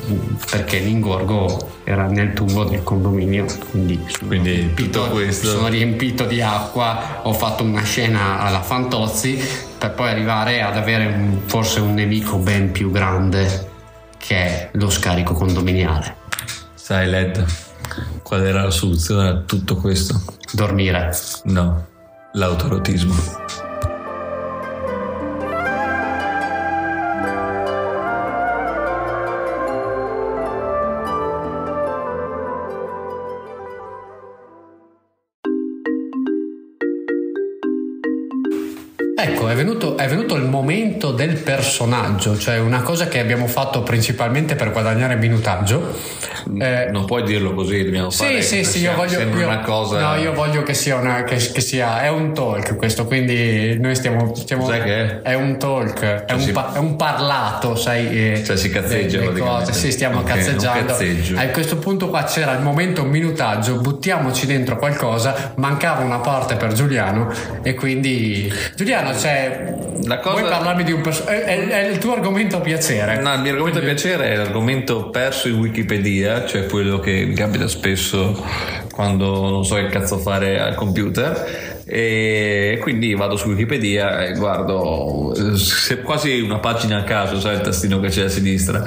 perché 0.49 0.79
l'ingorgo 0.79 1.73
era 1.83 2.07
nel 2.07 2.33
tubo 2.33 2.63
del 2.63 2.81
condominio. 2.81 3.45
Quindi, 3.69 4.03
sono 4.07 4.27
Quindi 4.27 4.51
riempito- 4.55 5.31
Sono 5.31 5.67
riempito 5.67 6.25
di 6.25 6.41
acqua, 6.41 7.19
ho 7.23 7.33
fatto 7.33 7.63
una 7.63 7.83
scena 7.83 8.39
alla 8.39 8.61
Fantozzi 8.61 9.39
per 9.77 9.91
poi 9.91 10.09
arrivare 10.09 10.61
ad 10.63 10.77
avere 10.77 11.05
un- 11.05 11.41
forse 11.45 11.79
un 11.81 11.93
nemico 11.93 12.37
ben 12.37 12.71
più 12.71 12.89
grande 12.89 13.69
che 14.17 14.35
è 14.37 14.69
lo 14.73 14.89
scarico 14.89 15.33
condominiale. 15.33 16.15
Sai, 16.73 17.07
Led, 17.07 17.45
qual 18.23 18.43
era 18.45 18.63
la 18.63 18.71
soluzione 18.71 19.27
a 19.27 19.33
tutto 19.45 19.75
questo? 19.75 20.19
Dormire. 20.53 21.11
No, 21.43 21.85
l'autorotismo. 22.33 23.64
Personaggio, 41.55 42.37
cioè 42.37 42.59
una 42.59 42.81
cosa 42.81 43.07
che 43.07 43.19
abbiamo 43.19 43.47
fatto 43.47 43.81
principalmente 43.83 44.55
per 44.55 44.71
guadagnare 44.71 45.15
minutaggio. 45.15 45.93
Eh, 46.59 46.89
non 46.91 47.05
puoi 47.05 47.23
dirlo 47.23 47.53
così, 47.53 47.83
dobbiamo 47.83 48.11
sì, 48.11 48.23
fare 48.23 48.41
Sì, 48.43 48.63
sì, 48.63 48.79
io 48.81 48.93
voglio, 48.93 49.19
io, 49.19 49.45
una 49.47 49.61
cosa... 49.61 49.99
no, 49.99 50.15
io 50.21 50.31
voglio 50.33 50.61
che 50.61 50.75
sia 50.75 50.95
una 50.95 51.23
che, 51.23 51.37
che, 51.37 51.61
sia 51.61 52.03
è 52.03 52.09
un 52.09 52.33
talk 52.33 52.75
questo, 52.75 53.05
quindi 53.05 53.79
noi 53.79 53.95
stiamo, 53.95 54.35
stiamo 54.35 54.65
Cos'è 54.65 54.83
che 54.83 55.21
è? 55.21 55.21
è 55.21 55.33
un 55.33 55.57
talk, 55.57 55.99
è, 56.01 56.23
Cioè 56.27 56.33
un, 56.37 56.39
si- 56.41 56.51
è 56.51 56.77
un 56.77 56.95
parlato, 56.95 57.75
sai, 57.75 58.33
eh, 58.33 58.43
Cioè 58.43 58.57
si 58.57 58.69
cazzeggia 58.69 59.21
le- 59.21 59.31
le 59.31 59.39
cose, 59.39 59.73
sì, 59.73 59.91
stiamo 59.91 60.19
Ok, 60.19 60.23
un 60.23 60.29
cazzeggiando. 60.29 60.95
A 61.35 61.45
questo 61.47 61.77
punto 61.77 62.09
qua 62.09 62.23
c'era 62.25 62.53
il 62.53 62.61
momento 62.61 63.03
minutaggio, 63.03 63.77
buttiamoci 63.77 64.45
dentro 64.45 64.77
qualcosa, 64.77 65.53
mancava 65.55 66.03
una 66.03 66.19
parte 66.19 66.55
per 66.55 66.73
Giuliano 66.73 67.31
e 67.63 67.73
quindi 67.73 68.53
Giuliano, 68.75 69.13
La 70.03 70.19
cosa- 70.19 70.39
vuoi 70.39 70.49
parlarmi 70.49 70.83
di 70.83 70.91
un 70.91 71.01
personaggio? 71.01 71.31
È, 71.31 71.44
è- 71.45 71.67
è 71.67 71.87
il 71.87 71.97
tuo 71.99 72.13
argomento 72.13 72.57
a 72.57 72.59
piacere. 72.59 73.21
No, 73.21 73.33
il 73.33 73.41
mio 73.41 73.51
argomento 73.51 73.79
Quindi- 73.79 74.01
piacere 74.01 74.29
è 74.31 74.35
l'argomento 74.35 75.09
perso 75.09 75.47
in 75.47 75.55
Wikipedia, 75.59 76.45
cioè 76.45 76.65
quello 76.65 76.99
che 76.99 77.23
mi 77.25 77.33
capita 77.35 77.67
spesso 77.67 78.43
quando 78.91 79.49
non 79.49 79.63
so 79.65 79.75
che 79.75 79.87
cazzo 79.87 80.17
fare 80.17 80.59
al 80.59 80.75
computer. 80.75 81.73
E 81.87 82.79
quindi 82.81 83.13
vado 83.13 83.35
su 83.37 83.47
Wikipedia 83.49 84.25
e 84.25 84.33
guardo 84.33 85.33
eh, 85.35 85.55
se- 85.55 86.01
quasi 86.01 86.39
una 86.39 86.57
pagina 86.57 86.97
a 86.97 87.03
caso, 87.03 87.39
sai 87.39 87.55
il 87.55 87.61
tastino 87.61 87.99
che 87.99 88.09
c'è 88.09 88.23
a 88.23 88.27
sinistra. 88.29 88.83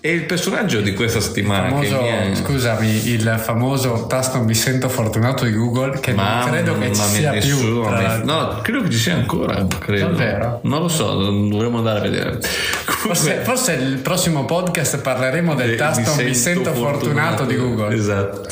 E 0.00 0.12
il 0.12 0.22
personaggio 0.24 0.80
di 0.80 0.94
questa 0.94 1.18
settimana 1.20 1.68
famoso, 1.70 1.98
che 1.98 2.04
mi 2.04 2.30
è... 2.30 2.34
scusami, 2.36 3.08
il 3.08 3.40
famoso 3.42 4.06
tasto 4.06 4.40
mi 4.42 4.54
sento 4.54 4.88
fortunato 4.88 5.44
di 5.44 5.52
Google 5.52 5.98
che 5.98 6.12
non 6.12 6.44
credo 6.48 6.78
che 6.78 6.94
ci 6.94 7.02
sia 7.02 7.30
più. 7.32 7.40
nessuno 7.40 7.80
mi- 7.90 8.02
l'altro. 8.02 8.24
No, 8.32 8.60
credo 8.62 8.82
che 8.82 8.90
ci 8.90 8.98
sia 8.98 9.14
ancora, 9.14 9.66
credo. 9.80 10.06
Davvero? 10.06 10.60
Non 10.62 10.82
lo 10.82 10.88
so, 10.88 11.14
dovremmo 11.14 11.78
andare 11.78 11.98
a 11.98 12.02
vedere. 12.02 12.38
Forse, 12.42 13.40
forse 13.42 13.72
il 13.74 13.98
prossimo 13.98 14.44
podcast 14.44 15.00
parleremo 15.00 15.54
del 15.54 15.70
Mi 15.70 15.76
tasto 15.76 16.14
mi 16.22 16.34
sento 16.34 16.72
fortunato 16.72 17.44
di 17.44 17.56
Google. 17.56 17.94
Esatto. 17.94 18.46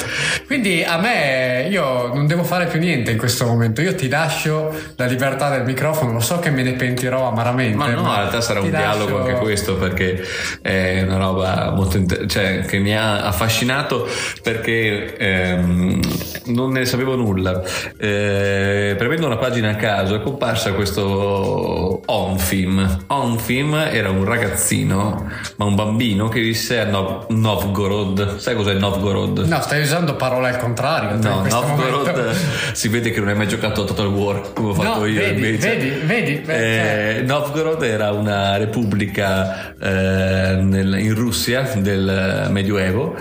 Quindi 0.47 0.83
a 0.85 0.99
me 0.99 1.67
io 1.71 2.13
non 2.13 2.27
devo 2.27 2.45
fare 2.45 2.67
più 2.67 2.79
niente 2.79 3.11
in 3.11 3.19
questo 3.19 3.47
momto, 3.47 3.81
io 3.85 3.95
ti 3.95 4.09
lascio 4.09 4.75
la 4.97 5.05
libertà 5.07 5.51
del 5.51 5.65
microfono, 5.65 6.13
lo 6.13 6.21
so 6.21 6.39
che 6.39 6.51
me 6.51 6.63
ne 6.63 6.73
pentirò 6.73 7.29
amaramente. 7.29 7.77
Ma 7.77 7.89
no, 7.89 8.01
in 8.01 8.15
realtà 8.15 8.41
sarà 8.41 8.61
un 8.61 8.71
dialogo 8.71 9.19
lascio- 9.19 9.31
anche 9.31 9.41
questo 9.41 9.77
perché 9.77 10.23
è 10.63 11.03
una 11.03 11.19
roba 11.19 11.71
molto 11.71 11.97
inter- 11.99 12.27
cioè, 12.27 12.65
che 12.65 12.79
mi 12.79 12.97
ha 12.97 13.23
affascinato 13.23 14.09
perché 14.43 15.17
ehm, 15.17 16.01
non 16.47 16.73
ne 16.73 16.85
sapevo 16.87 17.15
nulla. 17.15 17.63
Eh, 17.99 18.95
premendo 18.97 19.27
una 19.27 19.37
pagina 19.37 19.71
a 19.71 19.77
caso 19.77 20.15
è 20.15 20.23
comparsa 20.23 20.73
questo 20.73 22.01
Onfim. 22.07 23.05
Onfim 23.09 23.75
era 23.75 24.11
un 24.11 24.25
ragazzino, 24.25 25.29
ma 25.57 25.65
un 25.65 25.75
bambino 25.75 26.29
che 26.29 26.41
visse 26.41 26.81
a 26.81 26.85
Nov- 26.85 27.31
Novgorod. 27.31 28.39
Sai 28.39 28.55
cos'è 28.55 28.75
Novgorod? 28.75 29.41
No, 29.41 29.61
stai 29.61 29.83
usando 29.83 30.17
parole 30.17 30.49
al 30.49 30.57
contrario. 30.57 31.17
No, 31.17 31.45
Novgorod 31.47 32.07
momento. 32.17 32.33
si 32.73 32.89
vede 32.89 33.11
che 33.11 33.21
non 33.21 33.29
hai 33.29 33.35
mai 33.35 33.49
giocato 33.49 33.74
a 33.83 33.85
Total 33.85 34.07
War 34.07 34.53
come 34.53 34.69
ho 34.71 34.75
fatto 34.75 35.01
No, 35.01 35.07
io 35.07 35.21
vedi, 35.21 35.45
invece. 35.47 35.69
vedi, 35.77 35.89
vedi, 36.05 36.43
Eh, 36.47 37.23
Novgorod 37.25 37.83
era 37.83 38.13
una 38.13 38.57
repubblica 38.57 39.75
eh, 39.81 40.57
nel- 40.63 40.99
in 40.99 41.15
Russia 41.15 41.63
del 41.77 42.49
Medioevo. 42.51 43.17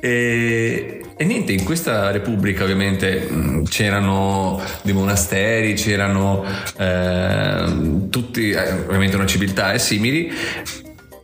E, 0.00 1.00
e 1.16 1.24
niente, 1.24 1.52
in 1.52 1.64
questa 1.64 2.10
repubblica 2.10 2.62
ovviamente 2.62 3.20
mh, 3.28 3.64
c'erano 3.64 4.60
dei 4.82 4.92
monasteri, 4.92 5.72
c'erano 5.74 6.44
eh, 6.78 7.64
tutti, 8.10 8.50
eh, 8.50 8.70
ovviamente 8.86 9.16
una 9.16 9.26
civiltà 9.26 9.72
e 9.72 9.78
simili, 9.78 10.30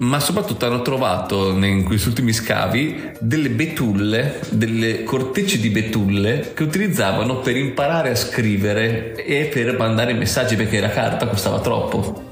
ma 0.02 0.18
soprattutto 0.18 0.66
hanno 0.66 0.82
trovato 0.82 1.50
in 1.50 1.84
questi 1.84 2.08
ultimi 2.08 2.32
scavi 2.32 3.12
delle 3.20 3.50
betulle, 3.50 4.40
delle 4.50 5.04
cortecce 5.04 5.60
di 5.60 5.70
betulle 5.70 6.52
che 6.54 6.64
utilizzavano 6.64 7.38
per 7.38 7.56
imparare 7.56 8.10
a 8.10 8.14
scrivere 8.16 9.14
e 9.24 9.44
per 9.44 9.76
mandare 9.78 10.12
messaggi 10.12 10.56
perché 10.56 10.80
la 10.80 10.88
carta 10.88 11.28
costava 11.28 11.60
troppo. 11.60 12.30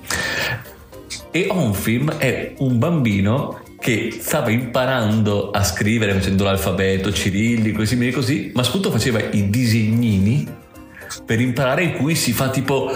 E 1.31 1.47
Onfim 1.49 2.16
è 2.16 2.55
un 2.59 2.79
bambino 2.79 3.61
che 3.79 4.18
stava 4.21 4.51
imparando 4.51 5.51
a 5.51 5.62
scrivere 5.62 6.12
facendo 6.12 6.43
l'alfabeto 6.43 7.12
cirillico 7.12 7.83
e 7.83 7.87
simili 7.87 8.11
così, 8.11 8.51
ma 8.53 8.64
soprattutto 8.64 8.91
faceva 8.91 9.21
i 9.31 9.49
disegnini 9.49 10.59
per 11.25 11.41
imparare 11.41 11.83
in 11.83 11.93
cui 11.95 12.15
si 12.15 12.33
fa 12.33 12.49
tipo 12.51 12.91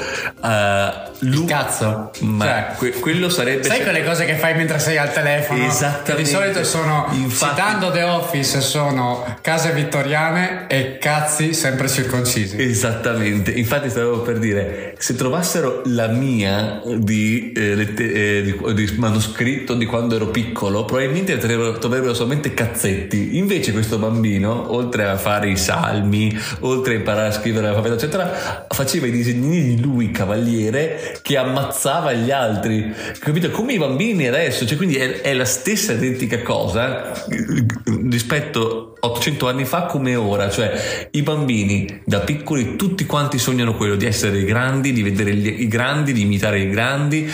Il 1.21 1.29
lu- 1.31 1.45
cazzo. 1.47 2.11
ma 2.21 2.45
Cioè, 2.45 2.67
que- 2.77 2.91
quello 3.01 3.29
sarebbe 3.29 3.63
Sai 3.65 3.83
quelle 3.83 4.05
cose 4.05 4.25
che 4.25 4.35
fai 4.37 4.55
mentre 4.55 4.79
sei 4.79 4.99
al 4.99 5.13
telefono? 5.13 5.65
Esattamente. 5.67 6.23
Di 6.23 6.29
solito 6.29 6.65
sono, 6.65 7.07
Infatti- 7.13 7.55
citando 7.61 7.91
The 7.91 8.03
Office, 8.03 8.61
sono 8.61 9.37
case 9.41 9.73
vittoriane 9.73 10.67
e 10.69 10.99
cazzi 10.99 11.53
sempre 11.55 11.89
circoncisi. 11.89 12.57
Esattamente, 12.61 13.51
infatti 13.53 13.89
stavo 13.91 14.21
per 14.21 14.39
dire, 14.39 14.95
se 14.99 15.15
trovassero 15.15 15.83
la 15.87 16.09
mia 16.09 16.81
di, 16.97 17.53
eh, 17.57 17.75
lette- 17.75 18.13
eh, 18.39 18.43
di- 18.43 18.75
di 18.75 18.95
manoscritto 18.99 19.75
di 19.75 19.87
quando 19.87 20.17
ero 20.17 20.27
piccolo, 20.29 20.85
probabilmente 20.85 21.37
troverebbero, 21.39 21.79
troverebbero 21.79 22.15
solamente 22.15 22.53
cazzetti. 22.55 23.37
Invece 23.37 23.73
questo 23.73 23.99
bambino, 23.99 24.73
oltre 24.73 25.05
a 25.07 25.17
fare 25.17 25.49
i 25.51 25.57
salmi, 25.57 26.37
oltre 26.61 26.95
a 26.95 26.97
imparare 26.99 27.29
a 27.29 27.33
scrivere 27.33 27.67
l'alfabeto, 27.67 27.97
eccetera, 28.05 28.67
faceva 28.69 29.07
i 29.07 29.11
disegnini 29.11 29.75
di 29.75 29.81
lui, 29.81 30.11
cavaliere, 30.11 31.19
che 31.23 31.37
ammazzava 31.37 32.13
gli 32.13 32.31
altri. 32.31 32.95
Capito? 33.19 33.51
Come 33.51 33.75
i 33.75 33.79
bambini 33.79 34.27
adesso, 34.27 34.67
cioè 34.67 34.77
quindi 34.77 34.97
è, 34.97 35.21
è 35.21 35.33
la 35.33 35.45
stessa 35.45 35.93
identica 35.93 36.43
cosa 36.43 37.13
eh, 37.27 37.67
rispetto 38.09 38.94
800 39.05 39.49
anni 39.49 39.65
fa 39.65 39.85
come 39.85 40.15
ora, 40.15 40.49
cioè 40.51 41.09
i 41.11 41.23
bambini 41.23 42.03
da 42.05 42.21
piccoli 42.21 42.77
tutti 42.77 43.07
quanti 43.07 43.39
sognano 43.39 43.75
quello 43.75 43.97
di 43.97 44.07
essere 44.07 44.45
grandi, 44.45 44.93
di 44.93 45.03
vedere 45.03 45.35
gli- 45.35 45.61
i 45.63 45.69
grandi, 45.69 46.13
di 46.13 46.23
imitare 46.23 46.61
i 46.61 46.71
grandi 46.71 47.31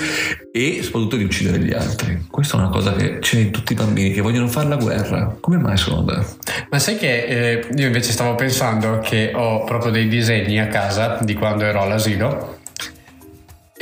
e 0.52 0.80
soprattutto 0.82 1.16
di 1.16 1.24
uccidere 1.24 1.58
gli 1.58 1.72
altri. 1.72 2.26
Questa 2.28 2.56
è 2.56 2.60
una 2.60 2.70
cosa 2.70 2.92
che 2.94 3.18
c'è 3.18 3.38
in 3.38 3.50
tutti 3.50 3.72
i 3.72 3.76
bambini 3.76 4.12
che 4.12 4.20
vogliono 4.20 4.48
fare 4.48 4.68
la 4.68 4.76
guerra. 4.76 5.36
Come 5.38 5.58
mai 5.58 5.76
secondo 5.76 6.12
te? 6.12 6.26
Ma 6.70 6.78
sai 6.78 6.96
che 6.96 7.24
eh, 7.24 7.66
io 7.76 7.86
invece 7.86 8.12
stavo 8.12 8.34
pensando 8.34 8.98
che 8.98 9.32
ho 9.34 9.64
proprio 9.64 9.92
dei 9.92 10.08
disegni 10.08 10.58
a 10.58 10.68
casa 10.68 11.18
di 11.20 11.34
quando 11.34 11.64
ero 11.64 11.80
all'asilo. 11.82 12.58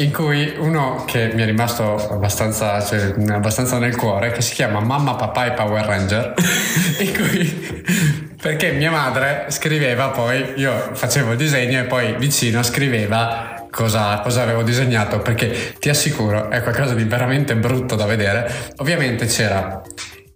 In 0.01 0.13
cui 0.13 0.55
uno 0.57 1.03
che 1.07 1.33
mi 1.35 1.43
è 1.43 1.45
rimasto 1.45 1.97
abbastanza, 2.11 2.81
cioè, 2.81 3.15
abbastanza 3.31 3.79
nel 3.79 3.97
cuore, 3.97 4.31
che 4.31 4.43
si 4.43 4.55
chiama 4.55 4.79
Mamma, 4.79 5.17
Papà 5.17 5.47
e 5.47 5.53
Power 5.55 5.85
Ranger, 5.85 6.35
in 7.01 7.13
cui 7.17 7.85
perché 8.41 8.71
mia 8.71 8.93
madre 8.93 9.47
scriveva 9.49 10.11
poi, 10.11 10.53
io 10.55 10.91
facevo 10.93 11.33
il 11.33 11.37
disegno 11.37 11.81
e 11.81 11.85
poi 11.85 12.15
vicino 12.17 12.63
scriveva 12.63 13.67
cosa, 13.73 14.21
cosa 14.21 14.43
avevo 14.43 14.63
disegnato, 14.63 15.19
perché 15.19 15.75
ti 15.81 15.89
assicuro 15.89 16.49
è 16.49 16.63
qualcosa 16.63 16.95
di 16.95 17.03
veramente 17.03 17.57
brutto 17.57 17.97
da 17.97 18.07
vedere. 18.07 18.49
Ovviamente 18.77 19.27
c'era 19.27 19.83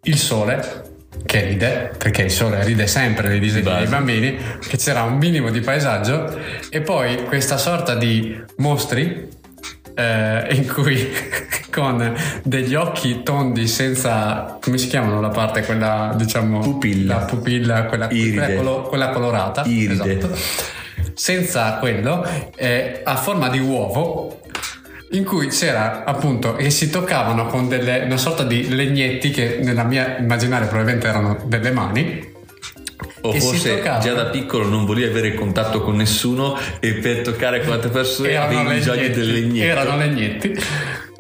il 0.03 0.19
sole 0.19 0.91
che 1.25 1.41
ride, 1.45 1.93
perché 1.97 2.23
il 2.23 2.33
sole 2.33 2.65
ride 2.65 2.89
sempre 2.89 3.29
nei 3.29 3.39
disegni 3.39 3.63
base. 3.63 3.79
dei 3.79 3.87
bambini, 3.87 4.39
che 4.59 4.77
c'era 4.77 5.05
un 5.05 5.19
minimo 5.19 5.51
di 5.51 5.61
paesaggio 5.61 6.37
e 6.69 6.81
poi 6.81 7.23
questa 7.27 7.59
sorta 7.59 7.95
di 7.95 8.37
mostri 8.57 9.41
eh, 9.95 10.55
in 10.55 10.73
cui 10.73 11.11
con 11.71 12.15
degli 12.43 12.75
occhi 12.75 13.23
tondi 13.23 13.67
senza 13.67 14.59
come 14.61 14.79
si 14.79 14.89
chiamano 14.89 15.21
la 15.21 15.31
parte 15.31 15.63
quella 15.65 16.13
diciamo 16.17 16.61
Pupilla. 16.61 17.19
la 17.19 17.25
pupilla 17.25 17.85
quella, 17.87 18.09
quella 18.09 18.55
colo- 18.55 18.83
quella 18.83 19.09
colorata 19.11 19.63
Iride. 19.65 20.19
esatto. 20.19 20.37
senza 21.15 21.77
quello 21.79 22.27
eh, 22.57 23.01
a 23.05 23.17
forma 23.17 23.49
di 23.49 23.59
uovo 23.59 24.41
in 25.13 25.25
cui 25.25 25.49
c'era 25.49 26.05
appunto 26.05 26.55
che 26.55 26.71
si 26.71 26.89
toccavano 26.89 27.47
con 27.47 27.69
delle, 27.69 28.05
una 28.05 28.17
sorta 28.17 28.45
di 28.45 28.69
legnetti 28.75 29.31
che 29.31 29.61
nella 29.63 29.85
mia 29.85 30.17
immaginaria 30.19 30.67
probabilmente 30.67 31.07
erano 31.07 31.39
delle 31.45 31.71
mani 31.71 32.32
O 33.23 33.33
forse 33.33 33.83
già 34.01 34.13
da 34.15 34.27
piccolo 34.27 34.67
non 34.67 34.85
volevi 34.85 35.09
avere 35.09 35.35
contatto 35.35 35.83
con 35.83 35.97
nessuno 35.97 36.59
e 36.81 36.95
per 36.95 37.23
toccare 37.23 37.63
con 37.63 37.73
altre 37.73 37.91
persone 37.91 38.31
erano 38.31 38.61
avevi 38.61 38.75
bisogno 38.79 39.01
legnetti, 39.01 39.19
delle 39.19 39.33
legnette. 39.33 39.67
erano 39.67 39.97
legnetti. 39.97 40.59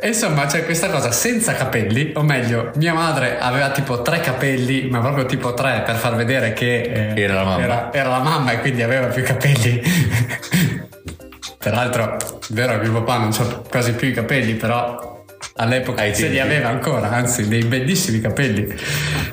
E 0.04 0.08
insomma 0.08 0.46
c'è 0.46 0.64
questa 0.64 0.90
cosa 0.90 1.12
senza 1.12 1.54
capelli, 1.54 2.10
o 2.16 2.22
meglio, 2.22 2.72
mia 2.74 2.92
madre 2.92 3.38
aveva 3.38 3.70
tipo 3.70 4.02
tre 4.02 4.18
capelli, 4.18 4.88
ma 4.88 4.98
proprio 4.98 5.26
tipo 5.26 5.54
tre 5.54 5.82
per 5.86 5.94
far 5.94 6.16
vedere 6.16 6.52
che 6.52 7.12
eh, 7.14 7.20
Era 7.20 7.34
la 7.34 7.44
mamma. 7.44 7.62
Era, 7.62 7.92
era 7.92 8.08
la 8.08 8.18
mamma 8.18 8.50
e 8.50 8.58
quindi 8.60 8.82
aveva 8.82 9.06
più 9.06 9.22
capelli. 9.22 9.80
Peraltro, 11.56 12.16
è 12.16 12.18
vero 12.48 12.80
che 12.80 12.88
mio 12.88 13.00
papà 13.00 13.18
non 13.18 13.30
c'ha 13.30 13.44
quasi 13.68 13.92
più 13.92 14.08
i 14.08 14.12
capelli, 14.12 14.54
però 14.54 15.24
all'epoca 15.56 16.02
Ai 16.02 16.14
se 16.16 16.26
li 16.26 16.40
aveva 16.40 16.68
ancora, 16.68 17.10
anzi 17.10 17.46
dei 17.46 17.62
bellissimi 17.62 18.20
capelli. 18.20 18.74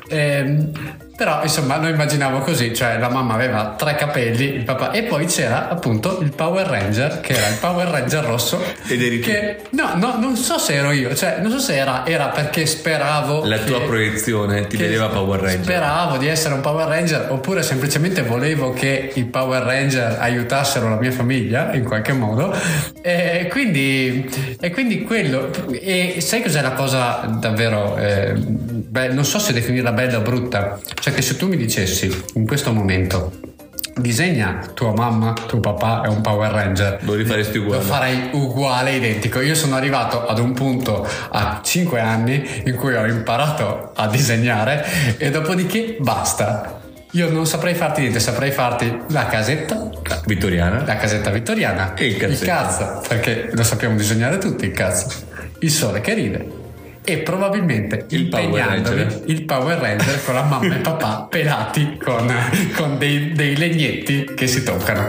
Ehm, 0.09 0.71
Però 1.20 1.43
insomma 1.43 1.76
lo 1.76 1.89
immaginavo 1.89 2.39
così, 2.39 2.74
cioè 2.74 2.97
la 2.97 3.09
mamma 3.09 3.34
aveva 3.34 3.76
tre 3.78 3.95
capelli, 3.95 4.53
il 4.55 4.63
papà 4.63 4.91
e 4.91 5.03
poi 5.03 5.26
c'era 5.26 5.67
appunto 5.67 6.22
il 6.22 6.32
Power 6.34 6.65
Ranger, 6.65 7.20
che 7.20 7.34
era 7.34 7.49
il 7.49 7.57
Power 7.59 7.89
Ranger 7.89 8.24
rosso. 8.24 8.57
Ed 8.88 9.01
eri 9.01 9.20
che, 9.20 9.57
No, 9.72 9.95
no, 9.95 10.17
non 10.17 10.38
so 10.38 10.57
se 10.57 10.76
ero 10.76 10.91
io, 10.91 11.13
cioè 11.13 11.39
non 11.41 11.51
so 11.51 11.59
se 11.59 11.76
era, 11.76 12.05
era 12.05 12.28
perché 12.28 12.65
speravo... 12.65 13.45
La 13.45 13.57
che, 13.57 13.65
tua 13.65 13.82
proiezione 13.82 14.67
ti 14.67 14.78
vedeva 14.78 15.09
Power 15.09 15.41
Ranger. 15.41 15.63
Speravo 15.63 16.15
di 16.15 16.28
essere 16.28 16.53
un 16.53 16.61
Power 16.61 16.88
Ranger 16.88 17.28
oppure 17.32 17.63
semplicemente 17.63 18.22
volevo 18.22 18.72
che 18.72 19.11
i 19.13 19.26
Power 19.26 19.61
Ranger 19.63 20.20
aiutassero 20.22 20.88
la 20.88 20.95
mia 20.95 21.11
famiglia 21.11 21.74
in 21.74 21.84
qualche 21.84 22.13
modo. 22.13 22.55
E 23.01 23.47
quindi, 23.51 24.30
e 24.57 24.72
quindi 24.72 25.03
quello... 25.03 25.51
E 25.70 26.15
sai 26.22 26.41
cos'è 26.41 26.61
la 26.61 26.72
cosa 26.72 27.28
davvero... 27.39 27.97
Eh, 27.97 28.34
beh, 28.36 29.09
non 29.09 29.26
so 29.26 29.38
se 29.38 29.51
definirla 29.51 29.91
bella 29.91 30.20
o 30.20 30.22
brutta. 30.22 30.80
Cioè 30.99 31.09
che 31.12 31.22
se 31.22 31.36
tu 31.38 31.47
mi 31.47 31.57
dicessi 31.57 32.24
in 32.36 32.45
questo 32.47 32.72
momento 32.72 33.32
disegna 33.95 34.60
tua 34.74 34.93
mamma, 34.93 35.34
tuo 35.34 35.60
papà 35.60 36.03
è 36.03 36.07
un 36.07 36.22
Power 36.22 36.51
Ranger. 36.51 36.99
Lo 37.01 37.16
rifaresti 37.16 37.57
uguale? 37.57 37.82
Lo 37.84 37.88
farei 37.88 38.30
uguale, 38.32 38.95
identico. 38.95 39.41
Io 39.41 39.55
sono 39.55 39.76
arrivato 39.76 40.26
ad 40.26 40.39
un 40.39 40.53
punto 40.53 41.05
a 41.32 41.60
5 41.64 41.99
anni 41.99 42.62
in 42.66 42.76
cui 42.76 42.95
ho 42.95 43.05
imparato 43.05 43.91
a 43.95 44.07
disegnare 44.07 44.86
e 45.18 45.30
dopodiché 45.32 45.97
basta. 45.99 46.80
Io 47.14 47.30
non 47.30 47.45
saprei 47.47 47.74
farti 47.74 48.01
niente, 48.01 48.20
saprei 48.20 48.51
farti 48.51 48.99
la 49.10 49.26
casetta 49.26 49.89
Vittoriana. 50.26 50.84
la 50.86 50.95
casetta 50.95 51.32
vittoriana 51.32 51.95
E 51.95 52.05
il 52.05 52.18
cazzetto. 52.18 52.45
cazzo, 52.45 53.01
perché 53.07 53.49
lo 53.51 53.64
sappiamo 53.64 53.95
disegnare 53.97 54.38
tutti 54.38 54.66
il 54.66 54.72
cazzo. 54.72 55.07
Il 55.60 55.72
sole 55.72 56.01
che 56.01 56.14
ride 56.14 56.59
e 57.03 57.17
probabilmente 57.19 58.05
Il 58.09 58.27
Power 58.27 59.23
il 59.25 59.43
Power 59.43 59.77
Ranger 59.77 60.23
con 60.23 60.33
la 60.33 60.43
mamma 60.43 60.75
e 60.75 60.79
papà 60.79 61.27
pelati 61.29 61.97
con, 61.97 62.33
con 62.75 62.97
dei, 62.97 63.31
dei 63.33 63.55
legnetti 63.55 64.31
che 64.35 64.47
si 64.47 64.63
toccano. 64.63 65.07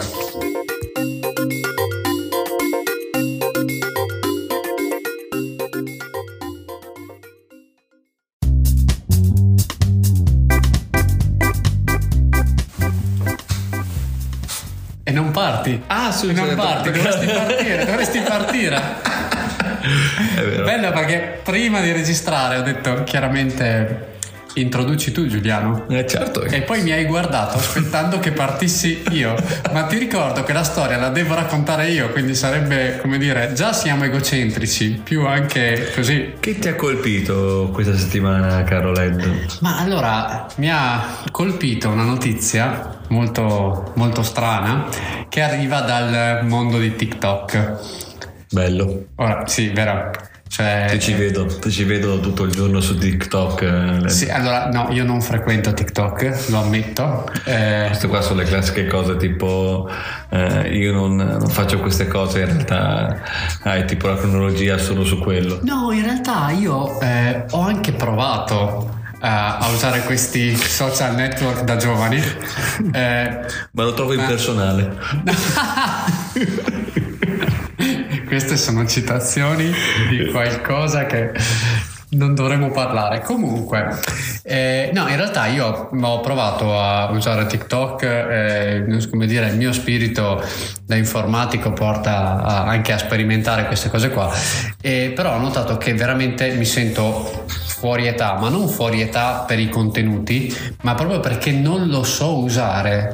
E 15.03 15.13
non 15.13 15.33
parti. 15.33 15.83
Ah, 15.89 16.17
E 16.23 16.33
non 16.33 16.55
parti, 16.55 16.91
dovresti 16.93 17.27
partire, 17.35 17.85
dovresti 17.85 18.21
partire. 18.21 19.09
Bello 20.65 20.93
perché 20.93 21.41
prima 21.43 21.81
di 21.81 21.93
registrare 21.93 22.59
ho 22.59 22.63
detto 22.63 23.03
chiaramente 23.05 24.09
introduci 24.55 25.13
tu 25.13 25.27
Giuliano. 25.27 25.87
Eh, 25.89 26.07
certo. 26.07 26.43
E 26.43 26.63
poi 26.63 26.83
mi 26.83 26.93
hai 26.93 27.05
guardato 27.05 27.59
aspettando 27.59 28.19
che 28.19 28.33
partissi 28.33 29.03
io. 29.11 29.35
Ma 29.73 29.85
ti 29.85 29.99
ricordo 29.99 30.43
che 30.43 30.53
la 30.53 30.65
storia 30.65 30.99
la 30.99 31.09
devo 31.11 31.35
raccontare 31.35 31.89
io, 31.91 32.11
quindi 32.11 32.35
sarebbe 32.35 32.99
come 33.01 33.19
dire, 33.19 33.53
già 33.55 33.73
siamo 33.73 34.05
egocentrici, 34.05 35.01
più 35.03 35.27
anche 35.27 35.93
così. 35.95 36.35
Che 36.41 36.59
ti 36.59 36.69
ha 36.69 36.75
colpito 36.75 37.71
questa 37.73 37.97
settimana, 37.97 38.63
caro 38.65 38.93
Led? 38.93 39.59
Ma 39.61 39.79
allora 39.79 40.47
mi 40.57 40.71
ha 40.71 41.19
colpito 41.31 41.89
una 41.89 42.05
notizia 42.05 42.99
molto, 43.09 43.93
molto 43.97 44.23
strana 44.23 44.87
che 45.29 45.43
arriva 45.43 45.81
dal 45.81 46.45
mondo 46.45 46.79
di 46.79 46.97
TikTok. 46.97 48.09
Bello. 48.51 49.07
Ora, 49.17 49.47
sì, 49.47 49.69
vero. 49.71 50.11
Cioè, 50.51 50.87
Ti 50.91 50.99
ci 51.01 51.13
vedo, 51.13 51.47
ti 51.47 51.71
ci 51.71 51.85
vedo 51.85 52.19
tutto 52.19 52.43
il 52.43 52.51
giorno 52.51 52.81
su 52.81 52.99
TikTok. 52.99 54.03
eh. 54.05 54.09
Sì, 54.09 54.29
allora 54.29 54.67
no, 54.69 54.89
io 54.91 55.05
non 55.05 55.21
frequento 55.23 55.73
TikTok, 55.73 56.49
lo 56.49 56.59
ammetto. 56.63 57.31
Eh, 57.45 57.85
Queste 57.87 58.09
qua 58.09 58.21
sono 58.21 58.41
le 58.41 58.47
classiche 58.47 58.89
cose 58.89 59.17
tipo 59.17 59.89
eh, 60.31 60.77
io 60.77 60.93
non, 60.93 61.15
non 61.15 61.47
faccio 61.47 61.79
queste 61.79 62.09
cose, 62.09 62.41
in 62.41 62.47
realtà 62.47 63.23
hai 63.63 63.85
tipo 63.87 64.09
la 64.09 64.17
cronologia 64.17 64.77
solo 64.77 65.05
su 65.05 65.21
quello. 65.21 65.61
no, 65.63 65.93
in 65.93 66.03
realtà 66.03 66.51
io 66.51 66.99
eh, 67.01 67.45
ho 67.51 67.61
anche 67.61 67.93
provato 67.93 68.93
eh, 69.15 69.19
a 69.29 69.69
usare 69.73 70.01
questi 70.03 70.57
social 70.57 71.15
network 71.15 71.63
da 71.63 71.77
giovani. 71.77 72.21
Eh, 72.93 73.41
Ma 73.73 73.85
lo 73.85 73.95
trovo 73.95 74.15
impersonale. 74.15 74.97
Queste 78.41 78.57
sono 78.57 78.87
citazioni 78.87 79.71
di 80.09 80.31
qualcosa 80.31 81.05
che 81.05 81.31
non 82.13 82.35
dovremmo 82.35 82.71
parlare. 82.71 83.21
Comunque, 83.21 84.01
eh, 84.45 84.91
no, 84.95 85.07
in 85.09 85.17
realtà 85.17 85.47
io 85.49 85.91
ho 85.93 86.21
provato 86.21 86.75
a 86.75 87.11
usare 87.11 87.45
TikTok, 87.45 88.03
eh, 88.03 89.09
come 89.11 89.27
dire, 89.27 89.49
il 89.49 89.59
mio 89.59 89.73
spirito 89.73 90.43
da 90.87 90.97
informatico 90.97 91.75
porta 91.75 92.43
a- 92.43 92.63
anche 92.65 92.95
a 92.95 92.99
sperimentare 92.99 93.67
queste 93.67 93.91
cose 93.91 94.09
qua, 94.09 94.33
e 94.81 95.13
però 95.15 95.35
ho 95.35 95.39
notato 95.39 95.77
che 95.77 95.93
veramente 95.93 96.55
mi 96.55 96.65
sento 96.65 97.45
fuori 97.47 98.07
età, 98.07 98.39
ma 98.41 98.49
non 98.49 98.69
fuori 98.69 99.03
età 99.03 99.45
per 99.47 99.59
i 99.59 99.69
contenuti, 99.69 100.57
ma 100.81 100.95
proprio 100.95 101.21
perché 101.21 101.53
non 101.53 101.89
lo 101.89 102.05
so 102.05 102.39
usare. 102.39 103.13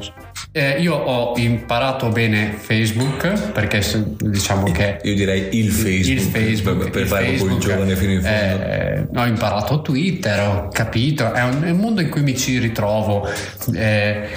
Eh, 0.53 0.81
io 0.81 0.95
ho 0.95 1.37
imparato 1.37 2.09
bene 2.09 2.55
Facebook 2.57 3.51
perché 3.53 3.83
diciamo 4.19 4.71
che 4.71 4.99
Io 5.03 5.15
direi 5.15 5.49
il 5.59 5.71
Facebook, 5.71 6.09
il 6.09 6.21
Facebook 6.21 6.91
per, 6.91 7.07
fare 7.07 7.29
un 7.29 7.37
po' 7.37 7.47
il 7.47 7.59
giovane 7.59 7.97
fino 7.97 8.13
in 8.13 8.23
fondo. 8.23 8.65
eh, 8.65 9.07
ho 9.15 9.27
imparato 9.27 9.83
Twitter, 9.83 10.41
ho 10.41 10.69
capito, 10.69 11.33
è 11.33 11.43
un, 11.43 11.63
è 11.63 11.71
un 11.71 11.79
mondo 11.79 12.01
in 12.01 12.09
cui 12.09 12.23
mi 12.23 12.37
ci 12.37 12.59
ritrovo. 12.59 13.29
eh, 13.75 14.29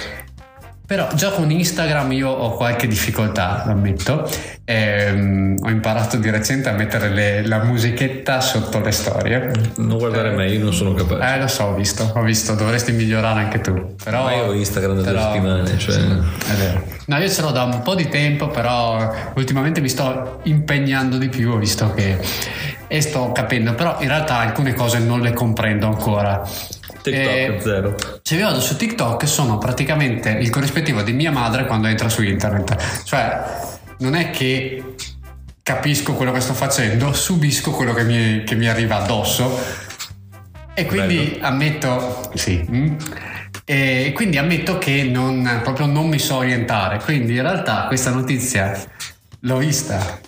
però 0.90 1.06
già 1.14 1.30
con 1.30 1.48
Instagram 1.48 2.10
io 2.10 2.28
ho 2.28 2.56
qualche 2.56 2.88
difficoltà, 2.88 3.62
lo 3.64 3.70
ammetto. 3.70 4.28
Ehm, 4.64 5.54
ho 5.62 5.68
imparato 5.70 6.16
di 6.16 6.28
recente 6.30 6.68
a 6.68 6.72
mettere 6.72 7.10
le- 7.10 7.46
la 7.46 7.62
musichetta 7.62 8.40
sotto 8.40 8.80
le 8.80 8.90
storie. 8.90 9.52
non 9.76 9.98
guardare 9.98 10.30
me, 10.32 10.48
io 10.48 10.58
non 10.64 10.72
sono 10.72 10.92
capace. 10.94 11.32
Eh, 11.34 11.38
lo 11.38 11.46
so, 11.46 11.62
ho 11.66 11.74
visto, 11.74 12.10
ho 12.12 12.22
visto, 12.22 12.54
dovresti 12.56 12.90
migliorare 12.90 13.38
anche 13.38 13.60
tu. 13.60 13.94
Però, 14.02 14.24
Ma 14.24 14.34
io 14.34 14.46
ho 14.46 14.52
Instagram 14.52 14.96
da 14.96 15.02
due 15.02 15.12
però- 15.12 15.32
settimane, 15.32 15.78
cioè- 15.78 15.94
sì, 15.94 16.00
è 16.00 16.54
vero. 16.56 16.82
No, 17.06 17.18
io 17.18 17.28
ce 17.28 17.40
l'ho 17.42 17.50
da 17.52 17.62
un 17.62 17.82
po' 17.82 17.94
di 17.94 18.08
tempo, 18.08 18.48
però 18.48 19.14
ultimamente 19.36 19.80
mi 19.80 19.88
sto 19.88 20.40
impegnando 20.42 21.18
di 21.18 21.28
più, 21.28 21.52
ho 21.52 21.56
visto 21.56 21.94
che... 21.94 22.18
E 22.88 23.00
sto 23.00 23.30
capendo, 23.30 23.74
però 23.74 23.98
in 24.00 24.08
realtà 24.08 24.38
alcune 24.38 24.74
cose 24.74 24.98
non 24.98 25.20
le 25.20 25.32
comprendo 25.32 25.86
ancora. 25.86 26.42
TikTok 27.02 27.34
Eh, 27.34 27.58
zero. 27.60 27.96
se 28.22 28.36
vi 28.36 28.42
vado 28.42 28.60
su 28.60 28.76
TikTok 28.76 29.26
sono 29.26 29.58
praticamente 29.58 30.30
il 30.30 30.50
corrispettivo 30.50 31.02
di 31.02 31.12
mia 31.12 31.30
madre 31.30 31.66
quando 31.66 31.86
entra 31.88 32.08
su 32.08 32.22
internet. 32.22 33.02
Cioè, 33.04 33.42
non 33.98 34.14
è 34.14 34.30
che 34.30 34.94
capisco 35.62 36.14
quello 36.14 36.32
che 36.32 36.40
sto 36.40 36.54
facendo, 36.54 37.12
subisco 37.12 37.70
quello 37.70 37.92
che 37.92 38.04
mi, 38.04 38.44
che 38.44 38.54
mi 38.54 38.68
arriva 38.68 39.02
addosso. 39.02 39.88
E 40.74 40.86
quindi 40.86 41.38
ammetto, 41.40 42.30
sì, 42.34 42.64
mm. 42.68 42.96
e 43.64 44.12
quindi 44.14 44.38
ammetto 44.38 44.78
che 44.78 45.02
non, 45.02 45.60
proprio 45.62 45.86
non 45.86 46.08
mi 46.08 46.18
so 46.18 46.36
orientare. 46.36 46.98
Quindi 46.98 47.34
in 47.34 47.42
realtà 47.42 47.84
questa 47.86 48.10
notizia 48.10 48.72
l'ho 49.40 49.56
vista 49.58 50.18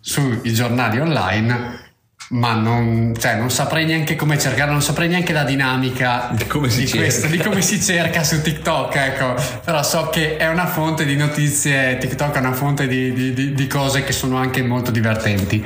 sui 0.00 0.40
giornali 0.54 1.00
online, 1.00 1.89
ma 2.32 2.54
non, 2.54 3.14
cioè, 3.18 3.34
non 3.36 3.50
saprei 3.50 3.84
neanche 3.86 4.14
come 4.14 4.38
cercare, 4.38 4.70
non 4.70 4.82
saprei 4.82 5.08
neanche 5.08 5.32
la 5.32 5.42
dinamica 5.44 6.30
Di 6.32 6.46
come 6.46 6.70
si 6.70 6.86
cerca. 6.86 7.02
questo, 7.04 7.26
di 7.26 7.38
come 7.38 7.60
si 7.60 7.80
cerca 7.82 8.22
su 8.22 8.40
TikTok, 8.40 8.94
ecco. 8.96 9.34
Però 9.64 9.82
so 9.82 10.08
che 10.10 10.36
è 10.36 10.48
una 10.48 10.66
fonte 10.66 11.04
di 11.04 11.16
notizie, 11.16 11.98
TikTok 11.98 12.36
è 12.36 12.38
una 12.38 12.52
fonte 12.52 12.86
di, 12.86 13.12
di- 13.12 13.32
di- 13.32 13.52
di 13.54 13.66
cose 13.66 14.04
che 14.04 14.12
sono 14.12 14.36
anche 14.36 14.62
molto 14.62 14.90
divertenti. 14.92 15.64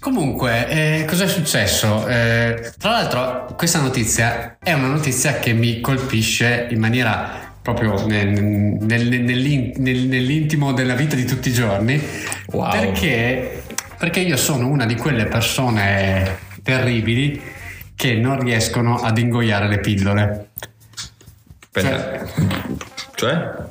Comunque, 0.00 0.68
eh, 0.68 1.04
cosa 1.06 1.24
è 1.24 1.28
successo? 1.28 2.06
Eh, 2.06 2.72
tra 2.78 2.90
l'altro, 2.90 3.54
questa 3.56 3.80
notizia 3.80 4.56
è 4.62 4.72
una 4.72 4.86
notizia 4.86 5.38
che 5.38 5.52
mi 5.52 5.80
colpisce 5.80 6.68
in 6.70 6.78
maniera 6.78 7.46
proprio 7.60 8.06
nel- 8.06 8.30
nel- 8.30 9.08
nell'intimo 9.78 10.72
della 10.72 10.94
vita 10.94 11.16
di 11.16 11.24
tutti 11.24 11.48
i 11.48 11.52
giorni. 11.52 12.00
Wow. 12.52 12.70
Perché, 12.70 13.62
perché 13.98 14.20
io 14.20 14.36
sono 14.36 14.68
una 14.68 14.86
di 14.86 14.94
quelle 14.96 15.26
persone 15.26 16.38
terribili 16.62 17.40
che 17.94 18.14
non 18.14 18.38
riescono 18.40 18.96
ad 18.96 19.18
ingoiare 19.18 19.68
le 19.68 19.78
pillole. 19.80 20.50
Aspetta. 21.72 22.26
Cioè? 23.14 23.66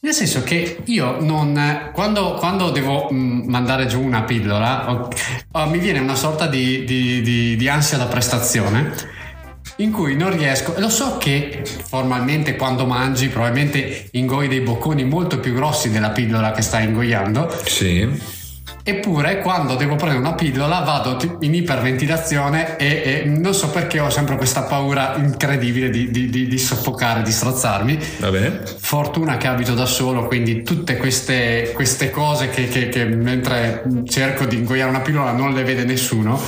Nel 0.00 0.14
senso 0.14 0.42
che 0.44 0.78
io 0.84 1.20
non. 1.20 1.90
Quando, 1.92 2.34
quando 2.34 2.70
devo 2.70 3.08
mm, 3.12 3.48
mandare 3.48 3.86
giù 3.86 4.00
una 4.00 4.22
pillola, 4.22 5.08
mi 5.66 5.78
viene 5.78 5.98
una 5.98 6.14
sorta 6.14 6.46
di, 6.46 6.84
di- 6.84 7.22
di- 7.22 7.56
di 7.56 7.68
ansia 7.68 7.98
da 7.98 8.06
prestazione 8.06 8.92
in 9.78 9.90
cui 9.90 10.14
non 10.14 10.30
riesco. 10.36 10.74
Lo 10.78 10.88
so 10.88 11.16
che 11.18 11.64
formalmente 11.64 12.54
quando 12.54 12.86
mangi, 12.86 13.28
probabilmente 13.28 14.08
ingoi 14.12 14.46
dei 14.46 14.60
bocconi 14.60 15.04
molto 15.04 15.40
più 15.40 15.52
grossi 15.54 15.90
della 15.90 16.10
pillola 16.10 16.52
che 16.52 16.62
stai 16.62 16.84
ingoiando, 16.84 17.52
Sì. 17.64 18.08
Eppure, 18.88 19.40
quando 19.40 19.74
devo 19.74 19.96
prendere 19.96 20.20
una 20.20 20.34
pillola, 20.34 20.78
vado 20.78 21.38
in 21.40 21.54
iperventilazione 21.54 22.76
e, 22.76 23.02
e 23.04 23.24
non 23.24 23.52
so 23.52 23.68
perché 23.70 23.98
ho 23.98 24.10
sempre 24.10 24.36
questa 24.36 24.62
paura 24.62 25.16
incredibile 25.16 25.90
di, 25.90 26.08
di, 26.12 26.30
di, 26.30 26.46
di 26.46 26.58
soffocare, 26.58 27.22
di 27.22 27.32
strozzarmi. 27.32 27.98
Va 28.18 28.30
bene. 28.30 28.62
Fortuna 28.78 29.38
che 29.38 29.48
abito 29.48 29.74
da 29.74 29.86
solo, 29.86 30.28
quindi 30.28 30.62
tutte 30.62 30.98
queste, 30.98 31.72
queste 31.74 32.10
cose 32.10 32.48
che, 32.48 32.68
che, 32.68 32.88
che 32.88 33.04
mentre 33.04 33.82
cerco 34.06 34.44
di 34.44 34.54
ingoiare 34.54 34.88
una 34.88 35.00
pillola 35.00 35.32
non 35.32 35.52
le 35.52 35.64
vede 35.64 35.82
nessuno. 35.82 36.40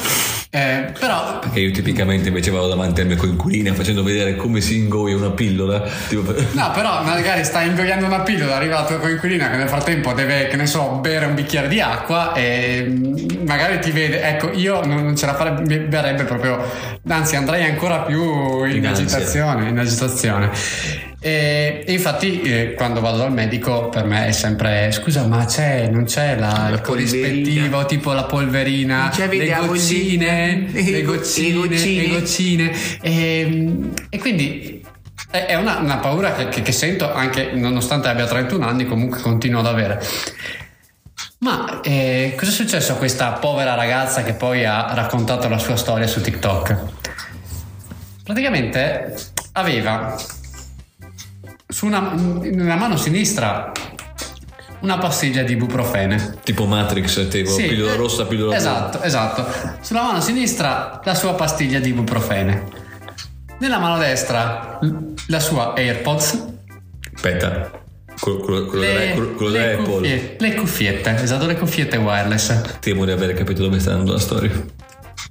Eh, 0.51 0.93
però 0.99 1.41
perché 1.41 1.61
io 1.61 1.71
tipicamente 1.73 2.29
invece 2.29 2.51
vado 2.51 2.69
davanti 2.69 3.03
alla 3.03 3.11
mia 3.11 3.19
coinquilina 3.19 3.75
facendo 3.75 4.03
vedere 4.03 4.35
come 4.35 4.63
si 4.63 4.79
ingoia 4.79 5.15
una 5.15 5.29
pillola 5.29 5.87
tipo... 6.09 6.35
no 6.53 6.71
però 6.71 7.03
magari 7.03 7.45
stai 7.45 7.69
ingoiando 7.69 8.07
una 8.07 8.21
pillola 8.21 8.57
arriva 8.57 8.81
la 8.81 8.87
tua 8.87 8.97
coinquilina 8.97 9.51
che 9.51 9.57
nel 9.59 9.69
frattempo 9.69 10.15
deve 10.15 10.49
che 10.49 10.57
ne 10.57 10.65
so 10.65 11.01
bere 11.03 11.27
un 11.27 11.35
bicchiere 11.35 11.69
di 11.69 11.83
acqua 11.83 12.33
e 12.33 12.83
mm, 12.89 13.47
magari 13.47 13.79
ti 13.81 13.91
vede 13.91 14.23
ecco 14.23 14.51
io 14.53 14.83
non 14.87 15.15
ce 15.15 15.27
la 15.27 15.35
farebbe 15.35 16.25
proprio 16.25 16.67
anzi 17.09 17.37
andrei 17.37 17.65
ancora 17.65 17.99
più 17.99 18.65
in, 18.65 18.77
in 18.77 18.87
agitazione 18.87 19.69
in 19.69 19.79
agitazione 19.79 21.08
e, 21.21 21.85
infatti 21.89 22.41
eh, 22.43 22.75
quando 22.75 23.01
vado 23.01 23.19
dal 23.19 23.33
medico 23.33 23.89
per 23.89 24.05
me 24.05 24.27
è 24.27 24.33
sempre 24.33 24.93
scusa 24.93 25.27
ma 25.27 25.45
c'è, 25.47 25.89
non 25.89 26.05
c'è 26.05 26.37
la, 26.37 26.69
la 26.69 26.77
il 26.77 26.81
corrispettivo 26.81 27.87
tipo 27.87 28.13
la 28.13 28.25
polverina, 28.25 29.13
le 29.17 29.67
goccine, 29.67 30.69
le 30.71 31.03
goccine, 31.03 31.77
le 31.77 32.09
goccine, 32.09 32.73
e, 33.01 33.41
ehm, 33.41 33.93
e 34.09 34.19
quindi 34.19 34.85
è 35.31 35.57
una, 35.57 35.79
una 35.79 35.99
paura 35.99 36.33
che, 36.35 36.49
che, 36.49 36.63
che, 36.63 36.73
sento 36.73 37.13
anche 37.13 37.51
nonostante 37.53 38.09
abbia 38.09 38.27
31 38.27 38.67
anni 38.67 38.87
comunque 38.87 39.21
continuo 39.21 39.61
ad 39.61 39.67
avere. 39.67 40.01
Ma 41.41 41.81
eh, 41.83 42.35
cosa 42.37 42.51
è 42.51 42.55
successo 42.55 42.93
a 42.93 42.97
questa 42.97 43.33
povera 43.33 43.75
ragazza 43.75 44.23
che 44.23 44.33
poi 44.33 44.65
ha 44.65 44.93
raccontato 44.95 45.49
la 45.49 45.59
sua 45.59 45.77
storia 45.77 46.07
su 46.07 46.21
TikTok? 46.21 46.77
Praticamente 48.25 49.15
aveva 49.53 50.17
su 51.69 51.85
una, 51.87 52.15
nella 52.15 52.77
mano 52.77 52.97
sinistra 52.97 53.73
una 54.81 54.99
pastiglia 54.99 55.43
di 55.43 55.53
ibuprofene. 55.53 56.39
Tipo 56.43 56.65
Matrix, 56.67 57.29
tipo 57.29 57.51
sì, 57.51 57.67
pillola 57.67 57.95
rossa, 57.95 58.27
pillola 58.27 58.57
Esatto, 58.57 59.03
esatto. 59.03 59.47
Sulla 59.81 60.03
mano 60.03 60.21
sinistra 60.21 61.01
la 61.05 61.15
sua 61.15 61.35
pastiglia 61.35 61.79
di 61.79 61.91
ibuprofene. 61.91 62.87
Nella 63.59 63.79
mano 63.79 63.99
destra 63.99 64.79
la 65.27 65.41
sua 65.41 65.75
AirPods. 65.75 66.47
Aspetta. 67.15 67.71
Quello, 68.21 68.39
quello, 68.41 68.67
quello, 68.67 68.83
le, 68.83 69.33
quello 69.37 69.51
le, 69.53 69.77
cuffie, 69.77 70.37
le 70.41 70.55
cuffiette, 70.55 71.23
esatto, 71.23 71.47
le 71.47 71.57
cuffiette 71.57 71.97
wireless. 71.99 72.79
Temo 72.81 73.05
di 73.05 73.13
aver 73.13 73.33
capito 73.35 73.63
dove 73.63 73.79
sta 73.79 73.93
andando 73.93 74.13
la 74.13 74.19
storia. 74.19 74.51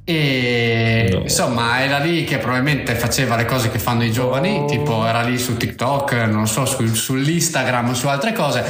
E 0.09 1.09
no. 1.11 1.19
insomma 1.19 1.83
era 1.83 1.97
lì 1.97 2.23
che 2.23 2.37
probabilmente 2.37 2.95
faceva 2.95 3.35
le 3.35 3.43
cose 3.43 3.69
che 3.69 3.77
fanno 3.77 4.05
i 4.05 4.11
giovani, 4.13 4.59
oh. 4.59 4.65
tipo 4.65 5.05
era 5.05 5.21
lì 5.21 5.37
su 5.37 5.57
TikTok, 5.57 6.13
non 6.29 6.47
so, 6.47 6.65
su, 6.65 6.87
sull'Instagram, 6.87 7.91
su 7.91 8.07
altre 8.07 8.31
cose, 8.31 8.63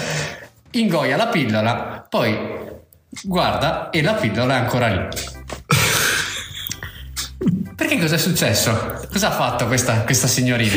ingoia 0.71 1.15
la 1.15 1.27
pillola, 1.27 2.07
poi 2.09 2.35
guarda 3.21 3.91
e 3.91 4.01
la 4.01 4.13
pillola 4.13 4.55
è 4.55 4.57
ancora 4.61 4.87
lì. 4.87 5.07
Perché 7.75 7.99
cosa 7.99 8.15
è 8.15 8.17
successo? 8.17 9.05
Cosa 9.11 9.27
ha 9.27 9.31
fatto 9.31 9.67
questa, 9.67 10.01
questa 10.01 10.25
signorina? 10.25 10.73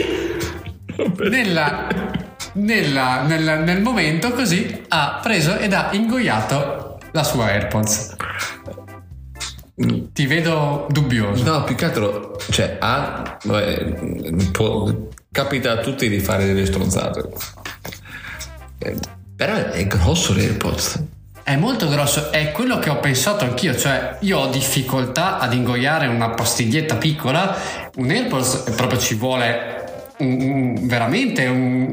Nella, 1.21 1.87
nella, 2.53 3.23
nella, 3.23 3.55
nel 3.57 3.81
momento 3.81 4.33
così 4.33 4.85
ha 4.89 5.21
preso 5.23 5.57
ed 5.57 5.73
ha 5.73 5.89
ingoiato 5.93 6.99
la 7.13 7.23
sua 7.23 7.47
AirPods. 7.47 8.17
Ti 10.13 10.27
vedo 10.27 10.87
dubbioso. 10.91 11.43
No, 11.43 11.65
più 11.65 11.75
che 11.75 11.87
altro, 11.87 12.39
cioè, 12.51 12.77
ha, 12.81 13.39
vabbè, 13.43 13.85
può, 14.51 14.93
capita 15.33 15.73
a 15.73 15.77
tutti 15.79 16.07
di 16.09 16.21
fare 16.21 16.45
delle 16.45 16.67
stronzate. 16.67 17.29
Eh, 18.79 18.97
però 19.35 19.55
è 19.55 19.87
grosso 19.87 20.35
l'AirPods. 20.35 21.05
È 21.43 21.57
molto 21.57 21.89
grosso, 21.89 22.31
è 22.31 22.53
quello 22.53 22.79
che 22.79 22.91
ho 22.91 23.01
pensato 23.01 23.45
anch'io, 23.45 23.75
cioè 23.75 24.19
io 24.21 24.39
ho 24.39 24.51
difficoltà 24.51 25.39
ad 25.39 25.55
ingoiare 25.55 26.07
una 26.07 26.31
pastiglietta 26.31 26.97
piccola, 26.97 27.57
un 27.97 28.11
AirPods 28.11 28.73
proprio 28.77 28.99
ci 28.99 29.15
vuole 29.15 29.80
un, 30.21 30.41
un, 30.41 30.87
veramente 30.87 31.47
un, 31.47 31.91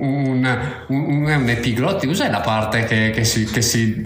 un, 0.87 1.49
epiglotti, 1.49 2.07
cos'è 2.07 2.29
la 2.29 2.41
parte 2.41 2.85
che, 2.85 3.11
che, 3.11 3.23
si, 3.23 3.45
che 3.45 3.61
si, 3.61 4.05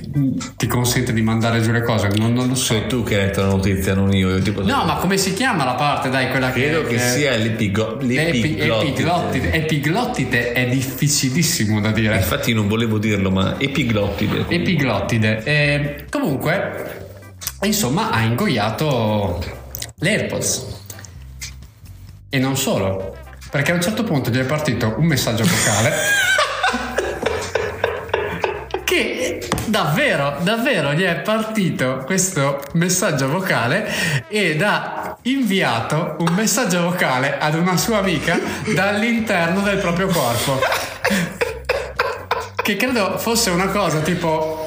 ti 0.56 0.68
consente 0.68 1.14
di 1.14 1.22
mandare 1.22 1.62
giù 1.62 1.72
le 1.72 1.82
cose? 1.82 2.10
Non, 2.16 2.34
non 2.34 2.48
lo 2.48 2.56
so. 2.56 2.74
Sei 2.74 2.88
tu 2.88 3.04
che 3.04 3.16
hai 3.16 3.26
letto 3.26 3.42
la 3.42 3.48
notizia, 3.48 3.94
non 3.94 4.14
io. 4.14 4.30
io 4.30 4.40
tipo 4.42 4.64
no, 4.64 4.86
ma 4.86 4.96
come 4.96 5.18
si 5.18 5.34
chiama 5.34 5.64
la 5.66 5.74
parte? 5.74 6.10
Dai, 6.10 6.30
quella 6.30 6.52
Credo 6.52 6.84
che, 6.84 6.96
che 6.96 7.00
sia 7.00 7.36
l'epigo, 7.36 7.98
l'epiglottide. 8.00 9.52
Epiglottide 9.52 10.54
è 10.54 10.68
difficilissimo 10.68 11.82
da 11.82 11.92
dire. 11.92 12.16
Infatti 12.16 12.54
non 12.54 12.68
volevo 12.68 12.98
dirlo, 12.98 13.32
ma 13.32 13.60
epiglottide. 13.60 14.46
Epiglottide. 14.48 15.44
Eh, 15.44 16.06
comunque, 16.10 17.08
insomma, 17.64 18.12
ha 18.12 18.22
ingoiato 18.22 19.44
l'AirPods. 19.96 20.80
E 22.30 22.40
non 22.40 22.56
solo, 22.56 23.18
perché 23.52 23.72
a 23.72 23.76
un 23.76 23.82
certo 23.82 24.04
punto 24.06 24.30
gli 24.30 24.40
è 24.40 24.46
partito 24.46 24.96
un 24.98 25.06
messaggio 25.06 25.44
vocale 25.44 25.94
che 28.86 29.46
davvero, 29.66 30.38
davvero 30.40 30.94
gli 30.94 31.04
è 31.04 31.16
partito 31.20 32.04
questo 32.06 32.64
messaggio 32.74 33.28
vocale 33.28 33.92
ed 34.30 34.62
ha 34.62 35.18
inviato 35.24 36.16
un 36.20 36.34
messaggio 36.34 36.82
vocale 36.82 37.38
ad 37.38 37.56
una 37.56 37.76
sua 37.76 37.98
amica 37.98 38.40
dall'interno 38.74 39.60
del 39.60 39.78
proprio 39.80 40.08
corpo. 40.08 40.60
che 42.56 42.78
credo 42.78 43.18
fosse 43.18 43.50
una 43.50 43.68
cosa 43.68 44.00
tipo 44.00 44.61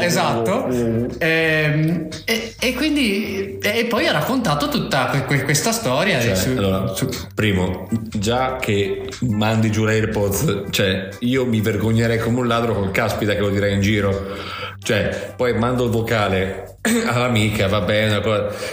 esatto. 0.00 0.68
E, 0.68 1.16
ehm, 1.18 2.08
e, 2.24 2.54
e, 2.58 2.74
quindi 2.74 3.58
e 3.60 3.86
poi 3.86 4.06
ha 4.06 4.12
raccontato 4.12 4.68
tutta 4.68 5.24
questa 5.26 5.72
storia 5.72 6.20
cioè, 6.20 6.34
su, 6.34 6.50
allora, 6.50 6.94
su... 6.94 7.08
primo 7.34 7.88
già 7.90 8.56
che 8.56 9.08
mandi 9.20 9.70
giù 9.70 9.84
l'AirPods 9.84 10.64
cioè 10.70 11.08
io 11.20 11.46
mi 11.46 11.60
vergognerei 11.60 12.18
come 12.18 12.40
un 12.40 12.46
ladro 12.46 12.74
col 12.74 12.90
caspita 12.90 13.34
che 13.34 13.40
lo 13.40 13.50
direi 13.50 13.74
in 13.74 13.80
giro 13.80 14.36
cioè 14.82 15.32
poi 15.36 15.54
mando 15.54 15.84
il 15.84 15.90
vocale 15.90 16.76
all'amica 17.06 17.68
va 17.68 17.80
bene 17.80 18.20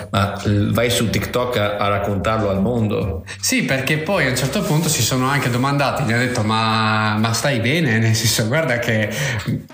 ma 0.10 0.42
vai 0.72 0.90
su 0.90 1.10
TikTok 1.10 1.58
a, 1.58 1.76
a, 1.78 1.88
raccontarlo 1.88 2.50
al 2.50 2.62
mondo? 2.62 3.24
Sì 3.40 3.64
perché 3.64 3.98
poi 3.98 4.26
a 4.26 4.30
un 4.30 4.36
certo 4.36 4.62
punto 4.62 4.90
si 4.90 5.02
sono 5.02 5.28
anche 5.28 5.50
domandati 5.50 6.04
gli 6.04 6.12
ha 6.12 6.18
detto 6.18 6.42
ma, 6.44 7.16
ma 7.18 7.34
stai 7.34 7.60
bene? 7.60 8.00
Nel 8.00 8.16
senso 8.16 8.48
guarda 8.48 8.80
che 8.80 9.10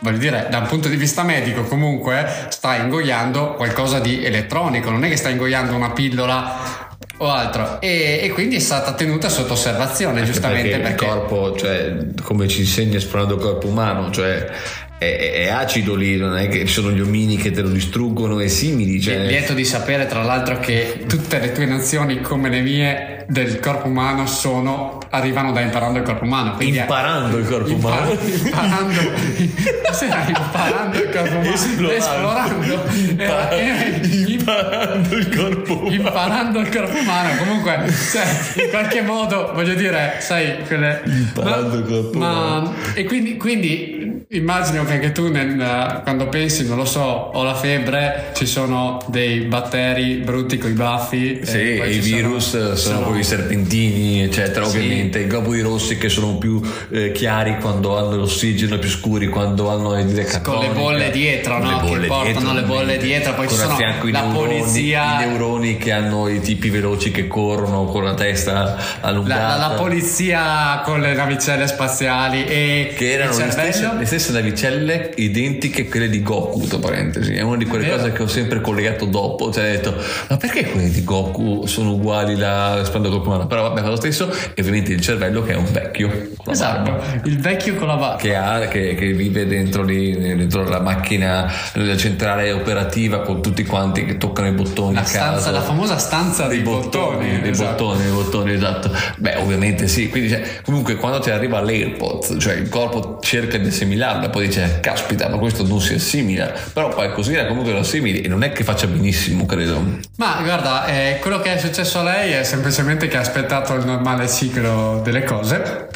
voglio 0.01 0.17
dire 0.17 0.47
da 0.49 0.59
un 0.59 0.67
punto 0.67 0.89
di 0.89 0.97
vista 0.97 1.23
medico 1.23 1.63
comunque 1.63 2.47
stai 2.49 2.81
ingoiando 2.81 3.53
qualcosa 3.53 3.99
di 3.99 4.23
elettronico 4.23 4.89
non 4.89 5.03
è 5.05 5.09
che 5.09 5.15
stai 5.17 5.31
ingoiando 5.31 5.73
una 5.75 5.91
pillola 5.91 6.93
o 7.17 7.29
altro. 7.29 7.79
E, 7.81 8.19
e, 8.21 8.29
quindi 8.29 8.57
è 8.57 8.59
stata 8.59 8.93
tenuta 8.93 9.29
sotto 9.29 9.53
osservazione 9.53 10.19
Anche 10.19 10.31
giustamente 10.31 10.77
perché, 10.77 10.83
perché, 10.83 11.05
il 11.05 11.11
corpo 11.11 11.55
cioè 11.55 11.97
come 12.21 12.47
ci 12.47 12.61
insegna 12.61 12.97
esplorando 12.97 13.36
il 13.36 13.41
corpo 13.41 13.67
umano 13.67 14.11
cioè 14.11 14.49
è, 14.97 15.49
acido 15.49 15.95
lì, 15.95 16.15
non 16.17 16.37
è 16.37 16.47
che 16.47 16.65
ci 16.65 16.73
sono 16.73 16.91
gli 16.91 17.01
omini 17.01 17.35
che 17.35 17.51
te 17.51 17.61
lo 17.61 17.69
distruggono 17.69 18.39
e 18.39 18.47
simili. 18.47 19.01
Cioè... 19.01 19.25
Lieto 19.25 19.53
di 19.53 19.65
sapere, 19.65 20.05
tra 20.07 20.23
l'altro, 20.23 20.59
che 20.59 21.03
tutte 21.07 21.39
le 21.39 21.51
tue 21.51 21.65
nozioni, 21.65 22.21
come 22.21 22.49
le 22.49 22.61
mie, 22.61 23.25
del 23.27 23.59
corpo 23.59 23.87
umano 23.87 24.27
sono 24.27 24.99
arrivano 25.09 25.51
da 25.51 25.61
imparando 25.61 25.99
il 25.99 26.05
corpo 26.05 26.25
umano. 26.25 26.55
imparando 26.59 27.37
è, 27.37 27.39
il 27.39 27.47
corpo 27.47 27.69
impar- 27.69 28.01
umano. 28.01 28.19
Imparando, 28.43 29.01
imparando 30.27 30.97
il 30.97 31.09
corpo 31.09 31.37
umano. 31.37 31.91
Esplorando. 31.91 32.83
Impar- 32.93 34.05
imparando 34.27 35.15
il 35.15 35.35
corpo 35.35 35.73
umano. 35.73 35.93
Imparando 35.93 36.59
il 36.59 36.69
corpo 36.69 36.97
umano. 36.97 37.35
Comunque, 37.37 37.93
cioè, 38.11 38.63
in 38.63 38.69
qualche 38.69 39.01
modo, 39.01 39.51
voglio 39.53 39.73
dire, 39.73 40.17
sai, 40.19 40.63
quelle... 40.65 41.01
Imparando 41.05 41.67
ma, 41.67 41.75
il 41.75 41.85
corpo 41.85 42.17
ma, 42.17 42.31
umano. 42.31 42.73
E 42.93 43.03
quindi, 43.05 43.37
quindi 43.37 44.25
immagino 44.29 44.83
che 44.86 44.93
anche 44.93 45.11
tu 45.11 45.29
nel, 45.29 46.01
quando 46.03 46.27
pensi, 46.27 46.67
non 46.67 46.77
lo 46.77 46.86
so, 46.86 47.01
ho 47.01 47.43
la 47.43 47.55
febbre, 47.55 48.31
ci 48.33 48.45
sono 48.45 49.03
dei 49.07 49.41
batteri 49.41 50.15
brutti 50.15 50.57
con 50.57 50.71
i 50.71 50.73
baffi. 50.73 51.41
Sì, 51.43 51.77
e 51.77 51.89
i 51.91 51.99
virus 51.99 52.73
sono, 52.73 52.75
sono, 52.75 53.17
i 53.17 53.23
serpentini, 53.23 54.23
eccetera. 54.23 54.65
Sì. 54.65 54.77
Ovviamente 54.77 55.19
i 55.19 55.27
globuli 55.27 55.61
rossi 55.61 55.97
che 55.97 56.09
sono 56.09 56.38
più 56.38 56.61
eh, 56.91 57.11
chiari 57.11 57.57
quando 57.59 57.97
hanno 57.97 58.15
l'ossigeno, 58.15 58.77
più 58.77 58.89
scuri 58.89 59.27
quando 59.27 59.69
hanno 59.69 59.93
le 59.93 60.41
Con 60.41 60.59
le 60.59 60.69
bolle 60.69 61.11
dietro, 61.11 61.57
no? 61.59 61.79
Bolle 61.79 62.01
che 62.01 62.07
portano 62.07 62.23
dietro, 62.23 62.53
le 62.53 62.61
bolle 62.63 62.97
dietro. 62.97 63.33
Poi 63.33 63.47
ci 63.47 63.55
sono 63.55 63.77
la 63.77 63.95
i 64.03 64.11
neuroni, 64.11 64.33
polizia. 64.33 65.21
I 65.21 65.27
neuroni 65.27 65.77
che 65.77 65.91
hanno 65.91 66.27
i 66.27 66.39
tipi 66.41 66.69
veloci 66.69 67.11
che 67.11 67.27
corrono 67.27 67.86
con 67.86 68.03
la 68.03 68.13
testa 68.13 68.77
allungata. 69.01 69.41
La, 69.41 69.57
la, 69.57 69.67
la 69.67 69.73
polizia 69.75 70.81
con 70.83 70.99
le 70.99 71.13
navicelle 71.13 71.67
spaziali 71.67 72.45
e 72.45 72.93
che 72.95 73.13
erano. 73.13 73.38
Le 73.38 73.51
stesse, 73.51 73.91
le 73.97 74.05
stesse 74.05 74.31
navicelle 74.31 74.74
identiche 75.15 75.84
a 75.84 75.86
quelle 75.86 76.09
di 76.09 76.21
Goku, 76.21 76.65
tra 76.67 76.78
parentesi. 76.78 77.34
È 77.34 77.41
una 77.41 77.57
di 77.57 77.65
quelle 77.65 77.89
cose 77.89 78.11
che 78.11 78.23
ho 78.23 78.28
sempre 78.28 78.61
collegato 78.61 79.05
dopo. 79.05 79.51
Cioè, 79.51 79.63
ho 79.63 79.71
detto, 79.71 79.95
ma 80.30 80.38
perché 80.38 80.65
quelle 80.65 80.89
di 80.89 81.03
Goku 81.03 81.65
sono 81.65 81.93
uguali 81.93 82.36
da 82.36 82.82
Splendor 82.84 83.11
Corpo 83.11 83.30
Umano? 83.30 83.47
Però 83.47 83.63
vabbè, 83.63 83.82
fa 83.82 83.89
lo 83.89 83.95
stesso. 83.95 84.30
E 84.53 84.61
ovviamente 84.61 84.91
il 84.91 85.01
cervello 85.01 85.43
che 85.43 85.53
è 85.53 85.55
un 85.55 85.71
vecchio. 85.71 86.07
la 86.07 86.17
barba, 86.17 86.51
Esatto, 86.51 87.28
il 87.28 87.39
vecchio 87.39 87.76
con 87.76 87.88
la 87.88 87.95
barba. 87.95 88.15
Che, 88.17 88.36
ha, 88.36 88.59
che, 88.67 88.95
che 88.95 89.13
vive 89.13 89.45
dentro 89.45 89.84
lì, 89.84 90.17
dentro 90.17 90.63
la 90.63 90.80
macchina, 90.80 91.51
la 91.73 91.97
centrale 91.97 92.51
operativa 92.51 93.21
con 93.21 93.41
tutti 93.41 93.63
quanti 93.65 94.05
che 94.05 94.17
toccano 94.17 94.47
i 94.47 94.51
bottoni 94.51 94.95
La, 94.95 95.01
a 95.01 95.05
stanza, 95.05 95.51
la 95.51 95.61
famosa 95.61 95.97
stanza 95.97 96.47
dei, 96.47 96.59
bottoni. 96.59 97.41
dei 97.41 97.51
esatto. 97.51 97.86
bottoni, 97.86 98.03
dei 98.03 98.11
bottoni, 98.11 98.53
esatto. 98.53 98.91
Beh, 99.17 99.36
ovviamente 99.38 99.88
sì. 99.88 100.09
Quindi, 100.09 100.30
cioè, 100.30 100.43
comunque, 100.63 100.95
quando 100.95 101.19
ti 101.19 101.30
arriva 101.30 101.61
l'AirPods, 101.61 102.36
cioè 102.39 102.53
il 102.53 102.69
corpo 102.69 103.19
cerca 103.21 103.57
di 103.57 103.67
assimilarla, 103.67 104.30
poi 104.30 104.47
dice, 104.47 104.64
caspita, 104.80 105.28
ma 105.30 105.38
questo 105.38 105.66
non 105.66 105.80
si 105.80 105.93
assimila. 105.93 106.53
Però 106.74 106.89
così 107.13 107.36
comunque 107.47 107.72
lo 107.72 107.80
assimili 107.80 108.22
e 108.22 108.28
non 108.28 108.43
è 108.43 108.51
che 108.51 108.63
faccia 108.63 108.88
benissimo, 108.88 109.45
credo. 109.45 109.84
Ma 110.18 110.39
guarda, 110.41 110.86
eh, 110.86 111.20
quello 111.22 111.39
che 111.39 111.53
è 111.53 111.57
successo 111.57 111.99
a 111.99 112.03
lei 112.03 112.32
è 112.32 112.43
semplicemente 112.43 113.07
che 113.07 113.18
ha 113.18 113.22
aspettato 113.22 113.74
il 113.74 113.86
normale 113.86 114.28
ciclo 114.28 115.01
delle 115.03 115.24
cose. 115.24 115.88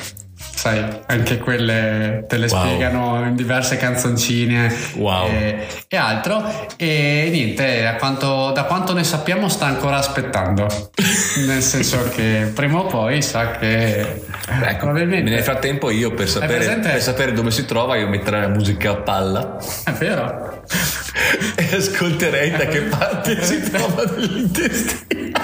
Sai, 0.59 0.83
anche 1.05 1.37
quelle 1.37 2.25
te 2.27 2.35
le 2.35 2.47
Wow. 2.47 2.59
spiegano 2.65 3.23
in 3.25 3.35
diverse 3.35 3.77
canzoncine 3.77 4.69
Wow. 4.95 5.29
e, 5.29 5.67
e 5.87 5.95
altro. 5.95 6.43
E 6.75 7.29
niente, 7.31 7.81
da 7.81 7.95
quanto, 7.95 8.51
da 8.51 8.63
quanto 8.65 8.93
ne 8.93 9.05
sappiamo 9.05 9.47
sta 9.47 9.67
ancora 9.67 9.95
aspettando. 9.95 10.67
Nel 11.47 11.61
senso 11.61 12.09
che 12.09 12.51
prima 12.53 12.79
o 12.79 12.87
poi 12.87 13.21
sa 13.21 13.51
che 13.51 14.21
Ecco, 14.61 14.85
probabilmente 14.85 15.29
nel 15.29 15.43
frattempo 15.43 15.89
io 15.91 16.11
per 16.13 16.27
sapere, 16.27 16.55
presente? 16.55 16.89
per 16.89 17.01
sapere 17.01 17.31
dove 17.31 17.51
si 17.51 17.63
trova 17.65 17.95
io 17.95 18.09
metterei 18.09 18.41
la 18.41 18.47
musica 18.49 18.91
a 18.91 18.95
palla 18.97 19.57
è 19.85 19.91
vero. 19.91 20.63
e 21.55 21.75
ascolterei 21.75 22.51
da 22.51 22.65
che 22.65 22.81
parte 22.81 23.41
si 23.43 23.61
trova 23.71 24.03
nell'intestino. 24.13 25.37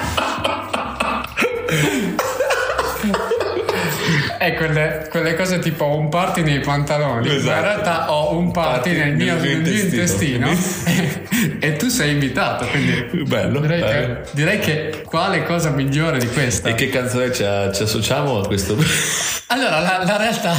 È 4.46 4.54
quelle, 4.54 5.08
quelle 5.10 5.34
cose 5.34 5.58
tipo 5.58 5.84
ho 5.84 5.98
un 5.98 6.08
party 6.08 6.42
nei 6.42 6.60
pantaloni, 6.60 7.26
ma 7.26 7.32
in 7.32 7.38
Esatto. 7.40 7.60
realtà 7.62 8.12
ho 8.12 8.36
un 8.36 8.52
party, 8.52 8.94
Party 8.94 8.96
nel 8.96 9.16
mio, 9.16 9.34
nel 9.34 9.42
mio 9.42 9.72
intestino. 9.72 10.48
intestino 10.50 11.58
e, 11.58 11.74
tu 11.74 11.88
sei 11.88 12.12
invitato, 12.12 12.64
quindi 12.66 13.24
Bello, 13.24 13.58
direi, 13.58 13.80
bello. 13.80 14.14
Che, 14.22 14.30
direi 14.30 14.58
che 14.60 15.02
quale 15.04 15.42
cosa 15.42 15.70
migliore 15.70 16.18
di 16.18 16.28
questa? 16.28 16.68
E 16.68 16.74
che 16.76 16.90
canzone 16.90 17.32
ci, 17.32 17.42
ci 17.74 17.82
associamo 17.82 18.38
a 18.40 18.46
questo? 18.46 18.76
Allora, 19.48 19.78
la, 19.80 20.02
la 20.04 20.16
realtà, 20.16 20.54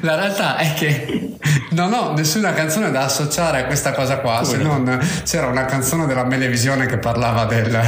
la 0.00 0.14
realtà 0.16 0.56
è 0.56 0.74
che 0.74 1.36
non 1.70 1.92
ho 1.92 2.12
nessuna 2.12 2.52
canzone 2.52 2.90
da 2.90 3.02
associare 3.04 3.60
a 3.62 3.64
questa 3.66 3.92
cosa 3.92 4.18
qua, 4.18 4.42
se 4.44 4.56
no? 4.58 4.78
non 4.78 4.98
c'era 5.24 5.46
una 5.46 5.64
canzone 5.64 6.06
della 6.06 6.24
Melevisione 6.24 6.86
che 6.86 6.98
parlava 6.98 7.44
del, 7.46 7.80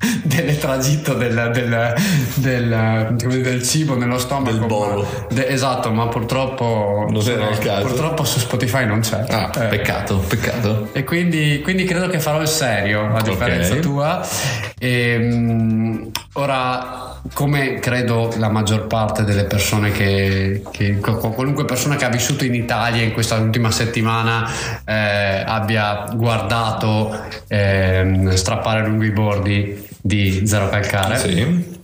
del 0.24 0.56
tragitto 0.58 1.12
del, 1.14 1.50
del, 1.52 1.94
del, 2.34 3.16
del 3.42 3.62
cibo 3.62 3.96
nello 3.96 4.18
stomaco. 4.18 4.50
Del 4.50 4.60
ma- 4.60 4.66
bolo. 4.66 5.26
de- 5.30 5.46
esatto, 5.48 5.90
ma 5.90 6.08
purtroppo, 6.08 7.06
Non 7.10 7.22
era 7.28 7.50
il 7.50 7.58
caso. 7.58 7.86
purtroppo 7.86 8.24
su 8.24 8.38
Spotify 8.38 8.86
non 8.86 9.00
c'è. 9.00 9.24
Ah, 9.28 9.50
Eh, 9.54 9.66
peccato, 9.66 10.16
peccato. 10.18 10.88
e 10.92 11.04
quindi, 11.04 11.60
quindi 11.62 11.84
credo 11.84 12.08
che 12.08 12.18
farò 12.18 12.40
il 12.40 12.48
serio, 12.48 13.14
a 13.14 13.20
differenza 13.20 13.74
tua. 13.76 14.26
Ehm, 14.78 16.10
ora, 16.34 17.20
come 17.34 17.78
credo 17.80 18.32
la 18.38 18.48
maggior 18.48 18.86
parte 18.86 19.24
delle 19.24 19.44
persone 19.44 19.92
che, 19.92 20.62
che- 20.70 20.98
qualunque 20.98 21.64
persona 21.66 21.96
che 21.96 22.06
ha 22.06 22.08
vissuto 22.08 22.44
in 22.44 22.54
Italia 22.54 23.02
in 23.02 23.12
questa 23.12 23.36
ultima 23.36 23.70
settimana 23.70 24.48
eh, 24.84 25.44
abbia 25.46 26.06
guardato 26.14 27.14
ehm, 27.48 28.32
strappare 28.34 28.86
lungo 28.86 29.04
i 29.04 29.10
bordi 29.10 29.88
di 30.00 30.46
Zero 30.46 30.68
Calcare 30.68 31.18
Sì. 31.18 31.78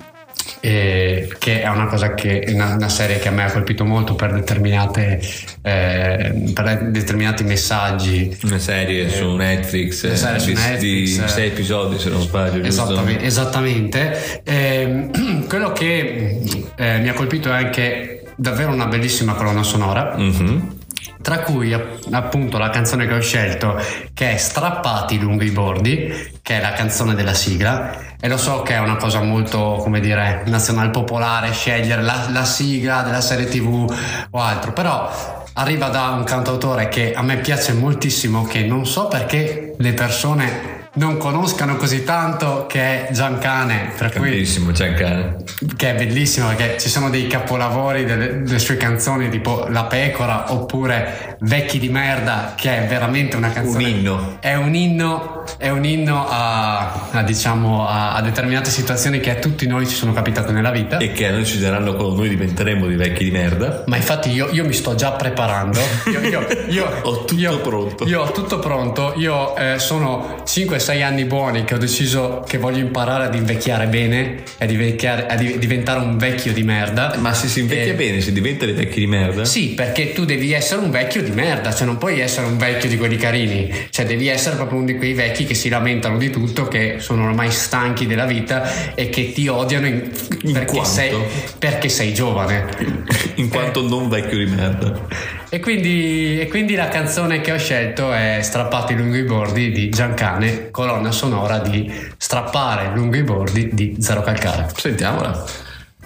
e 0.61 1.29
che 1.39 1.62
è 1.62 1.69
una 1.69 1.87
cosa 1.87 2.14
che 2.14 2.41
è 2.41 2.53
una, 2.53 2.75
una 2.75 2.89
serie 2.89 3.19
che 3.19 3.29
a 3.29 3.31
me 3.31 3.45
ha 3.45 3.53
colpito 3.53 3.85
molto 3.85 4.14
per 4.14 4.33
determinate 4.33 5.21
eh, 5.62 6.51
per 6.55 6.89
determinati 6.91 7.45
messaggi 7.45 8.37
Una 8.45 8.59
serie 8.59 9.09
su 9.11 9.35
Netflix, 9.37 10.05
Una 10.05 10.14
serie 10.17 10.37
eh, 10.37 10.41
su 10.41 10.47
di, 10.47 10.55
Netflix, 10.55 11.17
di 11.17 11.25
eh. 11.25 11.29
sei 11.29 11.47
episodi 11.49 11.99
se 11.99 12.09
non 12.11 12.21
sbaglio. 12.23 12.64
Esattamente, 12.64 13.25
esattamente. 13.25 14.43
Ehm, 14.45 15.47
quello 15.49 15.73
che 15.73 16.41
eh, 16.77 16.99
mi 16.99 17.09
ha 17.09 17.12
colpito 17.12 17.51
è 17.51 17.57
anche 17.57 18.23
davvero 18.37 18.73
una 18.73 18.87
bellissima 18.87 19.35
colonna 19.35 19.62
sonora. 19.62 20.14
Mhm. 20.17 20.75
Tra 21.23 21.41
cui 21.41 21.73
app- 21.73 22.07
appunto 22.12 22.57
la 22.57 22.71
canzone 22.71 23.07
che 23.09 23.14
ho 23.14 23.21
scelto 23.21 23.81
che 24.14 24.33
è 24.35 24.37
Strappati 24.37 25.19
lungo 25.19 25.43
i 25.43 25.51
bordi, 25.51 26.12
che 26.41 26.59
è 26.59 26.61
la 26.61 26.73
canzone 26.73 27.14
della 27.14 27.35
sigla. 27.35 28.06
E 28.19 28.29
lo 28.29 28.37
so 28.37 28.62
che 28.62 28.75
è 28.75 28.79
una 28.79 28.97
cosa 28.97 29.21
molto, 29.21 29.77
come 29.81 30.01
dire, 30.01 30.43
nazional 30.47 30.91
popolare 30.91 31.53
scegliere 31.53 32.03
la, 32.03 32.27
la 32.31 32.45
sigla 32.45 33.03
della 33.03 33.21
serie 33.21 33.47
tv 33.47 33.93
o 34.31 34.41
altro, 34.41 34.73
però 34.73 35.45
arriva 35.55 35.89
da 35.89 36.11
un 36.11 36.25
cantautore 36.25 36.89
che 36.89 37.12
a 37.14 37.23
me 37.23 37.37
piace 37.37 37.73
moltissimo, 37.73 38.45
che 38.45 38.64
non 38.64 38.87
so 38.87 39.09
perché 39.09 39.75
le 39.79 39.93
persone 39.93 40.75
non 40.97 41.19
conoscano 41.19 41.77
così 41.77 42.05
tanto, 42.05 42.67
che 42.67 43.09
è 43.09 43.12
Giancane, 43.12 43.93
per 43.97 44.12
cui 44.12 44.31
Tantissimo, 44.31 44.73
Giancane. 44.73 45.37
che 45.77 45.91
è 45.91 45.95
bellissimo 45.95 46.49
perché 46.49 46.79
ci 46.79 46.89
sono 46.89 47.11
dei 47.11 47.27
capolavori 47.27 48.05
delle, 48.05 48.43
delle 48.43 48.59
sue 48.59 48.77
canzoni 48.77 49.29
tipo 49.29 49.67
La 49.69 49.85
pecora 49.85 50.53
oppure 50.53 51.37
Vecchi 51.41 51.79
di 51.79 51.91
merda 51.91 52.55
che 52.57 52.85
è 52.85 52.87
veramente 52.87 53.37
una 53.37 53.51
canzone 53.53 53.85
Un 53.85 53.91
inno. 53.91 54.37
è 54.41 54.55
un 54.55 54.75
inno 54.75 55.45
è 55.59 55.69
un 55.69 55.85
inno 55.85 56.27
a, 56.29 57.06
diciamo 57.23 57.87
a, 57.87 58.14
a 58.14 58.21
determinate 58.23 58.71
situazioni 58.71 59.21
che 59.21 59.31
a 59.31 59.35
tutti 59.37 59.67
noi 59.67 59.87
ci 59.87 59.95
sono 59.95 60.12
capitate 60.12 60.53
nella 60.53 60.71
vita 60.71 60.99
E 60.99 61.12
che 61.12 61.27
a 61.27 61.31
noi 61.33 61.45
ci 61.45 61.59
daranno 61.59 61.95
quando 61.95 62.17
noi 62.17 62.29
diventeremo 62.29 62.87
dei 62.87 62.97
vecchi 62.97 63.25
di 63.25 63.31
merda. 63.31 63.85
ma 63.87 63.97
infatti 63.97 64.31
io, 64.31 64.49
io 64.53 64.64
mi 64.64 64.73
sto 64.73 64.95
già 64.95 65.12
preparando. 65.12 65.81
Io, 66.11 66.21
io- 66.21 66.47
io- 66.69 66.85
Ho 67.05 67.25
tutto 67.25 67.41
io- 67.41 67.61
pronto. 67.61 68.05
Io 68.07 68.23
ho 68.23 68.31
tutto 68.33 68.59
pronto. 68.59 69.14
Io 69.17 69.55
eh, 69.57 69.79
sono 69.79 70.43
5-6 70.47 71.03
anni 71.03 71.25
buoni 71.25 71.64
che 71.64 71.75
ho 71.75 71.79
deciso 71.79 72.45
che 72.47 72.59
voglio 72.59 72.79
imparare 72.79 73.25
ad 73.25 73.35
invecchiare 73.35 73.87
bene 73.87 74.43
e 74.59 74.64
ad 74.64 74.71
invecchiare- 74.71 75.27
a 75.27 75.37
di- 75.37 75.59
diventare 75.59 76.01
un 76.01 76.17
vecchio 76.19 76.53
di 76.53 76.62
merda. 76.62 77.14
Ma 77.19 77.33
se 77.35 77.49
si 77.49 77.61
invecchia 77.61 77.93
Eh, 77.93 77.97
bene, 77.97 78.21
si 78.21 78.33
diventa 78.33 78.64
dei 78.64 78.75
vecchi 78.75 79.01
di 79.01 79.07
merda? 79.07 79.45
Sì, 79.45 79.69
perché 79.75 80.12
tu 80.12 80.25
devi 80.25 80.53
essere 80.53 80.81
un 80.81 80.91
vecchio 80.91 81.23
di 81.23 81.31
merda, 81.31 81.73
cioè 81.75 81.87
non 81.87 81.99
puoi 81.99 82.21
essere 82.21 82.47
un 82.47 82.57
vecchio 82.57 82.89
di 82.89 82.97
quelli 82.97 83.17
carini, 83.17 83.73
cioè 83.91 84.05
devi 84.07 84.29
essere 84.29 84.57
proprio 84.57 84.79
uno 84.79 84.87
di 84.87 84.97
quei 84.97 85.12
vecchi 85.14 85.45
che 85.45 85.55
si 85.55 85.69
lamentano 85.69 86.19
di 86.19 86.31
tutto, 86.31 86.67
che 86.69 86.97
sono 87.07 87.23
ormai 87.27 87.53
stanchi 87.53 88.05
della 88.05 88.25
vita 88.25 88.93
e 88.97 89.09
che 89.11 89.33
ti 89.33 89.47
odiano 89.47 89.87
in- 89.87 90.11
In 90.43 90.53
perché, 90.53 90.85
sei, 90.85 91.17
perché 91.57 91.89
sei 91.89 92.13
giovane. 92.13 92.67
In 93.37 93.49
quanto 93.49 93.87
non 93.87 94.09
vecchio 94.09 94.39
di 94.39 94.47
merda. 94.47 95.07
E 95.49 95.61
quindi, 95.61 96.41
e 96.41 96.49
quindi 96.49 96.75
la 96.75 96.89
canzone 96.89 97.41
che 97.41 97.53
ho 97.53 97.59
scelto 97.59 98.13
è 98.13 98.41
Strappati 98.43 98.97
lungo 98.97 99.15
i 99.15 99.23
bordi 99.23 99.71
di 99.71 99.89
Giancane, 99.89 100.73
colonna 100.73 101.13
sonora 101.13 101.61
di 101.61 101.89
Strappare 102.17 102.91
lungo 102.93 103.15
i 103.15 103.23
bordi 103.23 103.71
di 103.73 103.97
Zero 104.01 104.23
Calcare. 104.23 104.67
Sentiamola. 104.75 105.45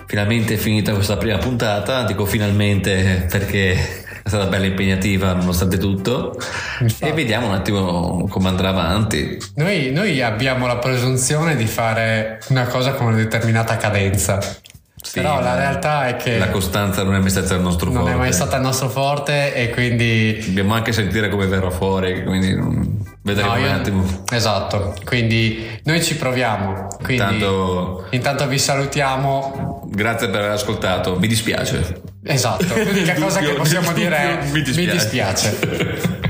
Finalmente 0.05 0.55
è 0.55 0.57
finita 0.59 0.93
questa 0.93 1.17
prima 1.17 1.39
puntata. 1.39 2.03
Dico 2.03 2.27
finalmente 2.27 3.27
perché 3.31 4.05
stata 4.31 4.47
bella 4.47 4.67
impegnativa 4.67 5.33
nonostante 5.33 5.77
tutto. 5.77 6.39
Infatti. 6.81 7.05
E 7.11 7.13
vediamo 7.13 7.49
un 7.49 7.55
attimo 7.55 8.27
come 8.29 8.49
andrà 8.49 8.69
avanti. 8.71 9.39
Noi, 9.57 9.91
noi 9.93 10.23
abbiamo 10.23 10.67
la 10.67 10.79
presunzione 10.79 11.57
di 11.57 11.67
fare 11.67 12.41
una 12.49 12.67
cosa 12.67 12.93
con 12.93 13.09
una 13.09 13.17
determinata 13.17 13.77
cadenza. 13.77 14.39
Però 15.13 15.35
ma 15.37 15.41
la 15.41 15.55
realtà 15.57 16.09
è 16.09 16.17
che 16.17 16.39
La 16.39 16.51
costanza 16.51 17.03
non 17.03 17.15
è 17.15 17.19
mai 17.19 17.31
stata 17.31 17.55
il 17.55 17.61
nostro 17.63 17.87
non 17.91 18.01
forte. 18.03 18.13
è 18.13 18.17
mai 18.17 18.33
stata 18.33 18.57
il 18.57 18.63
nostro 18.63 18.89
forte 18.89 19.55
e 19.55 19.71
quindi 19.71 20.39
Dobbiamo 20.47 20.75
anche 20.75 20.93
sentire 20.93 21.29
come 21.31 21.47
verrà 21.47 21.71
fuori, 21.71 22.23
quindi 22.23 22.55
mm, 22.55 22.83
vedremo 23.23 23.51
No, 23.55 23.59
io- 23.59 23.67
un 23.67 23.73
attimo. 23.73 24.05
Esatto, 24.31 24.95
quindi 25.05 25.81
noi 25.85 26.03
ci 26.03 26.17
proviamo. 26.17 26.87
Quindi 27.03 27.15
Intanto- 27.23 28.07
intanto 28.11 28.47
vi 28.47 28.59
salutiamo. 28.59 29.89
Grazie 29.91 30.29
per 30.29 30.41
aver 30.41 30.53
ascoltato. 30.53 31.17
Mi 31.19 31.27
dispiace. 31.27 32.03
Esatto, 32.23 32.65
l'unica 32.77 33.15
cosa 33.15 33.41
che 33.41 33.55
possiamo 33.55 33.93
dire 33.93 34.17
è 34.17 34.51
mi 34.53 34.63
dispiace. 34.63 34.87
mi 34.87 34.93
dispiace. 34.93 36.29